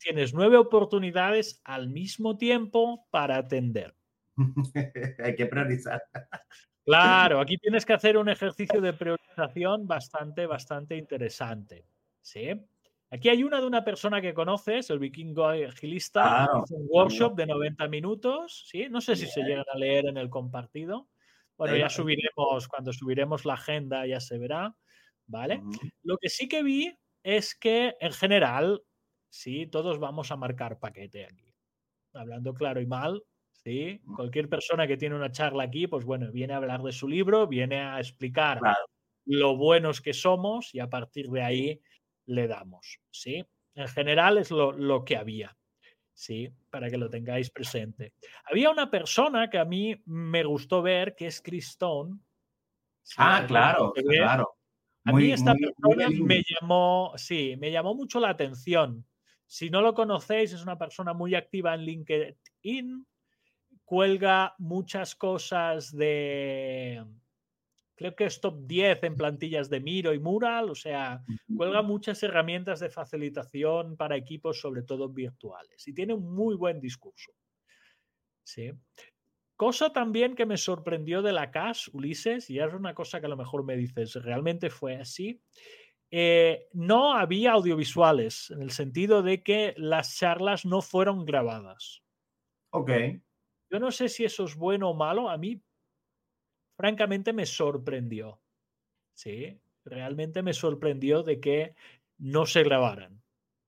Tienes 0.00 0.32
nueve 0.32 0.56
oportunidades 0.56 1.60
al 1.64 1.88
mismo 1.88 2.36
tiempo 2.36 3.06
para 3.10 3.36
atender. 3.36 3.94
Hay 5.24 5.34
que 5.36 5.46
priorizar. 5.46 6.02
Claro, 6.84 7.40
aquí 7.40 7.58
tienes 7.58 7.84
que 7.84 7.92
hacer 7.92 8.16
un 8.16 8.28
ejercicio 8.28 8.80
de 8.80 8.92
priorización 8.92 9.86
bastante, 9.86 10.46
bastante 10.46 10.96
interesante. 10.96 11.86
¿sí? 12.22 12.50
Aquí 13.10 13.28
hay 13.28 13.44
una 13.44 13.60
de 13.60 13.66
una 13.66 13.84
persona 13.84 14.20
que 14.20 14.34
conoces, 14.34 14.90
el 14.90 14.98
vikingo 14.98 15.46
agilista, 15.46 16.48
un 16.70 16.86
workshop 16.88 17.36
de 17.36 17.46
90 17.46 17.86
minutos, 17.88 18.64
¿sí? 18.66 18.88
No 18.90 19.00
sé 19.00 19.14
si 19.14 19.26
se 19.26 19.42
llegan 19.42 19.64
a 19.72 19.78
leer 19.78 20.06
en 20.06 20.16
el 20.16 20.28
compartido. 20.28 21.08
Bueno, 21.56 21.76
ya 21.76 21.88
subiremos, 21.88 22.66
cuando 22.66 22.92
subiremos 22.92 23.44
la 23.44 23.54
agenda 23.54 24.04
ya 24.06 24.18
se 24.18 24.38
verá, 24.38 24.74
¿vale? 25.26 25.62
Lo 26.02 26.18
que 26.18 26.28
sí 26.28 26.48
que 26.48 26.64
vi 26.64 26.92
es 27.22 27.54
que 27.54 27.94
en 28.00 28.12
general, 28.12 28.82
sí, 29.28 29.68
todos 29.68 30.00
vamos 30.00 30.32
a 30.32 30.36
marcar 30.36 30.80
paquete 30.80 31.26
aquí. 31.26 31.54
Hablando 32.14 32.52
claro 32.52 32.80
y 32.80 32.86
mal, 32.86 33.22
sí. 33.52 34.00
Cualquier 34.16 34.48
persona 34.48 34.88
que 34.88 34.96
tiene 34.96 35.14
una 35.14 35.30
charla 35.30 35.62
aquí, 35.62 35.86
pues 35.86 36.04
bueno, 36.04 36.32
viene 36.32 36.54
a 36.54 36.56
hablar 36.56 36.82
de 36.82 36.92
su 36.92 37.06
libro, 37.06 37.46
viene 37.46 37.80
a 37.80 38.00
explicar 38.00 38.60
lo 39.26 39.56
buenos 39.56 40.00
que 40.00 40.12
somos 40.12 40.74
y 40.74 40.80
a 40.80 40.90
partir 40.90 41.28
de 41.28 41.42
ahí 41.42 41.80
le 42.26 42.46
damos, 42.46 43.00
¿sí? 43.10 43.44
En 43.74 43.88
general 43.88 44.38
es 44.38 44.50
lo, 44.50 45.04
que 45.04 45.16
había, 45.16 45.56
¿sí? 46.12 46.52
Para 46.70 46.90
que 46.90 46.96
lo 46.96 47.10
tengáis 47.10 47.50
presente. 47.50 48.14
Había 48.44 48.70
una 48.70 48.90
persona 48.90 49.50
que 49.50 49.58
a 49.58 49.64
mí 49.64 50.00
me 50.06 50.44
gustó 50.44 50.82
ver, 50.82 51.14
que 51.16 51.26
es 51.26 51.40
Chris 51.40 51.70
Stone. 51.70 52.18
Ah, 53.16 53.44
claro, 53.46 53.92
claro. 53.92 54.56
a 55.04 55.12
mí 55.12 55.32
esta 55.32 55.54
persona 55.54 56.08
me 56.10 56.42
llamó, 56.42 57.12
sí, 57.16 57.56
me 57.58 57.70
llamó 57.70 57.94
mucho 57.94 58.20
la 58.20 58.30
atención. 58.30 59.04
Si 59.46 59.70
no 59.70 59.82
lo 59.82 59.92
conocéis, 59.94 60.52
es 60.52 60.62
una 60.62 60.78
persona 60.78 61.12
muy 61.12 61.34
activa 61.34 61.74
en 61.74 61.82
LinkedIn, 61.82 63.06
cuelga 63.84 64.54
muchas 64.58 65.14
cosas 65.14 65.94
de, 65.94 67.04
creo 67.96 68.14
que 68.14 68.24
es 68.24 68.40
top 68.40 68.66
10 68.66 69.04
en 69.04 69.16
plantillas 69.16 69.70
de 69.70 69.80
Miro 69.80 70.12
y 70.12 70.18
Mural, 70.18 70.70
o 70.70 70.74
sea, 70.74 71.22
cuelga 71.56 71.82
muchas 71.82 72.22
herramientas 72.22 72.80
de 72.80 72.90
facilitación 72.90 73.96
para 73.96 74.16
equipos, 74.16 74.60
sobre 74.60 74.82
todo 74.82 75.08
virtuales, 75.08 75.86
y 75.86 75.94
tiene 75.94 76.14
un 76.14 76.34
muy 76.34 76.56
buen 76.56 76.80
discurso. 76.80 77.32
Sí. 78.44 78.72
Cosa 79.56 79.92
también 79.92 80.34
que 80.34 80.46
me 80.46 80.56
sorprendió 80.56 81.22
de 81.22 81.32
la 81.32 81.50
CAS, 81.50 81.88
Ulises, 81.92 82.50
y 82.50 82.58
es 82.58 82.74
una 82.74 82.94
cosa 82.94 83.20
que 83.20 83.26
a 83.26 83.30
lo 83.30 83.36
mejor 83.36 83.64
me 83.64 83.76
dices, 83.76 84.14
¿realmente 84.16 84.68
fue 84.68 84.96
así? 84.96 85.40
Eh, 86.10 86.68
no 86.72 87.12
había 87.12 87.52
audiovisuales, 87.52 88.50
en 88.50 88.62
el 88.62 88.70
sentido 88.70 89.22
de 89.22 89.42
que 89.42 89.74
las 89.76 90.16
charlas 90.16 90.64
no 90.64 90.82
fueron 90.82 91.24
grabadas. 91.24 92.02
Ok. 92.70 92.90
Yo 93.70 93.78
no 93.78 93.90
sé 93.90 94.08
si 94.08 94.24
eso 94.24 94.44
es 94.44 94.56
bueno 94.56 94.90
o 94.90 94.94
malo. 94.94 95.28
A 95.28 95.38
mí 95.38 95.60
francamente 96.76 97.32
me 97.32 97.46
sorprendió. 97.46 98.40
Sí, 99.14 99.58
realmente 99.84 100.42
me 100.42 100.52
sorprendió 100.52 101.22
de 101.22 101.40
que 101.40 101.74
no 102.18 102.46
se 102.46 102.62
grabaran, 102.62 103.22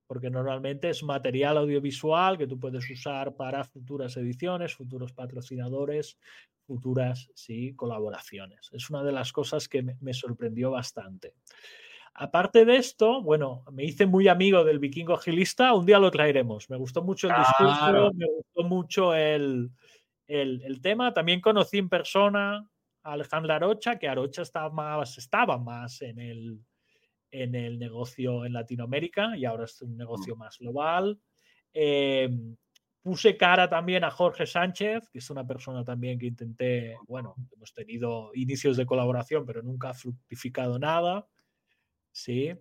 porque 0.06 0.30
normalmente 0.30 0.90
es 0.90 1.02
material 1.02 1.58
audiovisual 1.58 2.38
que 2.38 2.46
tú 2.46 2.58
puedes 2.58 2.88
usar 2.90 3.36
para 3.36 3.64
futuras 3.64 4.16
ediciones, 4.16 4.74
futuros 4.74 5.12
patrocinadores, 5.12 6.18
futuras 6.66 7.30
sí, 7.34 7.74
colaboraciones. 7.74 8.70
Es 8.72 8.90
una 8.90 9.02
de 9.02 9.12
las 9.12 9.32
cosas 9.32 9.68
que 9.68 9.82
me, 9.82 10.14
sorprendió 10.14 10.72
bastante. 10.72 11.34
Aparte 12.14 12.64
de 12.64 12.76
esto, 12.76 13.22
bueno, 13.22 13.62
me 13.70 13.84
hice 13.84 14.06
muy 14.06 14.26
amigo 14.26 14.64
del 14.64 14.78
vikingo 14.78 15.14
agilista, 15.14 15.74
un 15.74 15.84
día 15.84 15.98
lo 15.98 16.10
traeremos. 16.10 16.70
Me 16.70 16.76
gustó 16.76 17.02
mucho 17.02 17.28
el 17.28 17.34
discurso, 17.36 18.12
me 18.14 18.26
gustó 18.26 18.62
mucho 18.64 19.14
el, 19.14 19.70
el, 20.26 20.62
el, 20.62 20.80
tema. 20.80 21.12
También 21.12 21.42
conocí 21.42 21.76
en 21.76 21.90
persona 21.90 22.66
Alejandra 23.12 23.56
Arocha, 23.56 23.98
que 23.98 24.08
Arocha 24.08 24.42
estaba 24.42 24.70
más, 24.70 25.18
estaba 25.18 25.58
más 25.58 26.02
en, 26.02 26.18
el, 26.18 26.60
en 27.30 27.54
el 27.54 27.78
negocio 27.78 28.44
en 28.44 28.52
Latinoamérica 28.52 29.36
y 29.36 29.44
ahora 29.44 29.64
es 29.64 29.80
un 29.82 29.96
negocio 29.96 30.34
mm. 30.34 30.38
más 30.38 30.58
global. 30.58 31.20
Em, 31.72 32.56
puse 33.02 33.36
cara 33.36 33.68
también 33.68 34.02
a 34.02 34.10
Jorge 34.10 34.46
Sánchez, 34.46 35.08
que 35.08 35.18
es 35.18 35.30
una 35.30 35.46
persona 35.46 35.84
también 35.84 36.18
que 36.18 36.26
intenté, 36.26 36.96
bueno, 37.06 37.36
hemos 37.54 37.72
tenido 37.72 38.32
inicios 38.34 38.76
de 38.76 38.86
colaboración, 38.86 39.46
pero 39.46 39.62
nunca 39.62 39.90
ha 39.90 39.94
fructificado 39.94 40.78
nada. 40.78 41.26
Sí. 42.10 42.52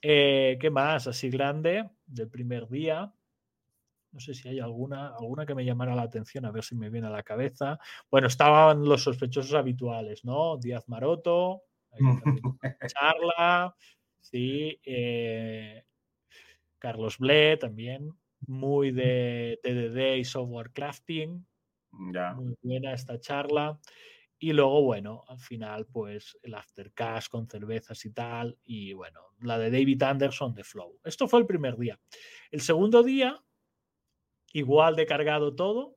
Eh, 0.00 0.56
¿Qué 0.60 0.70
más? 0.70 1.06
Así 1.06 1.28
grande, 1.28 1.90
del 2.06 2.28
primer 2.28 2.68
día. 2.68 3.12
No 4.12 4.20
sé 4.20 4.34
si 4.34 4.48
hay 4.48 4.60
alguna, 4.60 5.08
alguna 5.08 5.46
que 5.46 5.54
me 5.54 5.64
llamara 5.64 5.94
la 5.94 6.02
atención, 6.02 6.44
a 6.44 6.50
ver 6.50 6.62
si 6.62 6.76
me 6.76 6.90
viene 6.90 7.06
a 7.06 7.10
la 7.10 7.22
cabeza. 7.22 7.78
Bueno, 8.10 8.26
estaban 8.26 8.84
los 8.84 9.02
sospechosos 9.02 9.54
habituales, 9.54 10.24
¿no? 10.24 10.58
Díaz 10.58 10.88
Maroto, 10.88 11.62
Charla, 12.86 13.74
sí, 14.20 14.78
eh, 14.84 15.84
Carlos 16.78 17.18
Ble 17.18 17.56
también, 17.56 18.10
muy 18.46 18.90
de 18.90 19.58
TDD 19.62 20.18
y 20.18 20.24
software 20.24 20.72
crafting. 20.72 21.46
Muy 21.92 22.54
buena 22.62 22.92
esta 22.94 23.20
charla. 23.20 23.78
Y 24.38 24.52
luego, 24.52 24.82
bueno, 24.82 25.22
al 25.28 25.38
final, 25.38 25.86
pues 25.86 26.36
el 26.42 26.54
aftercash 26.54 27.28
con 27.28 27.46
cervezas 27.46 28.04
y 28.04 28.10
tal. 28.10 28.58
Y 28.64 28.92
bueno, 28.92 29.20
la 29.40 29.56
de 29.56 29.70
David 29.70 30.02
Anderson 30.02 30.52
de 30.52 30.64
Flow. 30.64 30.98
Esto 31.04 31.28
fue 31.28 31.38
el 31.38 31.46
primer 31.46 31.76
día. 31.76 32.00
El 32.50 32.60
segundo 32.60 33.04
día 33.04 33.40
igual 34.52 34.96
de 34.96 35.06
cargado 35.06 35.54
todo. 35.54 35.96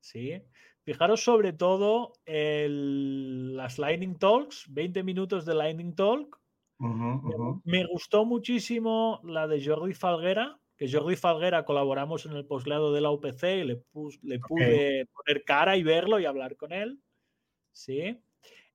¿sí? 0.00 0.42
Fijaros 0.82 1.22
sobre 1.22 1.52
todo 1.52 2.14
el, 2.24 3.56
las 3.56 3.78
Lightning 3.78 4.18
Talks, 4.18 4.66
20 4.70 5.02
minutos 5.02 5.44
de 5.44 5.54
Lightning 5.54 5.94
Talk. 5.94 6.40
Me 7.64 7.84
gustó 7.86 8.24
muchísimo 8.24 9.20
la 9.24 9.48
de 9.48 9.64
Jordi 9.64 9.94
Falguera, 9.94 10.58
que 10.76 10.90
Jordi 10.90 11.16
Falguera 11.16 11.64
colaboramos 11.64 12.24
en 12.24 12.32
el 12.32 12.46
posgrado 12.46 12.92
de 12.92 13.00
la 13.00 13.10
UPC 13.10 13.42
y 13.42 13.64
le, 13.64 13.82
le 14.22 14.38
pude 14.38 15.06
poner 15.06 15.44
cara 15.44 15.76
y 15.76 15.82
verlo 15.82 16.20
y 16.20 16.24
hablar 16.24 16.56
con 16.56 16.72
él. 16.72 17.02
Sí. 17.72 18.18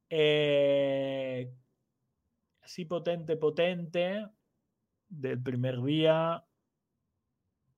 Eh, 0.10 1.52
así 2.62 2.86
potente, 2.86 3.38
potente. 3.38 4.28
Del 5.08 5.42
primer 5.42 5.82
día 5.82 6.44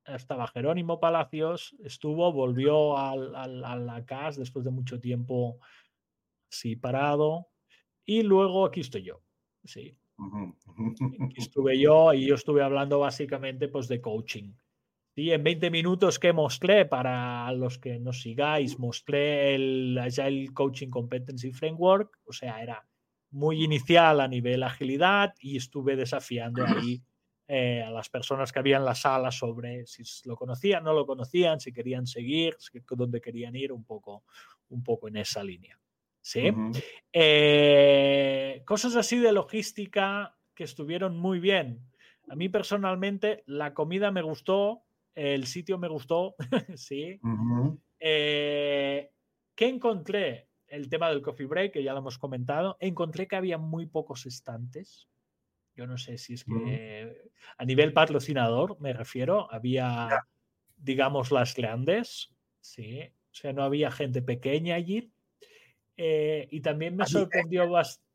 estaba 0.07 0.47
Jerónimo 0.47 0.99
Palacios, 0.99 1.75
estuvo, 1.83 2.31
volvió 2.31 2.97
al, 2.97 3.35
a 3.35 3.75
la 3.75 4.05
CAS 4.05 4.37
después 4.37 4.65
de 4.65 4.71
mucho 4.71 4.99
tiempo 4.99 5.59
sí 6.49 6.75
parado 6.75 7.49
y 8.05 8.21
luego 8.21 8.65
aquí 8.65 8.81
estoy 8.81 9.03
yo, 9.03 9.21
sí. 9.63 9.97
Aquí 11.25 11.41
estuve 11.41 11.79
yo 11.79 12.13
y 12.13 12.27
yo 12.27 12.35
estuve 12.35 12.63
hablando 12.63 12.99
básicamente 12.99 13.67
pues 13.67 13.87
de 13.87 13.99
coaching. 13.99 14.53
Y 15.17 15.31
en 15.31 15.43
20 15.43 15.71
minutos 15.71 16.19
que 16.19 16.33
mostré, 16.33 16.85
para 16.85 17.51
los 17.53 17.79
que 17.79 17.99
nos 17.99 18.21
sigáis, 18.21 18.77
mostré 18.79 19.55
el 19.55 19.97
Agile 19.97 20.53
Coaching 20.53 20.89
Competency 20.89 21.51
Framework, 21.51 22.19
o 22.25 22.33
sea, 22.33 22.61
era 22.61 22.85
muy 23.31 23.63
inicial 23.63 24.19
a 24.19 24.27
nivel 24.27 24.63
agilidad 24.63 25.33
y 25.39 25.57
estuve 25.57 25.95
desafiando 25.95 26.65
ahí 26.65 27.01
eh, 27.47 27.83
a 27.83 27.91
las 27.91 28.09
personas 28.09 28.51
que 28.51 28.59
había 28.59 28.77
en 28.77 28.85
la 28.85 28.95
sala 28.95 29.31
sobre 29.31 29.85
si 29.85 30.03
lo 30.27 30.35
conocían, 30.35 30.83
no 30.83 30.93
lo 30.93 31.05
conocían, 31.05 31.59
si 31.59 31.71
querían 31.71 32.07
seguir, 32.07 32.57
dónde 32.91 33.21
querían 33.21 33.55
ir, 33.55 33.71
un 33.71 33.83
poco, 33.83 34.23
un 34.69 34.83
poco 34.83 35.07
en 35.07 35.17
esa 35.17 35.43
línea. 35.43 35.79
¿sí? 36.21 36.51
Eh, 37.13 38.63
cosas 38.65 38.95
así 38.95 39.19
de 39.19 39.31
logística 39.31 40.35
que 40.55 40.63
estuvieron 40.63 41.17
muy 41.17 41.39
bien. 41.39 41.85
A 42.27 42.35
mí 42.35 42.49
personalmente 42.49 43.43
la 43.45 43.75
comida 43.75 44.09
me 44.09 44.23
gustó, 44.23 44.83
el 45.13 45.45
sitio 45.45 45.77
me 45.77 45.87
gustó, 45.87 46.35
sí. 46.75 47.19
Eh, 47.99 49.11
¿Qué 49.53 49.67
encontré? 49.67 50.49
El 50.67 50.89
tema 50.89 51.09
del 51.09 51.21
coffee 51.21 51.45
break, 51.45 51.73
que 51.73 51.83
ya 51.83 51.93
lo 51.93 51.99
hemos 51.99 52.17
comentado. 52.17 52.75
Encontré 52.79 53.27
que 53.27 53.35
había 53.35 53.59
muy 53.59 53.85
pocos 53.85 54.25
estantes. 54.25 55.07
Yo 55.75 55.85
no 55.87 55.97
sé 55.97 56.17
si 56.17 56.35
es 56.35 56.45
que 56.45 57.29
a 57.57 57.65
nivel 57.65 57.91
patrocinador 57.93 58.79
me 58.79 58.93
refiero, 58.93 59.51
había, 59.51 60.25
digamos, 60.77 61.31
las 61.31 61.53
grandes, 61.55 62.33
sí. 62.61 63.01
O 63.01 63.37
sea, 63.37 63.51
no 63.51 63.63
había 63.63 63.91
gente 63.91 64.21
pequeña 64.21 64.75
allí. 64.75 65.11
Eh, 65.97 66.47
y 66.51 66.61
también 66.61 66.95
me 66.95 67.05
sorprendió 67.05 67.69
bastante. 67.69 68.05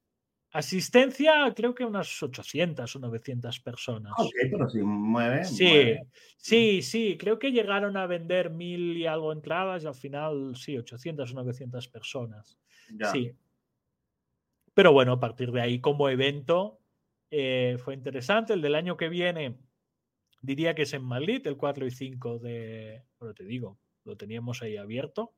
Asistencia, 0.53 1.53
creo 1.55 1.77
que 1.77 1.85
unas 1.85 2.21
800 2.21 2.97
o 2.97 2.99
900 2.99 3.61
personas. 3.61 4.13
Ok, 4.19 4.33
pero 4.51 4.69
si 4.69 4.81
mueve. 4.83 5.45
Sí, 5.45 5.95
sí, 6.37 6.83
sí. 6.83 7.17
Creo 7.17 7.39
que 7.39 7.53
llegaron 7.53 7.97
a 7.97 8.07
vender 8.07 8.51
mil 8.51 8.97
y 8.97 9.07
algo 9.07 9.33
entradas 9.33 9.85
y 9.85 9.87
al 9.87 9.95
final, 9.95 10.57
sí, 10.57 10.77
800 10.77 11.31
o 11.31 11.35
900 11.35 11.87
personas. 11.87 12.59
Sí. 13.13 13.31
Pero 14.75 14.93
bueno, 14.93 15.13
a 15.13 15.21
partir 15.21 15.53
de 15.53 15.61
ahí, 15.61 15.81
como 15.81 16.09
evento, 16.09 16.80
eh, 17.31 17.77
fue 17.79 17.95
interesante. 17.95 18.53
El 18.53 18.63
del 18.63 18.75
año 18.75 18.97
que 18.97 19.09
viene, 19.09 19.57
diría 20.43 20.75
que 20.75 20.83
es 20.83 20.93
en 20.95 21.05
Madrid, 21.05 21.47
el 21.47 21.57
4 21.57 21.87
y 21.87 21.91
5 21.91 22.39
de. 22.39 23.03
Bueno, 23.19 23.35
te 23.35 23.45
digo, 23.45 23.79
lo 24.05 24.17
teníamos 24.17 24.63
ahí 24.63 24.77
abierto. 24.77 25.35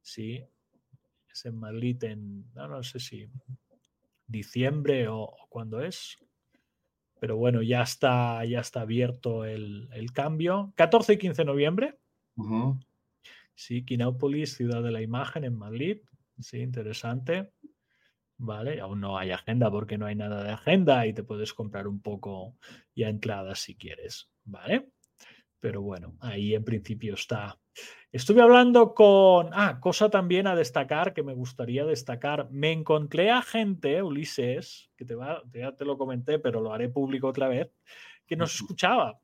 Sí, 0.00 0.44
es 1.30 1.44
en 1.44 1.56
Madrid 1.56 2.02
en. 2.04 2.52
No, 2.54 2.68
no 2.68 2.82
sé 2.82 3.00
si 3.00 3.28
diciembre 4.26 5.08
o, 5.08 5.34
cuando 5.48 5.80
es. 5.80 6.18
Pero 7.18 7.36
bueno, 7.36 7.62
ya 7.62 7.82
está, 7.82 8.44
ya 8.44 8.60
está 8.60 8.82
abierto 8.82 9.44
el, 9.44 10.10
cambio. 10.12 10.72
14 10.76 11.14
y 11.14 11.18
15 11.18 11.42
de 11.42 11.46
noviembre. 11.46 11.98
Sí, 13.54 13.84
Quinópolis, 13.84 14.54
Ciudad 14.54 14.82
de 14.82 14.90
la 14.90 15.00
Imagen 15.00 15.44
en 15.44 15.56
Madrid. 15.56 16.02
Sí, 16.38 16.58
interesante. 16.58 17.52
Vale, 18.38 18.80
aún 18.80 19.00
no 19.00 19.16
hay 19.16 19.30
agenda 19.30 19.70
porque 19.70 19.96
no 19.96 20.06
hay 20.06 20.14
nada 20.14 20.42
de 20.42 20.50
agenda 20.50 21.06
y 21.06 21.12
te 21.12 21.22
puedes 21.22 21.54
comprar 21.54 21.88
un 21.88 22.00
poco 22.00 22.56
ya 22.94 23.08
entradas 23.08 23.60
si 23.60 23.76
quieres. 23.76 24.30
Vale. 24.44 24.90
Pero 25.58 25.82
bueno, 25.82 26.16
ahí 26.20 26.54
en 26.54 26.64
principio 26.64 27.14
está 27.14 27.58
Estuve 28.16 28.40
hablando 28.40 28.94
con, 28.94 29.50
ah, 29.52 29.78
cosa 29.78 30.08
también 30.08 30.46
a 30.46 30.56
destacar 30.56 31.12
que 31.12 31.22
me 31.22 31.34
gustaría 31.34 31.84
destacar. 31.84 32.48
Me 32.50 32.72
encontré 32.72 33.30
a 33.30 33.42
gente, 33.42 34.02
Ulises, 34.02 34.90
que 34.96 35.04
te 35.04 35.14
va, 35.14 35.42
ya 35.52 35.72
te 35.72 35.84
lo 35.84 35.98
comenté, 35.98 36.38
pero 36.38 36.62
lo 36.62 36.72
haré 36.72 36.88
público 36.88 37.28
otra 37.28 37.48
vez, 37.48 37.70
que 38.26 38.34
nos 38.34 38.54
escuchaba. 38.54 39.18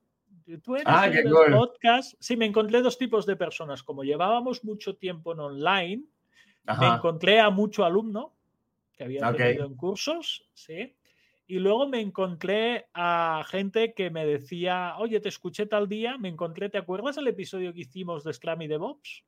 Tú 0.63 0.75
eres 0.75 0.87
ah, 0.89 1.09
qué 1.11 1.23
podcast. 1.51 2.15
Sí, 2.21 2.37
me 2.37 2.45
encontré 2.45 2.83
dos 2.83 2.99
tipos 2.99 3.25
de 3.25 3.37
personas. 3.37 3.83
Como 3.83 4.05
llevábamos 4.05 4.63
mucho 4.63 4.97
tiempo 4.97 5.33
en 5.33 5.41
online, 5.41 6.05
me 6.79 6.87
encontré 6.89 7.41
a 7.41 7.49
mucho 7.49 7.87
alumno 7.87 8.35
que 9.03 9.19
había 9.19 9.33
tenido 9.33 9.67
en 9.67 9.77
cursos, 9.77 10.49
sí. 10.55 10.97
Y 11.47 11.59
luego 11.59 11.89
me 11.89 12.01
encontré 12.01 12.87
a 12.95 13.45
gente 13.49 13.95
que 13.95 14.11
me 14.11 14.25
decía, 14.25 14.95
oye, 14.99 15.21
te 15.21 15.29
escuché 15.29 15.67
tal 15.67 15.89
día, 15.89 16.17
me 16.17 16.29
encontré, 16.29 16.69
¿te 16.71 16.79
acuerdas 16.79 17.17
el 17.17 17.29
episodio 17.29 17.73
que 17.75 17.81
hicimos 17.81 18.25
de 18.25 18.33
Scrum 18.33 18.63
y 18.63 18.69
DevOps? 18.69 19.25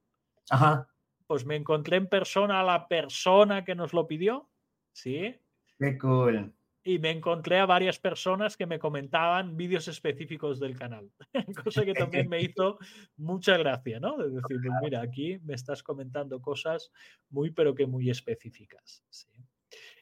Ajá. 0.50 0.88
Pues 1.26 1.44
me 1.44 1.56
encontré 1.56 1.96
en 1.96 2.08
persona 2.08 2.60
a 2.60 2.64
la 2.64 2.86
persona 2.88 3.64
que 3.64 3.74
nos 3.74 3.92
lo 3.92 4.06
pidió, 4.06 4.48
¿sí? 4.92 5.34
Qué 5.78 5.98
cool. 5.98 6.54
Y 6.86 6.98
me 6.98 7.10
encontré 7.10 7.58
a 7.58 7.66
varias 7.66 7.98
personas 7.98 8.56
que 8.56 8.66
me 8.66 8.78
comentaban 8.78 9.56
vídeos 9.56 9.88
específicos 9.88 10.60
del 10.60 10.78
canal, 10.78 11.10
cosa 11.64 11.84
que 11.84 11.94
también 11.94 12.28
me 12.28 12.40
hizo 12.42 12.78
mucha 13.16 13.56
gracia, 13.56 13.98
¿no? 13.98 14.18
De 14.18 14.28
decir, 14.28 14.60
pues 14.62 14.74
mira, 14.82 15.00
aquí 15.00 15.38
me 15.44 15.54
estás 15.54 15.82
comentando 15.82 16.40
cosas 16.40 16.92
muy, 17.30 17.50
pero 17.50 17.74
que 17.74 17.86
muy 17.86 18.10
específicas. 18.10 19.02
¿sí? 19.08 19.28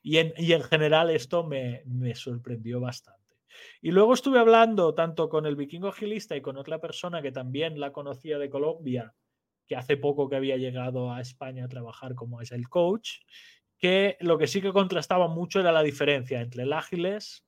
Y 0.03 0.19
en, 0.19 0.63
general 0.63 1.11
esto 1.11 1.45
me, 1.45 1.85
sorprendió 2.15 2.81
bastante. 2.81 3.21
Y 3.81 3.93
luego 3.93 4.15
estuve 4.15 4.39
hablando 4.39 4.95
tanto 4.95 5.29
con 5.29 5.47
el 5.47 5.57
vikingo 5.57 5.89
agilista 5.89 6.37
y 6.37 6.41
con 6.41 6.57
otra 6.57 6.81
persona 6.81 7.23
que 7.23 7.33
también 7.33 7.79
la 7.79 7.93
conocía 7.93 8.39
de 8.39 8.51
Colombia, 8.51 9.15
que 9.67 9.77
hace 9.77 9.97
poco 9.97 10.29
que 10.29 10.37
había 10.37 10.57
llegado 10.57 11.13
a 11.13 11.21
España 11.21 11.65
a 11.65 11.69
trabajar 11.69 12.15
como 12.15 12.41
es 12.41 12.51
el 12.51 12.69
coach, 12.69 13.21
que 13.79 14.17
lo 14.21 14.39
que 14.39 14.47
sí 14.47 14.61
que 14.61 14.73
contrastaba 14.73 15.29
mucho 15.29 15.61
era 15.61 15.73
la 15.73 15.83
diferencia 15.83 16.41
entre 16.41 16.63
el 16.63 16.73
ágiles 16.73 17.45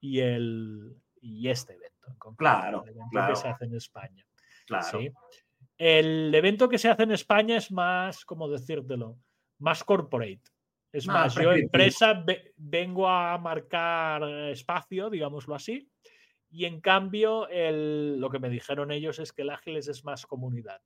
y, 0.00 0.20
el, 0.20 0.96
y 1.20 1.48
este 1.48 1.74
evento. 1.74 2.34
claro, 2.36 2.84
el 2.84 2.90
evento 2.90 3.20
que 3.28 3.36
se 3.36 3.48
hace 3.48 3.64
en 3.66 3.74
España. 3.74 4.26
Claro. 4.66 5.00
El 5.76 6.34
evento 6.34 6.68
que 6.68 6.78
se 6.78 6.88
hace 6.88 7.02
en 7.02 7.12
España 7.12 7.56
es 7.56 7.70
más, 7.70 8.24
como 8.24 8.48
decírtelo, 8.48 9.18
más 9.58 9.82
corporate. 9.82 10.42
Es 10.94 11.08
más, 11.08 11.34
yo 11.34 11.52
empresa 11.52 12.24
vengo 12.56 13.08
a 13.08 13.36
marcar 13.36 14.22
espacio, 14.50 15.10
digámoslo 15.10 15.56
así, 15.56 15.90
y 16.50 16.66
en 16.66 16.80
cambio 16.80 17.48
lo 17.50 18.30
que 18.30 18.38
me 18.38 18.48
dijeron 18.48 18.92
ellos 18.92 19.18
es 19.18 19.32
que 19.32 19.42
el 19.42 19.50
Ágiles 19.50 19.88
es 19.88 20.04
más 20.04 20.24
comunidad. 20.24 20.80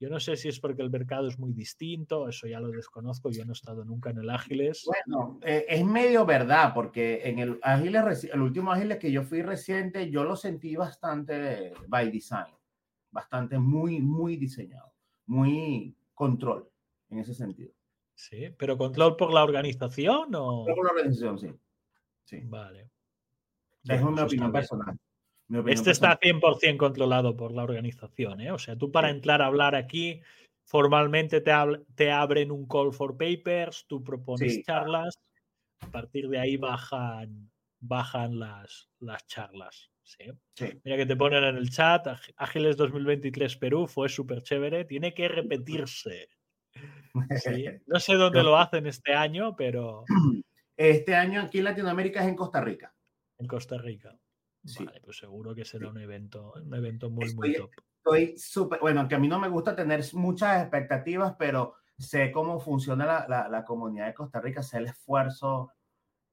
Yo 0.00 0.08
no 0.08 0.18
sé 0.18 0.36
si 0.36 0.48
es 0.48 0.58
porque 0.58 0.80
el 0.80 0.90
mercado 0.90 1.28
es 1.28 1.38
muy 1.38 1.52
distinto, 1.52 2.30
eso 2.30 2.46
ya 2.46 2.60
lo 2.60 2.68
desconozco, 2.68 3.30
yo 3.30 3.44
no 3.44 3.52
he 3.52 3.52
estado 3.52 3.84
nunca 3.84 4.08
en 4.08 4.18
el 4.18 4.30
Ágiles. 4.30 4.86
Bueno, 4.86 5.38
eh, 5.42 5.66
es 5.68 5.84
medio 5.84 6.24
verdad, 6.24 6.72
porque 6.72 7.28
en 7.28 7.40
el 7.40 7.58
Ágiles, 7.62 8.24
el 8.24 8.40
último 8.40 8.72
Ágiles 8.72 8.98
que 8.98 9.12
yo 9.12 9.22
fui 9.22 9.42
reciente, 9.42 10.10
yo 10.10 10.24
lo 10.24 10.34
sentí 10.34 10.76
bastante 10.76 11.74
by 11.88 12.10
design, 12.10 12.54
bastante 13.10 13.58
muy, 13.58 14.00
muy 14.00 14.36
diseñado, 14.36 14.94
muy 15.26 15.94
control 16.14 16.70
en 17.10 17.18
ese 17.18 17.34
sentido. 17.34 17.74
Sí, 18.14 18.50
pero 18.56 18.78
control 18.78 19.16
por 19.16 19.32
la 19.32 19.42
organización 19.42 20.34
o. 20.34 20.64
Por 20.64 20.84
la 20.84 20.92
organización, 20.92 21.38
sí. 21.38 21.48
sí. 22.24 22.40
Vale. 22.44 22.90
Es 23.84 24.00
una 24.00 24.24
opinión 24.24 24.52
personal. 24.52 24.96
este 25.66 25.90
está 25.90 26.18
100% 26.18 26.76
controlado 26.76 27.36
por 27.36 27.52
la 27.52 27.64
organización, 27.64 28.40
¿eh? 28.40 28.50
O 28.50 28.58
sea, 28.58 28.76
tú 28.76 28.90
para 28.90 29.10
entrar 29.10 29.42
a 29.42 29.46
hablar 29.46 29.74
aquí, 29.74 30.22
formalmente 30.64 31.40
te, 31.40 31.52
te 31.94 32.10
abren 32.10 32.50
un 32.50 32.66
call 32.66 32.92
for 32.92 33.16
papers, 33.16 33.84
tú 33.86 34.02
propones 34.02 34.62
charlas, 34.62 35.18
a 35.80 35.90
partir 35.90 36.28
de 36.28 36.38
ahí 36.38 36.56
bajan, 36.56 37.50
bajan 37.80 38.38
las, 38.38 38.88
las 39.00 39.26
charlas. 39.26 39.90
¿sí? 40.02 40.24
Mira 40.84 40.96
que 40.96 41.06
te 41.06 41.16
ponen 41.16 41.44
en 41.44 41.56
el 41.56 41.70
chat, 41.70 42.06
Ágiles 42.36 42.76
2023 42.76 43.56
Perú 43.56 43.86
fue 43.86 44.08
súper 44.08 44.42
chévere, 44.42 44.84
tiene 44.84 45.12
que 45.12 45.28
repetirse. 45.28 46.28
No 47.86 48.00
sé 48.00 48.14
dónde 48.14 48.42
lo 48.42 48.56
hacen 48.56 48.86
este 48.86 49.14
año, 49.14 49.54
pero. 49.56 50.04
Este 50.76 51.14
año 51.14 51.42
aquí 51.42 51.58
en 51.58 51.64
Latinoamérica 51.64 52.20
es 52.20 52.26
en 52.26 52.34
Costa 52.34 52.60
Rica. 52.60 52.92
En 53.38 53.46
Costa 53.46 53.78
Rica. 53.78 54.18
Vale, 54.80 55.00
pues 55.04 55.18
seguro 55.18 55.54
que 55.54 55.64
será 55.64 55.88
un 55.88 55.98
evento, 55.98 56.52
un 56.56 56.74
evento 56.74 57.10
muy, 57.10 57.32
muy 57.34 57.54
top. 57.54 57.70
Estoy 57.98 58.36
súper, 58.36 58.80
bueno, 58.80 58.98
aunque 58.98 59.14
a 59.14 59.20
mí 59.20 59.28
no 59.28 59.38
me 59.38 59.48
gusta 59.48 59.76
tener 59.76 60.02
muchas 60.14 60.62
expectativas, 60.62 61.36
pero 61.38 61.76
sé 61.96 62.32
cómo 62.32 62.58
funciona 62.58 63.24
la, 63.28 63.48
la, 63.48 63.64
comunidad 63.64 64.06
de 64.06 64.14
Costa 64.14 64.40
Rica, 64.40 64.64
sé 64.64 64.78
el 64.78 64.86
esfuerzo 64.86 65.70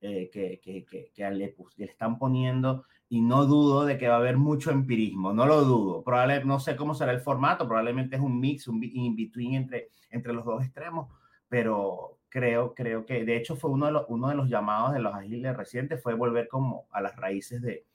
eh, 0.02 0.30
que, 0.32 0.60
que, 0.60 0.84
que, 0.84 1.30
le, 1.32 1.56
le, 1.78 1.86
están 1.86 2.18
poniendo 2.18 2.86
y 3.08 3.22
no 3.22 3.46
dudo 3.46 3.86
de 3.86 3.98
que 3.98 4.08
va 4.08 4.16
a 4.16 4.18
haber 4.18 4.38
mucho 4.38 4.72
empirismo, 4.72 5.32
no 5.32 5.46
lo 5.46 5.62
dudo. 5.64 6.04
Probablemente, 6.04 6.48
no 6.48 6.60
sé 6.60 6.76
cómo 6.76 6.96
será 6.96 7.12
el 7.12 7.20
formato, 7.20 7.68
probablemente 7.68 8.16
es 8.16 8.22
un 8.22 8.40
mix, 8.40 8.68
un 8.68 8.84
in-between 8.84 9.54
entre, 9.54 9.90
entre 10.10 10.34
los 10.34 10.44
dos 10.44 10.64
extremos, 10.64 11.14
pero 11.48 12.20
creo, 12.30 12.74
creo 12.74 13.06
que 13.06 13.26
de 13.26 13.36
hecho 13.36 13.56
fue 13.56 13.70
uno 13.70 13.86
de 13.86 13.92
los, 13.92 14.06
uno 14.08 14.30
de 14.30 14.36
los 14.36 14.50
llamados 14.50 14.94
de 14.94 15.00
los 15.00 15.14
agiles 15.14 15.56
recientes, 15.56 16.02
fue 16.02 16.14
volver 16.14 16.48
como 16.48 16.88
a 16.92 17.02
las 17.02 17.16
raíces 17.16 17.62
de, 17.62 17.86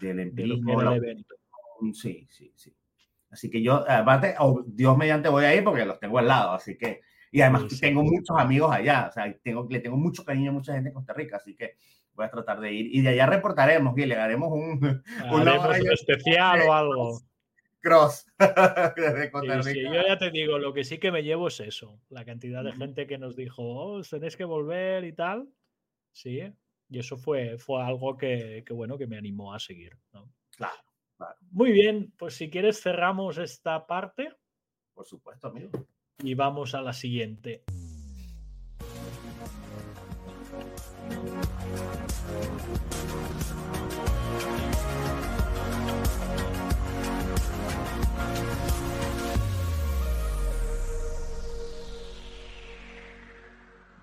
del 0.00 0.20
empirismo. 0.20 0.80
sí, 1.92 2.26
sí, 2.30 2.52
sí. 2.56 2.74
Así 3.30 3.50
que 3.50 3.62
yo, 3.62 3.84
aparte, 3.88 4.34
oh, 4.38 4.62
Dios 4.66 4.96
mediante 4.96 5.28
voy 5.28 5.44
a 5.44 5.54
ir 5.54 5.62
porque 5.62 5.84
los 5.84 6.00
tengo 6.00 6.18
al 6.18 6.26
lado, 6.26 6.52
así 6.52 6.76
que, 6.76 7.02
y 7.30 7.40
además 7.40 7.80
tengo 7.80 8.02
muchos 8.02 8.36
amigos 8.36 8.72
allá, 8.72 9.06
o 9.08 9.12
sea, 9.12 9.32
tengo, 9.42 9.66
le 9.70 9.80
tengo 9.80 9.96
mucho 9.96 10.24
cariño 10.24 10.50
a 10.50 10.54
mucha 10.54 10.74
gente 10.74 10.88
en 10.88 10.94
Costa 10.94 11.12
Rica, 11.12 11.36
así 11.36 11.54
que 11.54 11.76
voy 12.12 12.26
a 12.26 12.30
tratar 12.30 12.60
de 12.60 12.72
ir. 12.72 12.94
Y 12.94 13.02
de 13.02 13.10
allá 13.10 13.26
reportaremos, 13.26 13.96
y 13.96 14.06
le 14.06 14.16
haremos 14.16 14.50
un, 14.52 15.02
un 15.32 15.92
especial 15.92 16.62
o 16.62 16.72
algo. 16.72 17.20
Cross. 17.82 18.26
yo 18.38 20.06
ya 20.06 20.18
te 20.18 20.30
digo, 20.30 20.58
lo 20.58 20.74
que 20.74 20.84
sí 20.84 20.98
que 20.98 21.10
me 21.10 21.22
llevo 21.22 21.48
es 21.48 21.60
eso. 21.60 22.00
La 22.10 22.24
cantidad 22.24 22.62
de 22.62 22.72
gente 22.72 23.06
que 23.06 23.16
nos 23.16 23.36
dijo, 23.36 23.62
oh, 23.62 24.02
tenéis 24.02 24.36
que 24.36 24.44
volver 24.44 25.04
y 25.04 25.14
tal. 25.14 25.48
Sí. 26.12 26.42
Y 26.90 26.98
eso 26.98 27.16
fue, 27.16 27.56
fue 27.56 27.82
algo 27.82 28.18
que, 28.18 28.64
bueno, 28.70 28.98
que 28.98 29.06
me 29.06 29.16
animó 29.16 29.54
a 29.54 29.58
seguir. 29.60 29.96
Claro, 30.56 30.74
Muy 31.52 31.72
bien, 31.72 32.12
pues 32.18 32.34
si 32.34 32.50
quieres 32.50 32.82
cerramos 32.82 33.38
esta 33.38 33.86
parte. 33.86 34.30
Por 34.92 35.06
supuesto, 35.06 35.48
amigo. 35.48 35.70
Y 36.22 36.34
vamos 36.34 36.74
a 36.74 36.82
la 36.82 36.92
siguiente. 36.92 37.64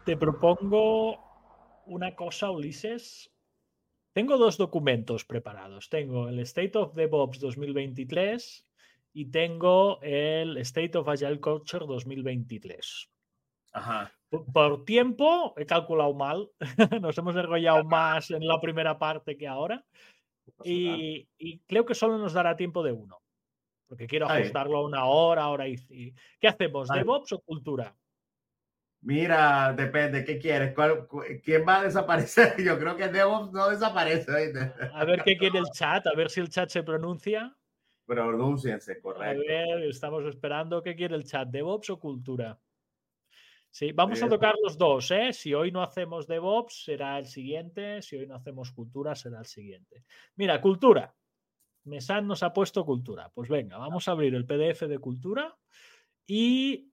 Te 0.06 0.16
propongo 0.16 1.20
una 1.86 2.16
cosa, 2.16 2.50
Ulises. 2.50 3.30
Tengo 4.14 4.38
dos 4.38 4.58
documentos 4.58 5.26
preparados. 5.26 5.90
Tengo 5.90 6.30
el 6.30 6.40
State 6.40 6.78
of 6.78 6.96
DevOps 6.96 7.40
2023 7.42 8.67
y 9.18 9.32
tengo 9.32 10.00
el 10.04 10.58
State 10.58 10.96
of 10.96 11.10
Agile 11.10 11.40
Culture 11.40 11.88
2023. 11.88 13.10
Ajá. 13.74 14.14
Por, 14.30 14.86
tiempo, 14.86 15.56
he 15.58 15.66
calculado 15.66 16.14
mal. 16.14 16.52
Nos 17.02 17.18
hemos 17.18 17.36
enrollado 17.36 17.84
más 17.84 18.30
en 18.30 18.48
la 18.48 18.62
primera 18.62 19.00
parte 19.00 19.36
que 19.36 19.48
ahora. 19.48 19.84
Y, 20.64 21.28
creo 21.66 21.84
que 21.84 21.96
solo 21.96 22.20
nos 22.20 22.34
dará 22.34 22.56
tiempo 22.56 22.84
de 22.84 22.92
uno. 22.92 23.20
Porque 23.88 24.06
quiero 24.06 24.30
ajustarlo 24.30 24.78
a 24.78 24.86
una 24.86 25.06
hora, 25.06 25.48
hora 25.48 25.68
y. 25.68 26.14
¿Qué 26.40 26.48
hacemos? 26.48 26.88
¿DevOps 26.88 27.32
o 27.32 27.40
cultura? 27.40 27.96
Mira, 29.02 29.74
depende, 29.74 30.24
¿qué 30.24 30.38
quieres? 30.38 30.76
¿Quién 31.44 31.66
va 31.68 31.80
a 31.80 31.84
desaparecer? 31.86 32.54
Yo 32.64 32.78
creo 32.78 32.96
que 32.96 33.08
DevOps 33.08 33.52
no 33.52 33.70
desaparece. 33.70 34.32
A 34.94 35.06
ver 35.06 35.24
qué 35.24 35.38
quiere 35.38 35.58
el 35.58 35.66
chat, 35.74 36.06
a 36.06 36.14
ver 36.14 36.30
si 36.30 36.40
el 36.40 36.50
chat 36.50 36.70
se 36.70 36.84
pronuncia. 36.84 37.57
Pronunciense, 38.08 39.02
correcto. 39.02 39.26
A 39.26 39.34
ver, 39.34 39.84
estamos 39.84 40.24
esperando 40.26 40.82
qué 40.82 40.96
quiere 40.96 41.16
el 41.16 41.26
chat, 41.26 41.50
DevOps 41.50 41.90
o 41.90 42.00
cultura. 42.00 42.58
Sí, 43.70 43.92
vamos 43.92 44.24
a 44.24 44.30
tocar 44.30 44.56
los 44.64 44.78
dos, 44.78 45.12
¿eh? 45.12 45.34
Si 45.34 45.54
hoy 45.54 45.72
no 45.72 45.84
hacemos 45.84 46.26
DevOps, 46.26 46.86
será 46.86 47.20
el 47.20 47.26
siguiente. 47.26 48.02
Si 48.02 48.16
hoy 48.16 48.26
no 48.26 48.36
hacemos 48.36 48.72
cultura, 48.72 49.14
será 49.14 49.40
el 49.40 49.46
siguiente. 49.46 50.06
Mira, 50.38 50.62
cultura. 50.62 51.14
Mesan 51.84 52.28
nos 52.28 52.44
ha 52.44 52.54
puesto 52.54 52.86
cultura. 52.86 53.30
Pues 53.34 53.50
venga, 53.50 53.78
vamos 53.78 54.08
a 54.08 54.12
abrir 54.12 54.34
el 54.36 54.46
PDF 54.46 54.88
de 54.88 55.00
cultura 55.00 55.54
y 56.26 56.90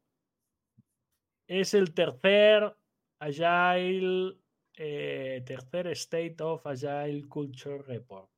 es 1.46 1.74
el 1.74 1.94
tercer 1.94 2.76
Agile, 3.20 4.36
eh, 4.76 5.42
tercer 5.46 5.86
State 5.88 6.36
of 6.40 6.66
Agile 6.66 7.28
Culture 7.28 7.82
Report. 7.82 8.33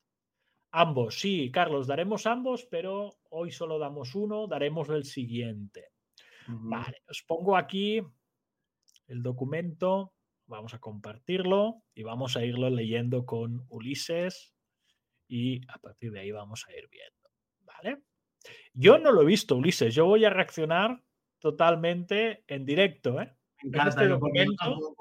Ambos, 0.79 1.19
sí, 1.19 1.51
Carlos, 1.51 1.87
daremos 1.87 2.27
ambos, 2.27 2.67
pero 2.67 3.17
hoy 3.31 3.51
solo 3.51 3.79
damos 3.79 4.15
uno, 4.15 4.47
daremos 4.47 4.91
el 4.91 5.05
siguiente. 5.05 5.89
Vale, 6.49 6.99
os 7.09 7.23
pongo 7.23 7.57
aquí 7.57 8.03
el 9.07 9.23
documento, 9.23 10.13
vamos 10.45 10.75
a 10.75 10.79
compartirlo 10.79 11.83
y 11.95 12.03
vamos 12.03 12.37
a 12.37 12.45
irlo 12.45 12.69
leyendo 12.69 13.25
con 13.25 13.65
Ulises 13.71 14.53
y 15.27 15.67
a 15.71 15.79
partir 15.79 16.13
de 16.13 16.21
ahí 16.21 16.31
vamos 16.31 16.67
a 16.69 16.77
ir 16.77 16.87
viendo. 16.91 17.31
¿Vale? 17.61 18.03
Yo 18.75 18.99
no 18.99 19.13
lo 19.13 19.23
he 19.23 19.27
visto, 19.27 19.57
Ulises, 19.57 19.95
yo 19.95 20.05
voy 20.05 20.27
a 20.27 20.31
reaccionar 20.31 21.03
totalmente 21.39 22.45
en 22.49 22.67
directo, 22.67 23.19
¿eh? 23.23 23.35
este 23.63 24.09
documento, 24.09 24.95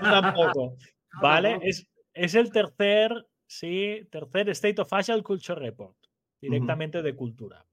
tampoco. 0.00 0.78
¿Vale? 1.20 1.58
Es, 1.60 1.86
es, 2.14 2.34
el 2.34 2.50
tercer, 2.50 3.26
sí, 3.52 4.08
tercer 4.10 4.48
State 4.50 4.80
of 4.80 4.92
Agile 4.92 5.22
Culture 5.22 5.60
Report, 5.60 5.96
directamente 6.40 7.02
de 7.02 7.14
cultura. 7.14 7.66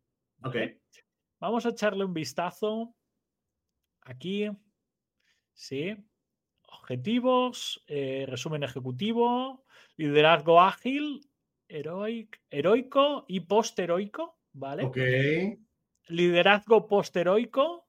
Ok. 0.44 0.58
Vamos 1.40 1.66
a 1.66 1.70
echarle 1.70 2.04
un 2.04 2.14
vistazo 2.14 2.96
aquí. 4.02 4.50
Sí. 5.54 5.96
Objetivos, 6.68 7.84
eh, 7.88 8.26
resumen 8.28 8.64
ejecutivo, 8.64 9.66
liderazgo 9.96 10.62
ágil, 10.62 11.22
heroico 11.68 13.26
y 13.28 13.40
post-heroico, 13.40 14.38
¿vale? 14.52 14.84
Ok. 14.84 14.98
Liderazgo 16.10 16.88
post-heroico, 16.88 17.88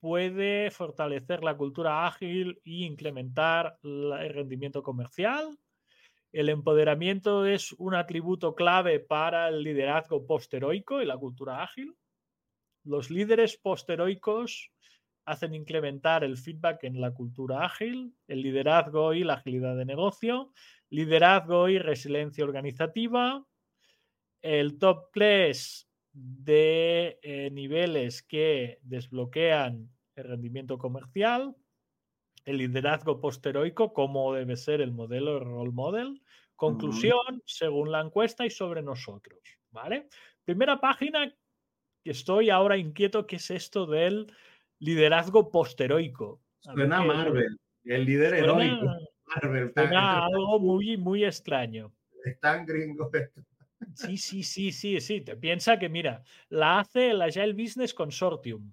puede 0.00 0.70
fortalecer 0.70 1.44
la 1.44 1.56
cultura 1.56 2.06
ágil 2.06 2.60
e 2.64 2.84
incrementar 2.86 3.78
el 3.82 4.32
rendimiento 4.32 4.82
comercial. 4.82 5.58
El 6.32 6.48
empoderamiento 6.48 7.46
es 7.46 7.72
un 7.72 7.94
atributo 7.94 8.54
clave 8.54 9.00
para 9.00 9.48
el 9.48 9.62
liderazgo 9.62 10.26
posteroico 10.26 11.00
y 11.00 11.06
la 11.06 11.16
cultura 11.16 11.62
ágil. 11.62 11.96
Los 12.84 13.10
líderes 13.10 13.56
posteroicos 13.56 14.70
hacen 15.24 15.54
incrementar 15.54 16.22
el 16.24 16.36
feedback 16.36 16.84
en 16.84 17.00
la 17.00 17.12
cultura 17.12 17.64
ágil, 17.64 18.14
el 18.28 18.42
liderazgo 18.42 19.12
y 19.12 19.24
la 19.24 19.34
agilidad 19.34 19.76
de 19.76 19.84
negocio, 19.84 20.52
liderazgo 20.90 21.68
y 21.68 21.78
resiliencia 21.78 22.44
organizativa. 22.44 23.44
El 24.40 24.78
top 24.78 25.10
3 25.12 25.88
de 26.12 27.18
eh, 27.22 27.50
niveles 27.50 28.22
que 28.22 28.78
desbloquean 28.82 29.90
el 30.14 30.24
rendimiento 30.24 30.78
comercial, 30.78 31.54
el 32.46 32.58
liderazgo 32.58 33.20
posteroico, 33.20 33.92
cómo 33.92 34.32
debe 34.32 34.56
ser 34.56 34.80
el 34.80 34.92
modelo 34.92 35.40
role 35.40 35.72
model, 35.72 36.22
conclusión 36.54 37.42
según 37.44 37.92
la 37.92 38.00
encuesta 38.00 38.46
y 38.46 38.50
sobre 38.50 38.82
nosotros, 38.82 39.40
¿vale? 39.70 40.08
Primera 40.44 40.80
página 40.80 41.34
que 42.02 42.10
estoy 42.10 42.48
ahora 42.48 42.76
inquieto, 42.76 43.26
¿qué 43.26 43.36
es 43.36 43.50
esto 43.50 43.84
del 43.84 44.32
liderazgo 44.78 45.50
posteroico? 45.50 46.40
Suena 46.60 47.02
Marvel, 47.02 47.58
el 47.84 48.04
líder 48.04 48.34
heroico. 48.34 48.86
Marvel, 49.26 49.72
suena 49.74 50.24
algo 50.24 50.60
muy, 50.60 50.96
muy 50.96 51.24
extraño. 51.24 51.92
Es 52.24 52.38
tan 52.38 52.64
gringo 52.64 53.10
esto. 53.12 53.42
Sí, 53.94 54.16
sí, 54.16 54.42
sí, 54.42 54.72
sí, 54.72 55.00
sí. 55.00 55.20
Te 55.20 55.36
piensa 55.36 55.78
que, 55.78 55.88
mira, 55.88 56.22
la 56.48 56.78
hace 56.78 57.10
el 57.10 57.22
Agile 57.22 57.52
Business 57.52 57.92
Consortium. 57.92 58.72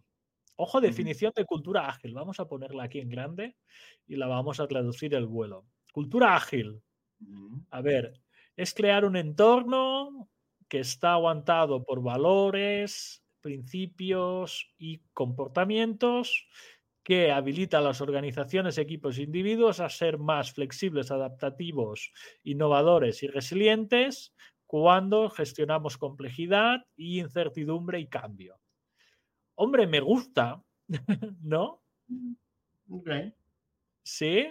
Ojo, 0.55 0.81
definición 0.81 1.33
de 1.35 1.45
cultura 1.45 1.87
ágil. 1.87 2.13
Vamos 2.13 2.39
a 2.39 2.47
ponerla 2.47 2.83
aquí 2.83 2.99
en 2.99 3.09
grande 3.09 3.55
y 4.07 4.15
la 4.15 4.27
vamos 4.27 4.59
a 4.59 4.67
traducir 4.67 5.15
el 5.15 5.25
vuelo. 5.25 5.65
Cultura 5.91 6.35
ágil. 6.35 6.81
A 7.71 7.81
ver, 7.81 8.21
es 8.55 8.73
crear 8.73 9.05
un 9.05 9.15
entorno 9.15 10.29
que 10.67 10.79
está 10.79 11.13
aguantado 11.13 11.83
por 11.83 12.03
valores, 12.03 13.23
principios 13.41 14.73
y 14.77 14.99
comportamientos 15.13 16.47
que 17.03 17.31
habilita 17.31 17.79
a 17.79 17.81
las 17.81 17.99
organizaciones, 17.99 18.77
equipos 18.77 19.17
e 19.17 19.23
individuos 19.23 19.79
a 19.79 19.89
ser 19.89 20.17
más 20.17 20.53
flexibles, 20.53 21.11
adaptativos, 21.11 22.11
innovadores 22.43 23.23
y 23.23 23.27
resilientes 23.27 24.33
cuando 24.65 25.29
gestionamos 25.29 25.97
complejidad 25.97 26.85
y 26.95 27.19
incertidumbre 27.19 27.99
y 27.99 28.07
cambio 28.07 28.62
hombre, 29.55 29.87
me 29.87 29.99
gusta, 29.99 30.63
¿no? 31.41 31.81
Ok. 32.89 33.09
Sí. 34.03 34.47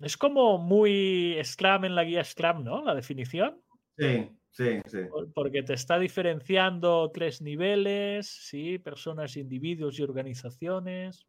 Es 0.00 0.16
como 0.16 0.58
muy 0.58 1.38
Scrum 1.42 1.84
en 1.84 1.94
la 1.94 2.04
guía 2.04 2.24
Scrum, 2.24 2.62
¿no? 2.62 2.84
La 2.84 2.94
definición. 2.94 3.60
Sí, 3.96 4.30
sí, 4.50 4.80
sí. 4.86 4.98
Porque 5.34 5.62
te 5.64 5.74
está 5.74 5.98
diferenciando 5.98 7.10
tres 7.12 7.42
niveles, 7.42 8.28
sí, 8.28 8.78
personas, 8.78 9.36
individuos 9.36 9.98
y 9.98 10.02
organizaciones. 10.02 11.26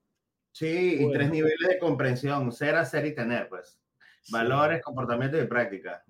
Sí, 0.51 0.97
y 0.99 1.11
tres 1.11 1.31
niveles 1.31 1.67
de 1.67 1.79
comprensión, 1.79 2.51
ser, 2.51 2.75
hacer 2.75 3.05
y 3.07 3.15
tener, 3.15 3.49
pues. 3.49 3.79
Valores, 4.31 4.83
comportamiento 4.83 5.41
y 5.41 5.47
práctica. 5.47 6.03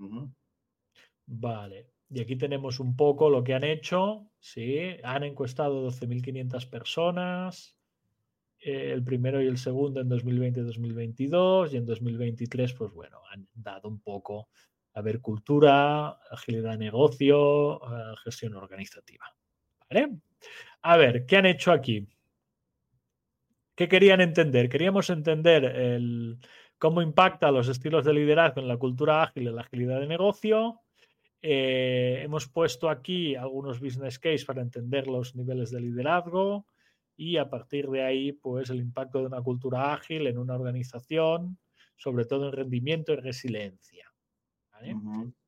Vale. 1.27 1.87
Y 2.11 2.21
aquí 2.21 2.35
tenemos 2.35 2.79
un 2.79 2.95
poco 2.95 3.29
lo 3.29 3.43
que 3.43 3.53
han 3.53 3.63
hecho. 3.63 4.27
Sí, 4.39 4.97
han 5.03 5.23
encuestado 5.23 5.87
12.500 5.89 6.69
personas. 6.69 7.75
Eh, 8.61 8.91
el 8.91 9.03
primero 9.03 9.41
y 9.41 9.47
el 9.47 9.57
segundo 9.57 10.01
en 10.01 10.09
2020 10.09 10.59
y 10.59 10.63
2022. 10.63 11.73
Y 11.73 11.77
en 11.77 11.85
2023, 11.85 12.73
pues 12.73 12.91
bueno, 12.93 13.19
han 13.31 13.47
dado 13.53 13.89
un 13.89 14.01
poco 14.01 14.49
a 14.93 15.01
ver 15.01 15.21
cultura, 15.21 16.09
agilidad 16.31 16.71
de 16.71 16.77
negocio, 16.79 17.75
eh, 17.75 18.15
gestión 18.23 18.55
organizativa. 18.55 19.25
¿Vale? 19.87 20.17
A 20.81 20.97
ver, 20.97 21.25
¿qué 21.27 21.37
han 21.37 21.45
hecho 21.45 21.71
aquí? 21.71 22.07
¿Qué 23.75 23.87
querían 23.87 24.19
entender? 24.19 24.67
Queríamos 24.67 25.09
entender 25.09 25.63
el, 25.63 26.39
cómo 26.79 27.01
impacta 27.01 27.51
los 27.51 27.67
estilos 27.67 28.03
de 28.03 28.13
liderazgo 28.13 28.61
en 28.61 28.67
la 28.67 28.77
cultura 28.77 29.21
ágil 29.21 29.43
y 29.43 29.51
la 29.51 29.61
agilidad 29.61 29.99
de 29.99 30.07
negocio 30.07 30.81
eh, 31.41 32.21
hemos 32.23 32.47
puesto 32.47 32.89
aquí 32.89 33.35
algunos 33.35 33.79
business 33.79 34.19
case 34.19 34.45
para 34.45 34.61
entender 34.61 35.07
los 35.07 35.35
niveles 35.35 35.71
de 35.71 35.81
liderazgo 35.81 36.65
y 37.15 37.37
a 37.37 37.49
partir 37.49 37.89
de 37.89 38.03
ahí, 38.03 38.31
pues 38.31 38.69
el 38.69 38.79
impacto 38.79 39.19
de 39.19 39.25
una 39.25 39.41
cultura 39.41 39.93
ágil 39.93 40.27
en 40.27 40.37
una 40.37 40.55
organización, 40.55 41.57
sobre 41.97 42.25
todo 42.25 42.47
en 42.47 42.53
rendimiento 42.53 43.13
y 43.13 43.17
resiliencia. 43.17 44.13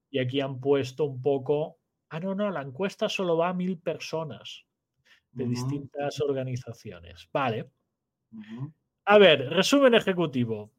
Y 0.09 0.19
aquí 0.19 0.41
han 0.41 0.59
puesto 0.59 1.05
un 1.05 1.21
poco, 1.21 1.79
ah, 2.09 2.19
no, 2.19 2.35
no, 2.35 2.51
la 2.51 2.61
encuesta 2.61 3.07
solo 3.07 3.37
va 3.37 3.49
a 3.49 3.53
mil 3.53 3.79
personas 3.79 4.65
de 5.31 5.45
distintas 5.45 6.19
organizaciones. 6.19 7.29
Vale. 7.31 7.71
A 9.05 9.17
ver, 9.17 9.49
resumen 9.49 9.93
ejecutivo. 9.93 10.71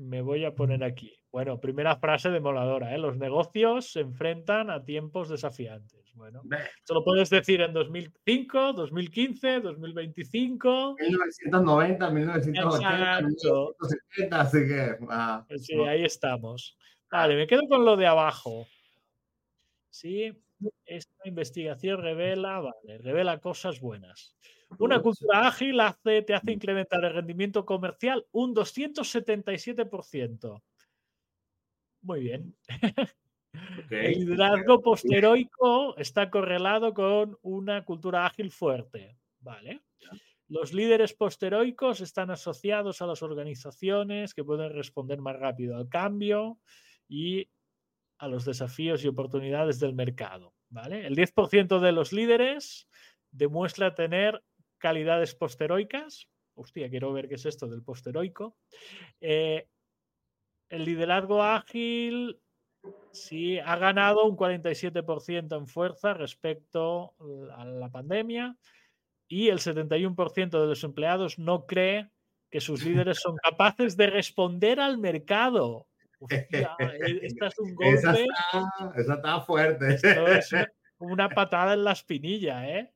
Me 0.00 0.22
voy 0.22 0.46
a 0.46 0.54
poner 0.54 0.82
aquí. 0.82 1.14
Bueno, 1.30 1.60
primera 1.60 1.94
frase 1.96 2.30
demoladora, 2.30 2.94
¿eh? 2.94 2.98
Los 2.98 3.18
negocios 3.18 3.92
se 3.92 4.00
enfrentan 4.00 4.70
a 4.70 4.82
tiempos 4.82 5.28
desafiantes. 5.28 6.10
Bueno, 6.14 6.40
esto 6.78 6.94
lo 6.94 7.04
puedes 7.04 7.28
decir 7.28 7.60
en 7.60 7.74
2005, 7.74 8.72
2015, 8.72 9.60
2025. 9.60 10.96
1990, 10.98 12.10
1980, 12.10 13.20
1970, 13.20 14.40
así 14.40 14.58
que... 14.66 14.96
Ah, 15.10 15.44
sí, 15.58 15.74
ahí 15.80 16.04
estamos. 16.04 16.78
Vale, 17.10 17.36
me 17.36 17.46
quedo 17.46 17.68
con 17.68 17.84
lo 17.84 17.94
de 17.98 18.06
abajo. 18.06 18.66
Sí, 19.90 20.32
esta 20.84 21.28
investigación 21.28 22.02
revela, 22.02 22.60
vale, 22.60 22.98
revela 22.98 23.38
cosas 23.38 23.80
buenas. 23.80 24.36
Una 24.78 25.00
cultura 25.00 25.48
ágil 25.48 25.80
hace, 25.80 26.22
te 26.22 26.34
hace 26.34 26.52
incrementar 26.52 27.04
el 27.04 27.12
rendimiento 27.12 27.64
comercial 27.64 28.26
un 28.32 28.54
277%. 28.54 30.62
Muy 32.02 32.20
bien. 32.20 32.54
El 33.90 34.26
liderazgo 34.26 34.80
posteroico 34.80 35.96
está 35.96 36.30
correlado 36.30 36.94
con 36.94 37.36
una 37.42 37.84
cultura 37.84 38.24
ágil 38.24 38.52
fuerte. 38.52 39.16
Vale. 39.40 39.80
Los 40.48 40.72
líderes 40.72 41.14
posteroicos 41.14 42.00
están 42.00 42.30
asociados 42.30 43.02
a 43.02 43.06
las 43.06 43.22
organizaciones 43.22 44.34
que 44.34 44.44
pueden 44.44 44.72
responder 44.72 45.20
más 45.20 45.38
rápido 45.38 45.76
al 45.76 45.88
cambio 45.88 46.58
y 47.08 47.48
a 48.20 48.28
los 48.28 48.44
desafíos 48.44 49.02
y 49.02 49.08
oportunidades 49.08 49.80
del 49.80 49.94
mercado. 49.94 50.52
¿vale? 50.68 51.06
El 51.06 51.16
10% 51.16 51.80
de 51.80 51.92
los 51.92 52.12
líderes 52.12 52.86
demuestra 53.30 53.94
tener 53.94 54.44
calidades 54.76 55.34
posteroicas. 55.34 56.28
Hostia, 56.54 56.90
quiero 56.90 57.14
ver 57.14 57.28
qué 57.28 57.36
es 57.36 57.46
esto 57.46 57.66
del 57.66 57.82
posteroico. 57.82 58.56
Eh, 59.22 59.66
el 60.68 60.84
liderazgo 60.84 61.42
ágil 61.42 62.38
sí 63.10 63.58
ha 63.58 63.76
ganado 63.76 64.24
un 64.24 64.36
47% 64.36 65.56
en 65.56 65.66
fuerza 65.66 66.12
respecto 66.12 67.14
a 67.56 67.64
la 67.64 67.90
pandemia 67.90 68.56
y 69.28 69.48
el 69.48 69.60
71% 69.60 70.60
de 70.60 70.66
los 70.66 70.84
empleados 70.84 71.38
no 71.38 71.64
cree 71.64 72.10
que 72.50 72.60
sus 72.60 72.84
líderes 72.84 73.20
son 73.20 73.36
capaces 73.36 73.96
de 73.96 74.08
responder 74.08 74.78
al 74.78 74.98
mercado. 74.98 75.86
E, 76.28 76.48
esta 77.22 77.46
es 77.46 77.58
un 77.58 77.74
golpe. 77.74 77.94
Esa 77.94 79.14
está, 79.14 79.40
fuerte. 79.40 79.94
Esto 79.94 80.26
es 80.26 80.54
una 80.98 81.28
patada 81.30 81.74
en 81.74 81.84
la 81.84 81.92
espinilla, 81.92 82.68
¿eh? 82.68 82.92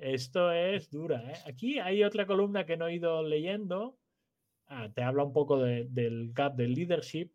Esto 0.00 0.50
es 0.50 0.90
dura, 0.90 1.22
¿eh? 1.30 1.36
Aquí 1.46 1.78
hay 1.78 2.02
otra 2.02 2.26
columna 2.26 2.66
que 2.66 2.76
no 2.76 2.88
he 2.88 2.94
ido 2.94 3.22
leyendo. 3.22 3.96
Ah, 4.66 4.88
te 4.92 5.02
habla 5.02 5.24
un 5.24 5.32
poco 5.32 5.58
del 5.58 6.32
gap 6.32 6.56
del 6.56 6.74
leadership. 6.74 7.30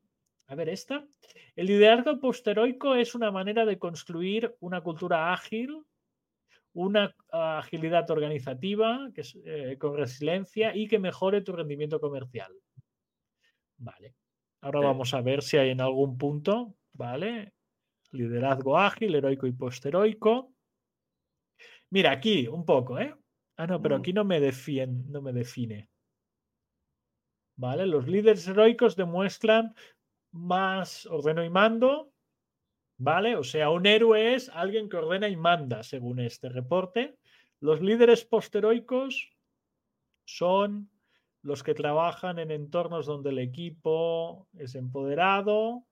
A 0.47 0.55
ver, 0.55 0.69
esta. 0.69 1.05
El 1.55 1.67
liderazgo 1.67 2.19
posteroico 2.19 2.95
es 2.95 3.15
una 3.15 3.31
manera 3.31 3.65
de 3.65 3.77
construir 3.77 4.55
una 4.59 4.81
cultura 4.81 5.31
ágil, 5.31 5.85
una 6.73 7.15
agilidad 7.31 8.09
organizativa 8.09 9.09
que 9.13 9.23
eh, 9.45 9.77
con 9.77 9.95
resiliencia 9.95 10.75
y 10.75 10.87
que 10.87 10.99
mejore 10.99 11.41
tu 11.41 11.53
rendimiento 11.53 11.99
comercial. 11.99 12.51
Vale. 13.79 14.15
Ahora 14.61 14.81
vamos 14.81 15.13
a 15.13 15.21
ver 15.21 15.41
si 15.41 15.57
hay 15.57 15.69
en 15.69 15.81
algún 15.81 16.17
punto, 16.17 16.75
¿vale? 16.93 17.53
Liderazgo 18.11 18.77
ágil, 18.77 19.15
heroico 19.15 19.47
y 19.47 19.53
posteroico. 19.53 20.53
Mira, 21.89 22.11
aquí 22.11 22.47
un 22.47 22.65
poco, 22.65 22.99
¿eh? 22.99 23.15
Ah, 23.57 23.67
no, 23.67 23.81
pero 23.81 23.95
aquí 23.95 24.13
no 24.13 24.23
me, 24.23 24.39
define, 24.39 25.03
no 25.07 25.21
me 25.21 25.33
define. 25.33 25.89
¿Vale? 27.57 27.85
Los 27.85 28.07
líderes 28.07 28.47
heroicos 28.47 28.95
demuestran 28.95 29.73
más 30.31 31.05
ordeno 31.07 31.43
y 31.43 31.49
mando, 31.49 32.13
¿vale? 32.97 33.35
O 33.35 33.43
sea, 33.43 33.69
un 33.69 33.85
héroe 33.85 34.33
es 34.33 34.49
alguien 34.49 34.87
que 34.89 34.97
ordena 34.97 35.27
y 35.27 35.35
manda, 35.35 35.83
según 35.83 36.19
este 36.19 36.49
reporte. 36.49 37.17
Los 37.59 37.81
líderes 37.81 38.23
posteroicos 38.23 39.29
son 40.25 40.89
los 41.41 41.63
que 41.63 41.73
trabajan 41.73 42.39
en 42.39 42.51
entornos 42.51 43.05
donde 43.05 43.29
el 43.29 43.39
equipo 43.39 44.47
es 44.57 44.75
empoderado 44.75 45.85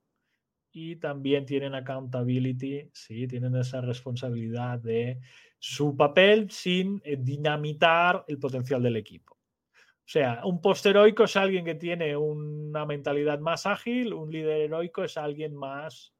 y 0.71 0.97
también 0.97 1.45
tienen 1.45 1.73
accountability, 1.73 2.89
sí, 2.93 3.27
tienen 3.27 3.55
esa 3.55 3.81
responsabilidad 3.81 4.79
de 4.79 5.19
su 5.59 5.95
papel 5.95 6.51
sin 6.51 7.01
eh, 7.03 7.17
dinamitar 7.17 8.23
el 8.27 8.37
potencial 8.37 8.83
del 8.83 8.97
equipo. 8.97 9.35
O 9.35 10.09
sea, 10.09 10.41
un 10.45 10.61
post 10.61 10.85
heroico 10.85 11.23
es 11.25 11.35
alguien 11.35 11.65
que 11.65 11.75
tiene 11.75 12.15
una 12.15 12.85
mentalidad 12.85 13.39
más 13.39 13.65
ágil, 13.65 14.13
un 14.13 14.31
líder 14.31 14.61
heroico 14.61 15.03
es 15.03 15.17
alguien 15.17 15.55
más, 15.55 16.13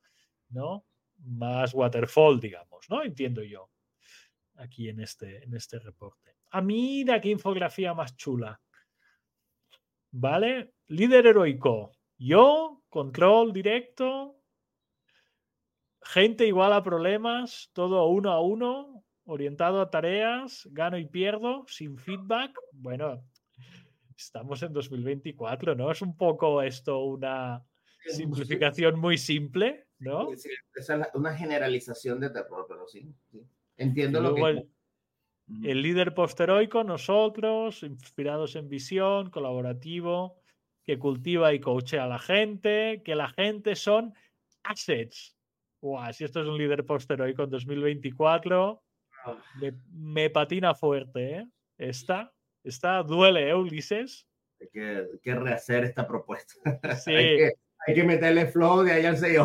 ¿no? 0.49 0.85
Más 1.19 1.73
waterfall, 1.73 2.39
digamos, 2.39 2.85
¿no? 2.89 3.03
Entiendo 3.03 3.43
yo 3.43 3.69
aquí 4.55 4.89
en 4.89 4.99
este, 4.99 5.43
en 5.43 5.53
este 5.53 5.79
reporte. 5.79 6.35
A 6.51 6.61
mí, 6.61 7.03
de 7.03 7.13
aquí 7.13 7.31
infografía 7.31 7.93
más 7.93 8.17
chula. 8.17 8.59
¿Vale? 10.11 10.73
Líder 10.87 11.27
heroico. 11.27 11.91
Yo, 12.17 12.83
control 12.89 13.53
directo, 13.53 14.39
gente 16.01 16.47
igual 16.47 16.73
a 16.73 16.83
problemas, 16.83 17.69
todo 17.73 18.07
uno 18.07 18.31
a 18.31 18.41
uno, 18.41 19.03
orientado 19.25 19.81
a 19.81 19.89
tareas, 19.89 20.67
gano 20.71 20.97
y 20.97 21.05
pierdo, 21.05 21.65
sin 21.67 21.97
feedback. 21.97 22.57
Bueno, 22.71 23.23
estamos 24.17 24.63
en 24.63 24.73
2024, 24.73 25.75
¿no? 25.75 25.91
Es 25.91 26.01
un 26.01 26.15
poco 26.17 26.61
esto 26.61 27.03
una 27.03 27.63
simplificación 28.05 28.99
muy 28.99 29.17
simple, 29.17 29.87
¿no? 29.99 30.31
es 30.31 30.47
una 31.13 31.35
generalización 31.35 32.19
de 32.19 32.29
terror, 32.29 32.65
pero 32.67 32.87
sí. 32.87 33.13
Entiendo 33.75 34.21
lo 34.21 34.33
que... 34.33 34.41
El 34.41 34.69
líder 35.47 36.13
posteroico, 36.13 36.83
nosotros, 36.83 37.83
inspirados 37.83 38.55
en 38.55 38.69
visión, 38.69 39.29
colaborativo, 39.29 40.41
que 40.83 40.99
cultiva 40.99 41.53
y 41.53 41.59
coachea 41.59 42.05
a 42.05 42.07
la 42.07 42.19
gente, 42.19 43.01
que 43.03 43.15
la 43.15 43.29
gente 43.29 43.75
son 43.75 44.13
assets. 44.63 45.37
Si 46.11 46.23
esto 46.23 46.41
es 46.41 46.47
un 46.47 46.57
líder 46.57 46.85
posteroico 46.85 47.43
en 47.43 47.49
2024, 47.49 48.83
ah. 49.25 49.37
me, 49.91 50.29
patina 50.29 50.73
fuerte, 50.73 51.37
¿eh? 51.37 51.47
Esta, 51.77 52.33
esta 52.63 53.03
duele, 53.03 53.49
¿eh, 53.49 53.53
Ulises? 53.53 54.27
Hay 54.59 54.67
que, 54.69 55.35
rehacer 55.35 55.83
esta 55.83 56.07
propuesta. 56.07 56.53
Sí. 57.03 57.11
hay, 57.11 57.37
que, 57.37 57.51
meterle 57.95 58.47
flow 58.47 58.83
de 58.83 58.91
ahí 58.91 59.05
al 59.05 59.17
6 59.17 59.37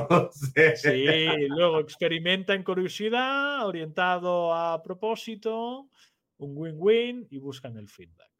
Sí, 0.74 1.07
luego 1.49 1.80
experimenta 1.80 2.55
en 2.55 2.62
curiosidad, 2.62 3.66
orientado 3.66 4.53
a 4.55 4.82
propósito, 4.82 5.88
un 6.38 6.57
win-win 6.57 7.26
y 7.30 7.38
buscan 7.38 7.76
el 7.76 7.88
feedback. 7.88 8.30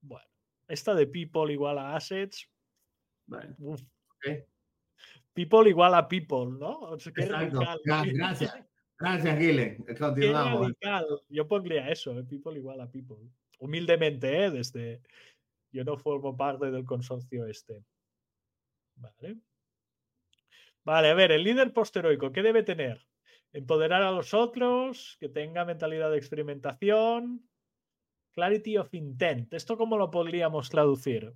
Bueno, 0.00 0.28
esta 0.68 0.94
de 0.94 1.06
people 1.06 1.52
igual 1.52 1.78
a 1.78 1.96
assets. 1.96 2.48
People 5.32 5.68
igual 5.68 5.94
a 5.94 6.08
people, 6.08 6.46
¿no? 6.58 6.96
Gracias. 7.14 8.54
Gracias, 8.98 9.38
Gile. 9.38 9.78
Continuamos. 9.98 10.72
Yo 11.28 11.48
pondría 11.48 11.88
eso, 11.88 12.18
¿eh? 12.18 12.24
people 12.24 12.56
igual 12.56 12.80
a 12.80 12.90
people. 12.90 13.18
Humildemente, 13.58 14.44
¿eh? 14.44 14.50
Desde. 14.50 15.02
Yo 15.72 15.82
no 15.84 15.96
formo 15.96 16.36
parte 16.36 16.70
del 16.70 16.84
consorcio 16.84 17.46
este. 17.46 17.82
Vale. 18.96 19.36
Vale, 20.84 21.08
a 21.08 21.14
ver, 21.14 21.32
el 21.32 21.44
líder 21.44 21.72
posteroico, 21.72 22.30
¿qué 22.32 22.42
debe 22.42 22.62
tener? 22.62 23.06
Empoderar 23.52 24.02
a 24.02 24.10
los 24.10 24.34
otros, 24.34 25.16
que 25.20 25.28
tenga 25.28 25.64
mentalidad 25.64 26.10
de 26.10 26.18
experimentación. 26.18 27.48
Clarity 28.32 28.78
of 28.78 28.92
intent. 28.92 29.54
¿Esto 29.54 29.78
cómo 29.78 29.96
lo 29.96 30.10
podríamos 30.10 30.68
traducir? 30.68 31.32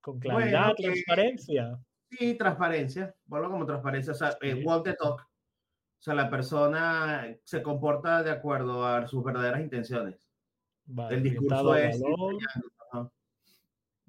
Con 0.00 0.18
claridad, 0.18 0.72
transparencia. 0.74 1.78
Sí, 2.10 2.34
transparencia. 2.38 3.14
Bueno, 3.26 3.50
como 3.50 3.66
transparencia. 3.66 4.12
O 4.12 4.16
sea, 4.16 4.36
eh, 4.40 4.62
walk 4.64 4.84
the 4.84 4.94
talk. 4.94 5.20
O 5.20 6.02
sea, 6.02 6.14
la 6.14 6.30
persona 6.30 7.36
se 7.44 7.62
comporta 7.62 8.22
de 8.22 8.30
acuerdo 8.30 8.86
a 8.86 9.06
sus 9.06 9.22
verdaderas 9.22 9.60
intenciones. 9.60 10.26
Vale, 10.86 11.16
el 11.16 11.22
discurso 11.22 11.74
es. 11.74 12.00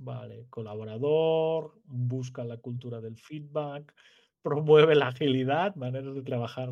Vale, 0.02 0.48
colaborador, 0.50 1.74
busca 1.84 2.46
la 2.46 2.56
cultura 2.56 3.02
del 3.02 3.18
feedback, 3.18 3.94
promueve 4.42 4.96
la 4.96 5.10
agilidad, 5.10 5.76
maneras 5.76 6.16
de 6.16 6.22
trabajar 6.24 6.70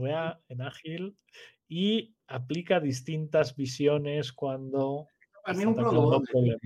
en 0.47 0.61
ágil 0.61 1.17
y 1.67 2.15
aplica 2.27 2.79
distintas 2.79 3.53
visiones 3.53 4.31
cuando 4.31 5.07
también 5.45 5.69
un 5.69 5.75
problema. 5.75 6.57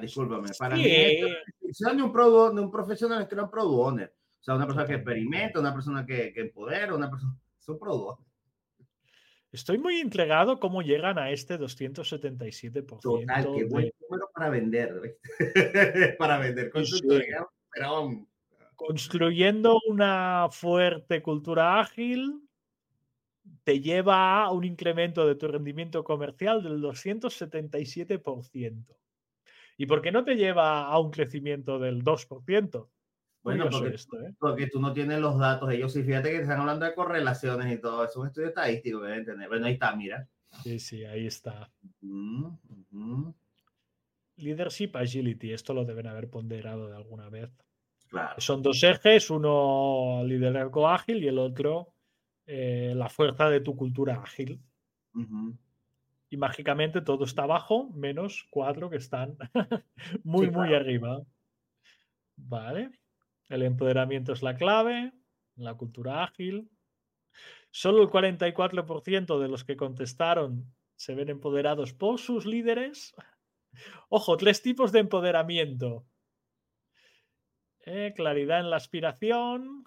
discúlpame. 0.00 0.50
Para 0.56 0.76
mí, 0.76 0.84
la 0.84 1.28
definición 1.44 1.96
de 1.96 2.02
un, 2.04 2.54
de 2.54 2.62
un 2.62 2.70
profesional 2.70 3.22
es 3.22 3.28
que 3.28 3.34
era 3.34 3.44
un 3.44 3.50
product 3.50 3.80
owner. 3.80 4.14
O 4.40 4.42
sea, 4.42 4.54
una 4.54 4.66
persona 4.66 4.86
que 4.86 4.94
experimenta, 4.94 5.58
una 5.58 5.74
persona 5.74 6.06
que, 6.06 6.32
que 6.32 6.42
empodera, 6.42 6.94
una 6.94 7.10
persona. 7.10 7.36
Es 7.58 7.68
un 7.68 7.78
product 7.78 8.27
Estoy 9.50 9.78
muy 9.78 10.00
entregado 10.00 10.60
cómo 10.60 10.82
llegan 10.82 11.18
a 11.18 11.30
este 11.30 11.58
277%. 11.58 13.00
Total, 13.00 13.48
qué 13.54 13.64
buen 13.64 13.90
número 14.00 14.30
para 14.34 14.50
vender. 14.50 15.18
para 16.18 16.36
vender 16.38 16.70
Construyendo 18.76 19.80
una 19.88 20.48
fuerte 20.50 21.22
cultura 21.22 21.80
ágil 21.80 22.42
te 23.64 23.80
lleva 23.80 24.44
a 24.44 24.52
un 24.52 24.64
incremento 24.64 25.26
de 25.26 25.34
tu 25.34 25.48
rendimiento 25.48 26.04
comercial 26.04 26.62
del 26.62 26.80
277%. 26.80 28.84
¿Y 29.78 29.86
por 29.86 30.02
qué 30.02 30.12
no 30.12 30.24
te 30.24 30.36
lleva 30.36 30.84
a 30.84 30.98
un 30.98 31.10
crecimiento 31.10 31.78
del 31.78 32.04
2%? 32.04 32.88
Bueno, 33.56 33.68
porque, 33.70 33.96
¿eh? 33.96 34.34
porque, 34.38 34.66
tú 34.66 34.80
no 34.80 34.92
tienes 34.92 35.20
los 35.20 35.38
datos. 35.38 35.70
Ellos 35.70 35.92
sí, 35.92 36.02
fíjate 36.02 36.30
que 36.30 36.40
están 36.42 36.60
hablando 36.60 36.84
de 36.86 36.94
correlaciones 36.94 37.72
y 37.72 37.80
todo. 37.80 38.04
Es 38.04 38.16
un 38.16 38.26
estudio 38.26 38.48
estadístico 38.48 39.00
que 39.00 39.06
deben 39.08 39.24
tener. 39.24 39.48
Bueno, 39.48 39.66
ahí 39.66 39.74
está, 39.74 39.94
mira. 39.94 40.28
Sí, 40.62 40.78
sí, 40.78 41.04
ahí 41.04 41.26
está. 41.26 41.70
Leadership 44.36 44.90
Agility, 44.94 45.52
esto 45.52 45.74
lo 45.74 45.84
deben 45.84 46.06
haber 46.06 46.30
ponderado 46.30 46.88
de 46.88 46.96
alguna 46.96 47.28
vez. 47.28 47.50
Claro. 48.08 48.40
Son 48.40 48.62
dos 48.62 48.82
ejes, 48.82 49.30
uno 49.30 50.22
liderazgo 50.24 50.88
ágil 50.88 51.22
y 51.22 51.28
el 51.28 51.38
otro 51.38 51.92
eh, 52.50 52.94
la 52.96 53.10
fuerza 53.10 53.50
de 53.50 53.60
tu 53.60 53.76
cultura 53.76 54.22
ágil. 54.22 54.58
Y 56.30 56.36
mágicamente 56.38 57.02
todo 57.02 57.24
está 57.24 57.42
abajo, 57.42 57.90
menos 57.90 58.46
cuatro 58.48 58.88
que 58.88 58.96
están 58.96 59.36
muy, 60.24 60.50
muy 60.50 60.74
arriba. 60.74 61.22
Vale. 62.36 62.90
El 63.48 63.62
empoderamiento 63.62 64.32
es 64.32 64.42
la 64.42 64.56
clave, 64.56 65.12
la 65.56 65.74
cultura 65.74 66.22
ágil. 66.22 66.70
Solo 67.70 68.02
el 68.02 68.08
44% 68.08 69.38
de 69.38 69.48
los 69.48 69.64
que 69.64 69.76
contestaron 69.76 70.74
se 70.96 71.14
ven 71.14 71.28
empoderados 71.28 71.94
por 71.94 72.18
sus 72.18 72.46
líderes. 72.46 73.14
Ojo, 74.08 74.36
tres 74.36 74.62
tipos 74.62 74.92
de 74.92 75.00
empoderamiento. 75.00 76.06
Eh, 77.86 78.12
claridad 78.14 78.60
en 78.60 78.70
la 78.70 78.76
aspiración, 78.76 79.84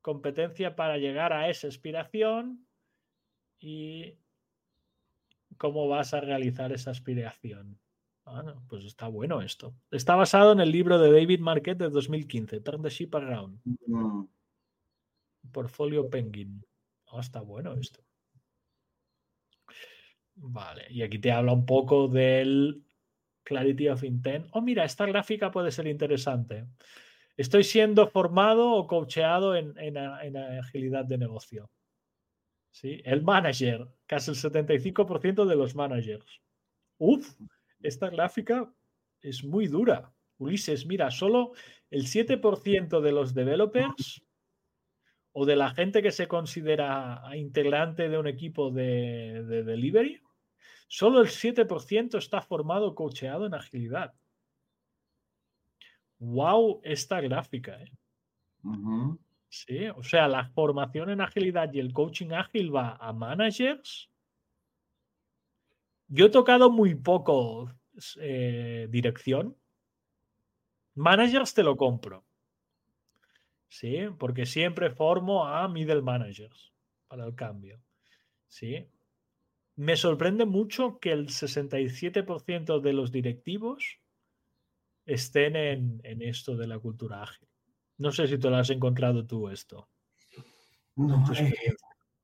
competencia 0.00 0.74
para 0.74 0.98
llegar 0.98 1.32
a 1.32 1.48
esa 1.48 1.68
aspiración 1.68 2.66
y 3.60 4.18
cómo 5.56 5.86
vas 5.88 6.12
a 6.12 6.20
realizar 6.20 6.72
esa 6.72 6.90
aspiración. 6.90 7.78
Bueno, 8.24 8.62
pues 8.68 8.84
está 8.84 9.08
bueno 9.08 9.42
esto. 9.42 9.74
Está 9.90 10.16
basado 10.16 10.52
en 10.52 10.60
el 10.60 10.70
libro 10.70 10.98
de 10.98 11.12
David 11.12 11.40
Marquette 11.40 11.78
de 11.78 11.90
2015, 11.90 12.60
Turn 12.60 12.82
the 12.82 12.88
Ship 12.88 13.14
Around. 13.14 13.60
Mm. 13.86 14.24
Portfolio 15.52 16.08
Penguin. 16.08 16.64
Oh, 17.06 17.20
está 17.20 17.40
bueno 17.42 17.74
esto. 17.74 18.02
Vale, 20.36 20.86
y 20.90 21.02
aquí 21.02 21.18
te 21.18 21.30
habla 21.30 21.52
un 21.52 21.66
poco 21.66 22.08
del 22.08 22.82
Clarity 23.44 23.88
of 23.88 24.02
Intent. 24.02 24.48
Oh, 24.52 24.62
mira, 24.62 24.84
esta 24.84 25.06
gráfica 25.06 25.50
puede 25.50 25.70
ser 25.70 25.86
interesante. 25.86 26.66
Estoy 27.36 27.62
siendo 27.62 28.06
formado 28.06 28.72
o 28.72 28.86
coacheado 28.86 29.54
en, 29.54 29.76
en, 29.78 29.96
en 29.96 30.36
agilidad 30.36 31.04
de 31.04 31.18
negocio. 31.18 31.70
¿Sí? 32.72 33.00
El 33.04 33.22
manager, 33.22 33.86
casi 34.06 34.32
el 34.32 34.36
75% 34.36 35.44
de 35.44 35.56
los 35.56 35.76
managers. 35.76 36.40
Uf, 36.98 37.36
esta 37.84 38.08
gráfica 38.10 38.72
es 39.20 39.44
muy 39.44 39.68
dura. 39.68 40.12
Ulises, 40.38 40.86
mira, 40.86 41.10
solo 41.10 41.52
el 41.90 42.06
7% 42.06 43.00
de 43.00 43.12
los 43.12 43.34
developers 43.34 44.24
o 45.32 45.44
de 45.46 45.56
la 45.56 45.70
gente 45.70 46.02
que 46.02 46.10
se 46.10 46.26
considera 46.26 47.22
integrante 47.34 48.08
de 48.08 48.18
un 48.18 48.26
equipo 48.26 48.70
de, 48.70 49.42
delivery, 49.64 50.20
solo 50.88 51.20
el 51.20 51.28
7% 51.28 52.18
está 52.18 52.40
formado 52.40 52.94
coacheado 52.94 53.46
en 53.46 53.54
agilidad. 53.54 54.14
¡Wow! 56.18 56.80
Esta 56.84 57.20
gráfica. 57.20 57.80
¿eh? 57.82 57.92
Sí, 59.48 59.86
o 59.88 60.02
sea, 60.02 60.26
la 60.26 60.48
formación 60.48 61.10
en 61.10 61.20
agilidad 61.20 61.72
y 61.72 61.80
el 61.80 61.92
coaching 61.92 62.30
ágil 62.30 62.74
va 62.74 62.96
a 62.96 63.12
managers 63.12 64.10
yo 66.14 66.26
he 66.26 66.30
tocado 66.30 66.70
muy 66.70 66.94
poco 66.94 67.72
eh, 68.20 68.86
dirección. 68.88 69.56
Managers 70.94 71.54
te 71.54 71.64
lo 71.64 71.76
compro. 71.76 72.24
Sí, 73.68 73.96
porque 74.16 74.46
siempre 74.46 74.90
formo 74.90 75.44
a 75.44 75.66
middle 75.66 76.02
managers 76.02 76.72
para 77.08 77.26
el 77.26 77.34
cambio. 77.34 77.80
Sí. 78.46 78.86
Me 79.74 79.96
sorprende 79.96 80.46
mucho 80.46 81.00
que 81.00 81.10
el 81.10 81.26
67% 81.26 82.80
de 82.80 82.92
los 82.92 83.10
directivos 83.10 83.98
estén 85.04 85.56
en, 85.56 86.00
en, 86.04 86.22
esto 86.22 86.56
de 86.56 86.68
la 86.68 86.78
cultura 86.78 87.24
ágil. 87.24 87.48
No 87.98 88.12
sé 88.12 88.28
si 88.28 88.38
te 88.38 88.48
lo 88.48 88.56
has 88.56 88.70
encontrado 88.70 89.26
tú 89.26 89.48
esto. 89.48 89.88
No, 90.94 91.24
eh, 91.32 91.74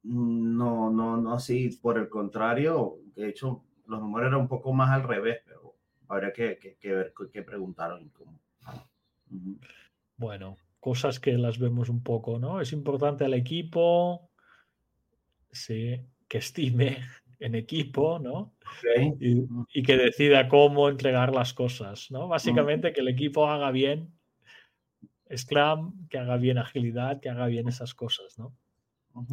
no, 0.04 0.90
no, 0.90 1.16
no, 1.16 1.34
así, 1.34 1.70
por 1.82 1.98
el 1.98 2.08
contrario, 2.08 3.00
de 3.16 3.30
hecho, 3.30 3.64
los 3.90 4.00
números 4.00 4.28
eran 4.28 4.40
un 4.40 4.48
poco 4.48 4.72
más 4.72 4.90
al 4.90 5.02
revés, 5.02 5.40
pero 5.44 5.74
habría 6.08 6.32
que, 6.32 6.76
ver 6.82 7.12
qué 7.32 7.42
preguntaron. 7.42 8.08
Cómo. 8.10 8.38
Bueno, 10.16 10.56
cosas 10.78 11.18
que 11.18 11.32
las 11.36 11.58
vemos 11.58 11.88
un 11.88 12.02
poco, 12.02 12.38
¿no? 12.38 12.60
Es 12.60 12.72
importante 12.72 13.24
al 13.24 13.34
equipo, 13.34 14.30
sí, 15.50 16.00
que 16.28 16.38
estime 16.38 16.98
en 17.40 17.56
equipo, 17.56 18.20
¿no? 18.20 18.54
Y, 19.18 19.82
que 19.82 19.96
decida 19.96 20.48
cómo 20.48 20.88
entregar 20.88 21.34
las 21.34 21.52
cosas, 21.52 22.10
¿no? 22.10 22.28
Básicamente 22.28 22.92
que 22.92 23.00
el 23.00 23.08
equipo 23.08 23.48
haga 23.48 23.72
bien 23.72 24.12
Scrum, 25.36 26.06
que 26.08 26.18
haga 26.18 26.36
bien 26.36 26.58
agilidad, 26.58 27.20
que 27.20 27.28
haga 27.28 27.46
bien 27.46 27.66
esas 27.66 27.94
cosas, 27.94 28.38
¿no? 28.38 28.56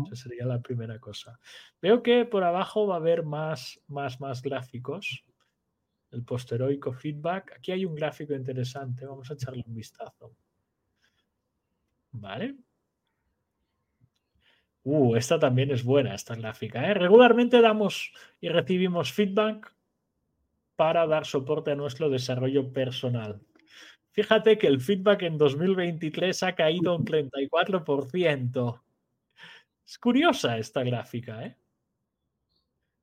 Esa 0.06 0.16
sería 0.16 0.46
la 0.46 0.62
primera 0.62 1.00
cosa. 1.00 1.40
Veo 1.82 2.02
que 2.04 2.26
por 2.26 2.44
abajo 2.44 2.88
va 2.88 2.96
a 2.96 2.98
haber 2.98 3.24
más, 3.24 3.80
más, 3.88 4.20
más 4.20 4.42
gráficos. 4.42 5.24
El 6.12 6.24
posteroico 6.24 6.94
feedback. 6.94 7.54
Aquí 7.58 7.72
hay 7.72 7.86
un 7.86 7.96
gráfico 7.96 8.34
interesante. 8.34 9.06
Vamos 9.06 9.30
a 9.30 9.34
echarle 9.34 9.64
un 9.68 9.76
vistazo. 9.76 10.34
Vale. 12.12 12.56
Uh, 14.84 15.18
esta 15.18 15.38
también 15.38 15.70
es 15.72 15.84
buena, 15.84 16.16
esta 16.16 16.34
gráfica. 16.36 16.90
¿eh? 16.90 16.94
Regularmente 16.94 17.60
damos 17.62 18.14
y 18.40 18.48
recibimos 18.48 19.12
feedback 19.12 19.76
para 20.78 21.06
dar 21.06 21.26
soporte 21.26 21.72
a 21.72 21.76
nuestro 21.76 22.10
desarrollo 22.10 22.72
personal. 22.72 23.42
Fíjate 24.12 24.58
que 24.58 24.68
el 24.68 24.80
feedback 24.80 25.24
en 25.24 25.38
2023 25.38 26.42
ha 26.44 26.56
caído 26.56 26.96
un 26.96 27.06
34%. 27.06 28.82
Es 29.88 29.98
curiosa 29.98 30.58
esta 30.58 30.84
gráfica, 30.84 31.46
¿eh? 31.46 31.56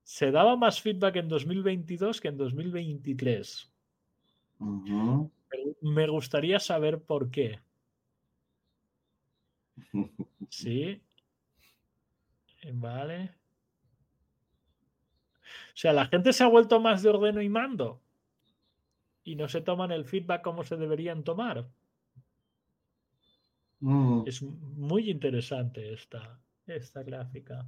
Se 0.03 0.31
daba 0.31 0.55
más 0.55 0.83
feedback 0.83 1.17
en 1.17 1.29
2022 1.29 2.21
que 2.21 2.29
en 2.29 2.37
2023. 2.37 3.73
Me 5.81 6.07
gustaría 6.09 6.61
saber 6.61 7.03
por 7.03 7.31
qué. 7.31 7.61
Sí. 10.51 11.01
Vale. 12.75 13.35
O 15.43 15.77
sea, 15.77 15.93
la 15.93 16.07
gente 16.07 16.33
se 16.33 16.45
ha 16.45 16.49
vuelto 16.49 16.79
más 16.81 17.03
de 17.03 17.09
ordeno 17.09 17.43
y 17.43 17.49
mando 17.49 18.01
y 19.25 19.37
no 19.37 19.49
se 19.49 19.63
toman 19.63 19.91
el 19.91 20.05
feedback 20.05 20.43
como 20.43 20.63
se 20.63 20.77
deberían 20.77 21.25
tomar. 21.25 21.67
Mm. 23.81 24.23
Es 24.27 24.43
muy 24.43 25.11
interesante 25.11 25.93
esta, 25.93 26.39
esta 26.67 27.03
gráfica. 27.03 27.67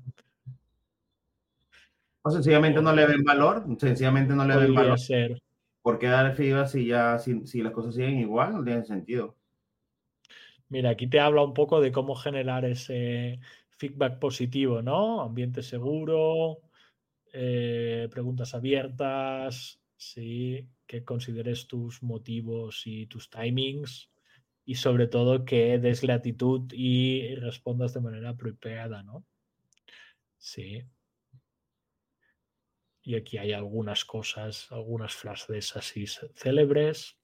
O 2.22 2.30
sencillamente 2.30 2.82
no 2.82 2.92
le 2.92 3.06
ven 3.06 3.22
valor, 3.22 3.64
sencillamente 3.78 4.34
no 4.34 4.44
le 4.44 4.56
ven 4.56 4.74
valor. 4.74 4.98
Ser. 4.98 5.40
¿Por 5.82 5.98
qué 5.98 6.08
dar 6.08 6.34
feedback 6.34 6.66
si 6.66 6.86
ya 6.86 7.18
si, 7.18 7.62
las 7.62 7.72
cosas 7.72 7.94
siguen 7.94 8.18
igual? 8.18 8.54
No 8.54 8.64
tiene 8.64 8.84
sentido. 8.84 9.36
Mira, 10.68 10.90
aquí 10.90 11.06
te 11.06 11.20
habla 11.20 11.42
un 11.44 11.54
poco 11.54 11.80
de 11.80 11.92
cómo 11.92 12.16
generar 12.16 12.64
ese 12.64 13.38
feedback 13.68 14.18
positivo, 14.18 14.82
¿no? 14.82 15.20
Ambiente 15.20 15.62
seguro, 15.62 16.62
eh, 17.32 18.08
preguntas 18.10 18.54
abiertas, 18.54 19.80
sí, 19.96 20.68
que 20.86 21.04
consideres 21.04 21.68
tus 21.68 22.02
motivos 22.02 22.82
y 22.86 23.06
tus 23.06 23.30
timings 23.30 24.10
y 24.66 24.74
sobre 24.74 25.06
todo 25.06 25.44
que 25.44 25.78
des 25.78 26.02
gratitud 26.02 26.70
y 26.72 27.36
respondas 27.36 27.94
de 27.94 28.00
manera 28.00 28.30
apropiada, 28.30 29.04
¿no? 29.04 29.24
Sí. 30.36 30.82
Y 33.02 33.14
aquí 33.14 33.38
hay 33.38 33.52
algunas 33.52 34.04
cosas, 34.04 34.70
algunas 34.72 35.14
frases 35.14 35.76
así 35.76 36.06
célebres. 36.34 37.16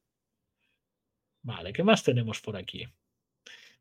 Vale, 1.42 1.72
¿qué 1.72 1.82
más 1.82 2.04
tenemos 2.04 2.40
por 2.40 2.56
aquí? 2.56 2.86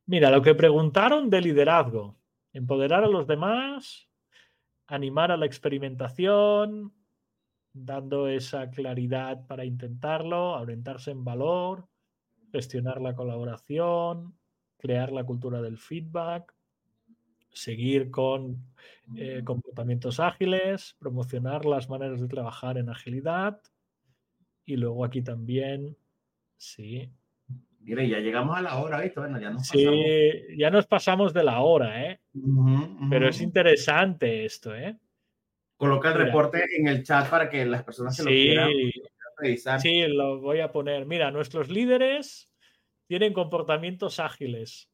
Mira, 0.07 0.31
lo 0.31 0.41
que 0.41 0.55
preguntaron 0.55 1.29
de 1.29 1.41
liderazgo. 1.41 2.17
Empoderar 2.53 3.03
a 3.03 3.07
los 3.07 3.27
demás, 3.27 4.09
animar 4.87 5.31
a 5.31 5.37
la 5.37 5.45
experimentación, 5.45 6.95
dando 7.71 8.27
esa 8.27 8.71
claridad 8.71 9.45
para 9.45 9.65
intentarlo, 9.65 10.53
orientarse 10.53 11.11
en 11.11 11.23
valor, 11.23 11.90
gestionar 12.51 13.01
la 13.01 13.15
colaboración, 13.15 14.35
crear 14.77 15.11
la 15.11 15.23
cultura 15.23 15.61
del 15.61 15.77
feedback, 15.77 16.53
seguir 17.51 18.11
con 18.11 18.63
eh, 19.15 19.41
comportamientos 19.43 20.19
ágiles, 20.19 20.95
promocionar 20.99 21.65
las 21.65 21.89
maneras 21.89 22.21
de 22.21 22.27
trabajar 22.27 22.77
en 22.77 22.89
agilidad 22.89 23.61
y 24.65 24.77
luego 24.77 25.03
aquí 25.03 25.21
también, 25.21 25.97
sí. 26.57 27.11
Mire, 27.81 28.07
ya 28.07 28.19
llegamos 28.19 28.57
a 28.57 28.61
la 28.61 28.77
hora, 28.77 29.01
¿viste? 29.01 29.19
Bueno, 29.19 29.39
ya 29.39 29.49
nos 29.49 29.67
sí, 29.67 29.85
ya 30.55 30.69
nos 30.69 30.85
pasamos 30.85 31.33
de 31.33 31.43
la 31.43 31.61
hora, 31.61 32.05
¿eh? 32.05 32.21
Pero 33.09 33.27
es 33.27 33.41
interesante 33.41 34.45
esto, 34.45 34.75
¿eh? 34.75 34.95
Coloca 35.75 36.09
el 36.09 36.19
reporte 36.19 36.63
en 36.77 36.87
el 36.87 37.03
chat 37.03 37.27
para 37.27 37.49
que 37.49 37.65
las 37.65 37.83
personas 37.83 38.15
se 38.15 38.23
lo 38.23 38.29
quieran 38.29 38.69
revisar. 39.41 39.79
Sí, 39.81 40.07
lo 40.07 40.39
voy 40.39 40.59
a 40.59 40.71
poner. 40.71 41.05
Mira, 41.05 41.31
nuestros 41.31 41.69
líderes 41.69 42.49
tienen 43.07 43.33
comportamientos 43.33 44.19
ágiles. 44.19 44.89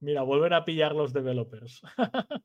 Mira, 0.00 0.22
vuelven 0.22 0.52
a 0.52 0.64
pillar 0.64 0.94
los 0.94 1.12
developers. 1.12 1.82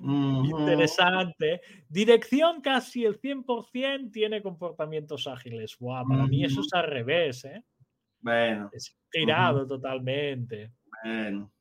Interesante. 0.00 1.60
Dirección 1.88 2.60
casi 2.60 3.04
el 3.04 3.20
100% 3.20 4.10
tiene 4.12 4.42
comportamientos 4.42 5.26
ágiles. 5.26 5.76
Wow, 5.78 6.08
para 6.08 6.26
mí 6.26 6.44
eso 6.44 6.60
es 6.60 6.72
al 6.72 6.84
revés, 6.84 7.44
¿eh? 7.44 7.62
Bueno. 8.20 8.70
Es 8.72 8.96
tirado 9.10 9.66
totalmente. 9.66 10.72
Bueno. 11.04 11.52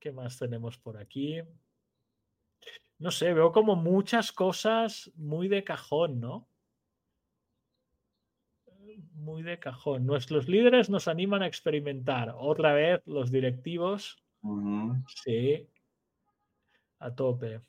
¿Qué 0.00 0.10
más 0.10 0.38
tenemos 0.38 0.78
por 0.78 0.96
aquí? 0.96 1.40
no 2.98 3.10
sé, 3.10 3.34
veo 3.34 3.52
como 3.52 3.76
muchas 3.76 4.32
cosas 4.32 5.10
muy 5.16 5.48
de 5.48 5.64
cajón, 5.64 6.20
¿no? 6.20 6.48
Muy 9.14 9.42
de 9.42 9.58
cajón. 9.58 10.06
Nuestros 10.06 10.48
líderes 10.48 10.90
nos 10.90 11.08
animan 11.08 11.42
a 11.42 11.46
experimentar. 11.46 12.34
Otra 12.36 12.72
vez, 12.72 13.02
los 13.06 13.30
directivos. 13.30 14.22
Sí. 15.06 15.68
A 16.98 17.14
tope. 17.14 17.60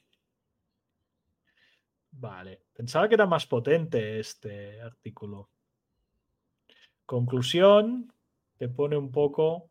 Vale. 2.11 2.61
Pensaba 2.73 3.07
que 3.07 3.15
era 3.15 3.25
más 3.25 3.45
potente 3.45 4.19
este 4.19 4.81
artículo. 4.81 5.49
Conclusión. 7.05 8.11
Te 8.57 8.69
pone 8.69 8.95
un 8.95 9.11
poco 9.11 9.69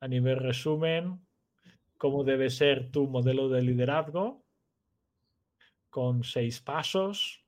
a 0.00 0.06
nivel 0.06 0.38
resumen 0.38 1.26
cómo 1.96 2.22
debe 2.22 2.48
ser 2.48 2.90
tu 2.90 3.08
modelo 3.08 3.48
de 3.48 3.62
liderazgo 3.62 4.44
con 5.90 6.22
seis 6.22 6.60
pasos. 6.60 7.44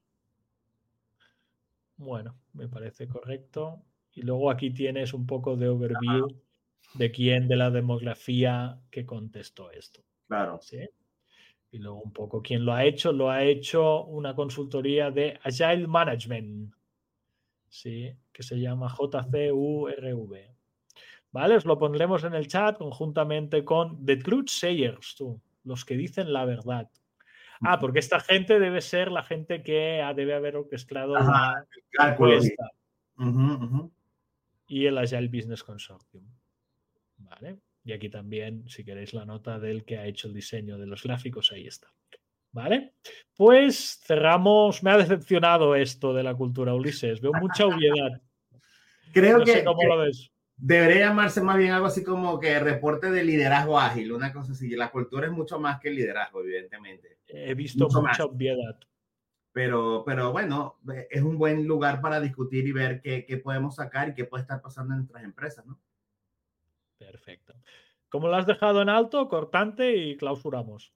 Bueno, 2.01 2.35
me 2.55 2.67
parece 2.67 3.07
correcto. 3.07 3.83
Y 4.15 4.23
luego 4.23 4.51
aquí 4.51 4.71
tienes 4.71 5.13
un 5.13 5.27
poco 5.27 5.55
de 5.55 5.69
overview 5.69 6.29
de 6.95 7.11
quién 7.11 7.47
de 7.47 7.57
la 7.57 7.71
demografía 7.71 8.81
que 8.91 9.05
contestó 9.05 9.71
esto. 9.71 10.01
Claro. 10.27 10.59
¿sí? 10.63 10.89
Y 11.71 11.79
luego 11.79 12.01
un 12.01 12.13
poco 12.15 12.41
quién 12.41 12.65
lo 12.65 12.73
ha 12.73 12.85
hecho. 12.85 13.13
Lo 13.13 13.29
ha 13.29 13.45
hecho 13.45 14.05
una 14.07 14.35
consultoría 14.35 15.11
de 15.11 15.39
Agile 15.43 15.87
Management, 15.87 16.73
¿sí? 17.69 18.11
que 18.33 18.43
se 18.43 18.59
llama 18.59 18.89
JCURV. 18.89 20.57
¿Vale? 21.33 21.55
Os 21.55 21.67
lo 21.67 21.79
pondremos 21.79 22.25
en 22.25 22.33
el 22.35 22.49
chat 22.49 22.79
conjuntamente 22.79 23.63
con 23.63 24.07
The 24.07 24.17
Truth 24.17 24.49
Sayers, 24.49 25.17
tú, 25.17 25.39
los 25.65 25.85
que 25.85 25.99
dicen 25.99 26.33
la 26.33 26.47
verdad. 26.47 26.91
Ah, 27.63 27.79
porque 27.79 27.99
esta 27.99 28.21
gente 28.21 28.59
debe 28.59 28.81
ser 28.81 29.11
la 29.11 29.23
gente 29.23 29.63
que 29.63 30.03
debe 30.17 30.35
haber 30.35 30.57
orquestado 30.57 31.15
la 31.19 31.67
encuesta. 31.99 32.71
Y 34.67 34.87
el 34.87 34.99
Agile 34.99 35.29
Business 35.29 35.63
Consortium. 35.63 36.25
Vale. 37.19 37.59
Y 37.85 37.93
aquí 37.93 38.09
también, 38.09 38.69
si 38.69 38.85
queréis 38.85 39.15
la 39.15 39.25
nota 39.25 39.59
del 39.59 39.85
que 39.85 39.99
ha 39.99 40.07
hecho 40.07 40.29
el 40.29 40.35
diseño 40.35 40.79
de 40.79 40.87
los 40.87 41.03
gráficos, 41.03 41.51
ahí 41.53 41.67
está. 41.67 41.89
¿Vale? 42.53 42.95
Pues 43.37 44.01
cerramos. 44.05 44.83
Me 44.83 44.91
ha 44.91 44.97
decepcionado 44.97 45.75
esto 45.75 46.15
de 46.15 46.23
la 46.23 46.35
cultura, 46.35 46.75
Ulises. 46.75 47.21
Veo 47.21 47.33
mucha 47.41 47.67
obviedad. 47.67 48.21
Creo 49.13 49.45
que. 49.45 49.65
cómo 49.65 49.85
lo 49.85 49.99
ves. 49.99 50.31
Debería 50.63 51.07
llamarse 51.07 51.41
más 51.41 51.57
bien 51.57 51.73
algo 51.73 51.87
así 51.87 52.05
como 52.05 52.39
que 52.39 52.59
reporte 52.61 53.11
de 53.11 53.25
liderazgo 53.25 53.79
ágil, 53.79 54.13
una 54.13 54.33
cosa 54.33 54.53
así. 54.53 54.77
La 54.77 54.91
cultura 54.91 55.27
es 55.27 55.33
mucho 55.33 55.59
más 55.59 55.81
que 55.81 55.89
el 55.89 55.97
liderazgo, 55.97 56.43
evidentemente. 56.43 57.19
He 57.27 57.55
visto 57.55 57.89
mucha 57.89 58.25
obviedad. 58.25 58.79
Pero, 59.53 60.05
pero 60.05 60.33
bueno, 60.33 60.79
es 61.09 61.23
un 61.23 61.39
buen 61.39 61.67
lugar 61.67 62.01
para 62.01 62.21
discutir 62.21 62.67
y 62.69 62.73
ver 62.73 63.01
qué, 63.01 63.25
qué 63.25 63.39
podemos 63.39 63.77
sacar 63.77 64.11
y 64.11 64.15
qué 64.15 64.25
puede 64.25 64.43
estar 64.43 64.61
pasando 64.61 64.93
en 64.93 64.99
nuestras 64.99 65.25
empresas, 65.25 65.67
¿no? 65.67 65.81
Perfecto. 66.99 67.55
Como 68.11 68.29
lo 68.29 68.37
has 68.37 68.47
dejado 68.47 68.83
en 68.83 68.91
alto, 68.91 69.29
cortante 69.29 69.97
y 69.97 70.17
clausuramos. 70.17 70.93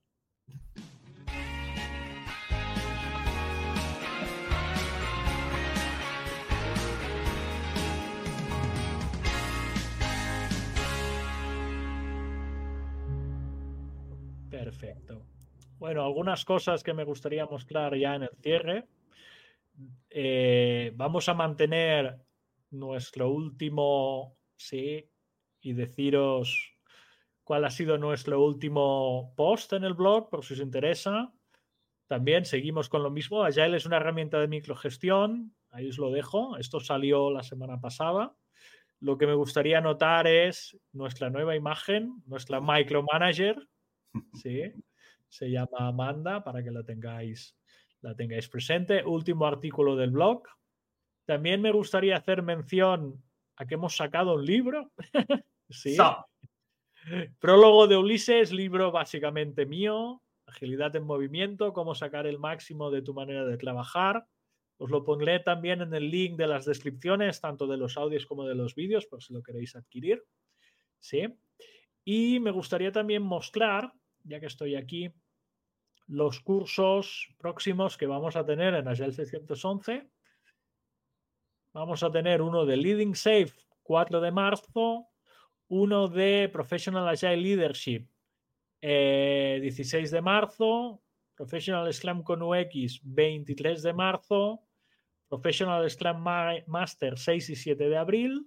Perfecto. 14.65 15.27
Bueno, 15.79 16.03
algunas 16.03 16.47
cosas 16.47 16.83
que 16.83 16.95
me 16.95 17.05
gustaría 17.05 17.45
mostrar 17.45 17.95
ya 17.97 18.15
en 18.15 18.23
el 18.23 18.37
cierre. 18.41 18.89
Eh, 20.09 20.91
vamos 20.95 21.29
a 21.29 21.35
mantener 21.35 22.17
nuestro 22.71 23.29
último, 23.29 24.39
sí, 24.57 25.11
y 25.61 25.73
deciros 25.75 26.79
cuál 27.43 27.67
ha 27.67 27.71
sido 27.71 27.99
nuestro 27.99 28.43
último 28.43 29.35
post 29.37 29.75
en 29.75 29.85
el 29.85 29.93
blog, 29.93 30.31
por 30.31 30.43
si 30.43 30.55
os 30.55 30.61
interesa. 30.61 31.31
También 32.07 32.47
seguimos 32.47 32.89
con 32.89 33.03
lo 33.03 33.11
mismo. 33.11 33.45
Agile 33.45 33.77
es 33.77 33.85
una 33.85 33.99
herramienta 33.99 34.41
de 34.41 34.49
microgestión. 34.49 35.55
Ahí 35.73 35.91
os 35.91 35.99
lo 35.99 36.11
dejo. 36.11 36.57
Esto 36.57 36.81
salió 36.81 37.31
la 37.31 37.43
semana 37.43 37.79
pasada. 37.79 38.35
Lo 39.01 39.19
que 39.19 39.27
me 39.27 39.35
gustaría 39.35 39.83
notar 39.83 40.27
es 40.27 40.75
nuestra 40.93 41.29
nueva 41.29 41.55
imagen, 41.55 42.23
nuestra 42.25 42.63
micromanager, 42.63 43.69
¿sí? 44.35 44.73
Se 45.29 45.51
llama 45.51 45.89
Amanda 45.89 46.45
para 46.45 46.63
que 46.63 46.71
la 46.71 46.85
tengáis, 46.85 47.57
la 48.01 48.15
tengáis 48.15 48.49
presente. 48.49 49.05
Último 49.05 49.47
artículo 49.47 49.97
del 49.97 50.11
blog. 50.11 50.43
También 51.27 51.61
me 51.61 51.73
gustaría 51.73 52.17
hacer 52.17 52.43
mención 52.43 53.23
a 53.57 53.67
que 53.67 53.75
hemos 53.75 53.97
sacado 53.97 54.35
un 54.35 54.45
libro. 54.45 54.93
sí. 55.71 55.97
Prólogo 57.39 57.87
de 57.87 57.97
Ulises, 57.97 58.53
libro 58.53 58.93
básicamente 58.93 59.67
mío. 59.67 60.23
Agilidad 60.47 60.95
en 60.95 61.05
movimiento, 61.05 61.73
cómo 61.73 61.95
sacar 61.95 62.27
el 62.27 62.39
máximo 62.39 62.91
de 62.91 63.03
tu 63.03 63.15
manera 63.15 63.45
de 63.45 63.57
trabajar. 63.57 64.27
Os 64.77 64.91
lo 64.91 65.05
pondré 65.05 65.41
también 65.41 65.81
en 65.81 65.95
el 65.95 66.11
link 66.11 66.37
de 66.37 66.47
las 66.47 66.65
descripciones, 66.65 67.41
tanto 67.41 67.67
de 67.67 67.77
los 67.77 67.97
audios 67.97 68.27
como 68.27 68.45
de 68.45 68.55
los 68.55 68.75
vídeos, 68.75 69.07
por 69.07 69.23
si 69.23 69.33
lo 69.33 69.43
queréis 69.43 69.77
adquirir. 69.77 70.23
¿Sí? 70.99 71.27
Y 72.05 72.41
me 72.41 72.51
gustaría 72.51 72.93
también 72.93 73.23
mostrar 73.23 73.93
ya 74.25 74.41
que 74.41 74.47
estoy 74.47 74.75
aquí, 74.75 75.13
los 76.07 76.41
cursos 76.41 77.29
próximos 77.39 77.97
que 77.97 78.07
vamos 78.07 78.37
a 78.37 78.45
tener 78.45 78.75
en 78.75 78.89
Agile 78.89 79.13
611. 79.13 80.11
Vamos 81.73 82.03
a 82.03 82.11
tener 82.11 82.43
uno 82.43 82.67
de 82.67 82.77
Leading 82.77 83.15
Safe 83.15 83.53
4 83.83 84.21
de 84.21 84.31
marzo, 84.31 85.09
uno 85.69 86.09
de 86.09 86.49
Professional 86.53 87.09
Agile 87.09 87.37
Leadership 87.37 88.07
16 88.81 89.95
eh, 90.13 90.15
de 90.15 90.21
marzo, 90.21 91.03
Professional 91.35 91.93
Scrum 91.93 92.23
con 92.23 92.43
UX 92.43 93.01
23 93.03 93.83
de 93.83 93.93
marzo, 93.93 94.63
Professional 95.29 95.89
Scrum 95.91 96.23
Master 96.67 97.19
6 97.19 97.51
y 97.51 97.57
7 97.57 97.89
de 97.89 97.97
abril 97.97 98.47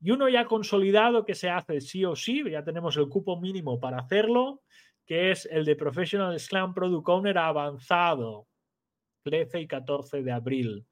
y 0.00 0.10
uno 0.10 0.28
ya 0.28 0.44
consolidado 0.44 1.24
que 1.24 1.34
se 1.34 1.48
hace 1.48 1.80
sí 1.80 2.04
o 2.04 2.14
sí, 2.14 2.42
ya 2.50 2.64
tenemos 2.64 2.96
el 2.96 3.08
cupo 3.08 3.40
mínimo 3.40 3.80
para 3.80 3.98
hacerlo, 3.98 4.62
que 5.06 5.30
es 5.30 5.46
el 5.46 5.64
de 5.64 5.76
Professional 5.76 6.38
Scrum 6.38 6.74
Product 6.74 7.08
Owner 7.08 7.38
avanzado, 7.38 8.48
13 9.22 9.60
y 9.60 9.66
14 9.66 10.22
de 10.22 10.32
abril, 10.32 10.86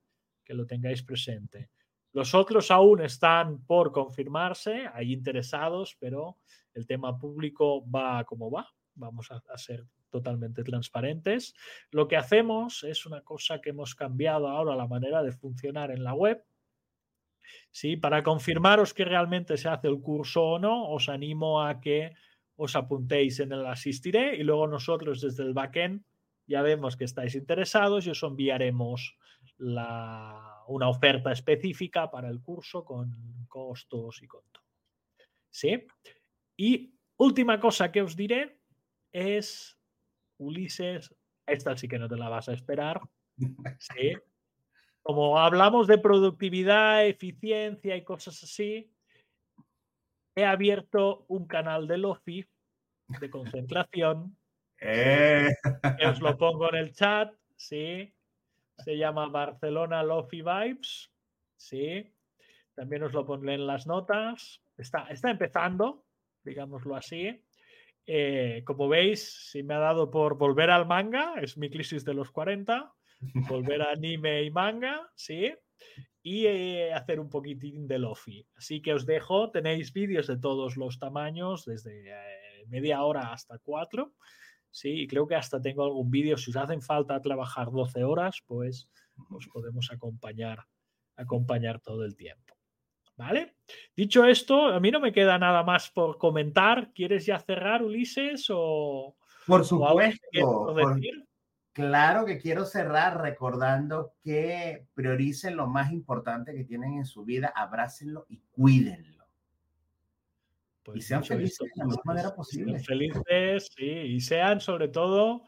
que 0.45 0.55
lo 0.55 0.67
tengáis 0.67 1.03
presente. 1.03 1.71
Los 2.13 2.33
otros 2.33 2.71
aún 2.71 3.03
están 3.03 3.67
por 3.67 3.91
confirmarse, 3.91 4.89
hay 4.95 5.13
interesados, 5.13 5.97
pero 5.99 6.39
el 6.73 6.87
tema 6.87 7.19
público 7.19 7.85
va 7.91 8.25
como 8.25 8.51
va. 8.51 8.69
vamos 8.95 9.33
a, 9.33 9.43
ser 9.59 9.85
totalmente 10.11 10.63
transparentes. 10.63 11.55
Lo 11.91 12.07
que 12.07 12.17
hacemos 12.17 12.85
es 12.85 13.05
una 13.05 13.23
cosa 13.23 13.61
que 13.61 13.71
hemos 13.71 13.97
cambiado 13.97 14.47
ahora 14.47 14.77
la 14.77 14.87
manera 14.87 15.25
de 15.25 15.33
funcionar 15.33 15.91
en 15.91 16.05
la 16.05 16.15
web. 16.15 16.45
¿sí? 17.73 17.97
Para 17.97 18.23
confirmaros 18.23 18.95
que 18.95 19.05
realmente 19.05 19.57
se 19.57 19.69
hace 19.69 19.89
el 19.89 20.01
curso 20.01 20.45
o 20.45 20.59
no, 20.61 20.89
os 20.89 21.09
animo 21.09 21.63
a 21.63 21.81
que 21.81 22.15
os 22.57 22.77
apuntéis 22.77 23.41
en 23.41 23.53
el 23.53 23.67
asistiré 23.67 24.37
y 24.37 24.43
luego 24.43 24.67
nosotros 24.67 25.21
desde 25.21 25.43
el 25.43 25.55
backend 25.55 26.05
ya 26.47 26.63
vemos 26.63 26.97
que 26.97 27.05
estáis 27.05 27.35
interesados 27.35 28.07
y 28.07 28.11
os 28.11 28.23
enviaremos 28.23 29.17
una 29.59 30.89
oferta 30.89 31.33
específica 31.33 32.11
para 32.11 32.29
el 32.29 32.41
curso 32.43 32.85
con 32.85 33.47
costos 33.49 34.23
y 34.23 34.27
con 34.27 34.43
todo. 34.53 34.65
¿Sí? 35.51 35.87
Y 36.57 36.95
última 37.17 37.59
cosa 37.61 37.91
que 37.91 38.03
os 38.03 38.17
diré 38.17 38.59
es, 39.13 39.79
Ulises, 40.39 41.15
esta 41.47 41.77
sí 41.77 41.89
que 41.89 41.99
no 41.99 42.09
te 42.09 42.17
la 42.17 42.29
vas 42.29 42.49
a 42.49 42.53
esperar. 42.53 43.01
¿sí? 43.79 44.15
Como 45.03 45.39
hablamos 45.39 45.87
de 45.87 45.99
productividad, 45.99 47.07
eficiencia 47.07 47.95
y 47.97 48.05
cosas 48.05 48.43
así, 48.43 48.91
he 50.35 50.45
abierto 50.45 51.25
un 51.29 51.47
canal 51.47 51.87
de 51.87 51.99
Lofi 51.99 52.45
de 53.21 53.31
concentración. 53.31 54.37
Eh. 54.81 55.49
os 56.07 56.21
lo 56.21 56.37
pongo 56.37 56.69
en 56.71 56.77
el 56.77 56.93
chat, 56.93 57.33
¿sí? 57.57 58.13
Se 58.79 58.97
llama 58.97 59.29
Barcelona 59.29 60.03
Lofi 60.03 60.43
Vibes, 60.43 61.11
¿sí? 61.57 62.13
También 62.75 63.05
os 63.05 63.13
lo 63.13 63.25
pondré 63.25 63.55
en 63.55 63.67
las 63.67 63.87
notas. 63.87 64.61
Está, 64.77 65.07
está 65.11 65.31
empezando, 65.31 66.05
digámoslo 66.43 66.97
así. 66.97 67.41
Eh, 68.07 68.63
como 68.67 68.89
veis, 68.89 69.51
si 69.51 69.63
me 69.63 69.75
ha 69.75 69.79
dado 69.79 70.11
por 70.11 70.37
volver 70.37 70.71
al 70.71 70.87
manga, 70.87 71.35
es 71.41 71.57
mi 71.57 71.71
crisis 71.71 72.05
de 72.05 72.15
los 72.15 72.31
40, 72.31 72.93
volver 73.49 73.83
a 73.83 73.91
anime 73.93 74.43
y 74.43 74.51
manga, 74.51 75.09
¿sí? 75.15 75.55
Y 76.27 76.47
eh, 76.47 76.95
hacer 76.95 77.21
un 77.21 77.29
poquitín 77.29 77.87
de 77.87 77.99
lofi. 77.99 78.47
Así 78.57 78.81
que 78.81 78.95
os 78.95 79.05
dejo, 79.05 79.51
tenéis 79.51 79.93
vídeos 79.93 80.27
de 80.27 80.39
todos 80.39 80.79
los 80.79 80.99
tamaños, 80.99 81.67
desde 81.67 82.11
eh, 82.11 82.65
media 82.67 83.05
hora 83.05 83.31
hasta 83.31 83.59
cuatro, 83.59 84.15
¿sí? 84.71 85.03
Y 85.03 85.07
creo 85.07 85.27
que 85.27 85.35
hasta 85.35 85.61
tengo 85.61 85.85
algún 85.85 86.11
vídeo, 86.11 86.39
si 86.39 86.51
os 86.51 86.57
hacen 86.57 86.81
falta 86.81 87.21
trabajar 87.21 87.71
12 87.71 88.05
horas, 88.05 88.43
pues 88.47 88.89
os 89.31 89.47
podemos 89.49 89.91
acompañar, 89.93 90.65
acompañar 91.17 91.81
todo 91.81 92.07
el 92.07 92.17
tiempo. 92.17 92.55
¿Vale? 93.17 93.55
Dicho 93.95 94.25
esto, 94.25 94.67
a 94.67 94.81
mí 94.81 94.91
no 94.91 95.01
me 95.01 95.13
queda 95.13 95.39
nada 95.39 95.63
más 95.63 95.91
por 95.91 96.19
comentar. 96.19 96.93
¿Quieres 96.93 97.27
ya 97.27 97.39
cerrar, 97.39 97.83
Ulises? 97.83 98.47
O, 98.49 99.17
por 99.47 99.65
supuesto. 99.65 100.27
Claro 101.75 102.25
que 102.25 102.39
quiero 102.39 102.65
cerrar 102.65 103.21
recordando 103.21 104.15
que 104.23 104.87
prioricen 104.95 105.57
lo 105.57 105.67
más 105.67 105.93
importante 105.93 106.55
que 106.55 106.65
tienen 106.65 106.95
en 106.95 107.05
su 107.05 107.25
vida, 107.25 107.53
abrácenlo 107.55 108.25
y 108.31 108.39
cuídenlo. 108.53 109.27
Pues 110.85 110.99
y 110.99 111.01
sean 111.03 111.25
felices 111.25 111.59
de 111.59 111.71
la 111.77 111.87
mejor 111.87 112.07
manera 112.07 112.35
posible. 112.35 112.79
felices, 112.79 113.71
sí, 113.77 113.85
y 113.85 114.21
sean 114.21 114.61
sobre 114.61 114.89
todo 114.89 115.43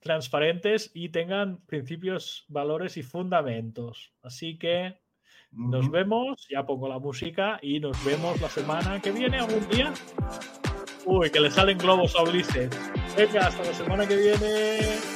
transparentes 0.00 0.90
y 0.94 1.10
tengan 1.10 1.58
principios, 1.66 2.44
valores 2.48 2.96
y 2.96 3.02
fundamentos. 3.02 4.12
Así 4.22 4.58
que 4.58 4.98
nos 5.50 5.90
vemos, 5.90 6.46
ya 6.48 6.64
pongo 6.64 6.88
la 6.88 6.98
música 6.98 7.58
y 7.60 7.80
nos 7.80 8.02
vemos 8.04 8.40
la 8.40 8.48
semana 8.48 9.00
que 9.00 9.10
viene, 9.10 9.38
algún 9.38 9.68
día. 9.68 9.92
Uy, 11.04 11.30
que 11.30 11.40
le 11.40 11.50
salen 11.50 11.78
globos 11.78 12.14
a 12.16 12.22
Ulises. 12.22 12.70
Venga, 13.16 13.48
hasta 13.48 13.64
la 13.64 13.74
semana 13.74 14.06
que 14.06 14.16
viene. 14.16 15.15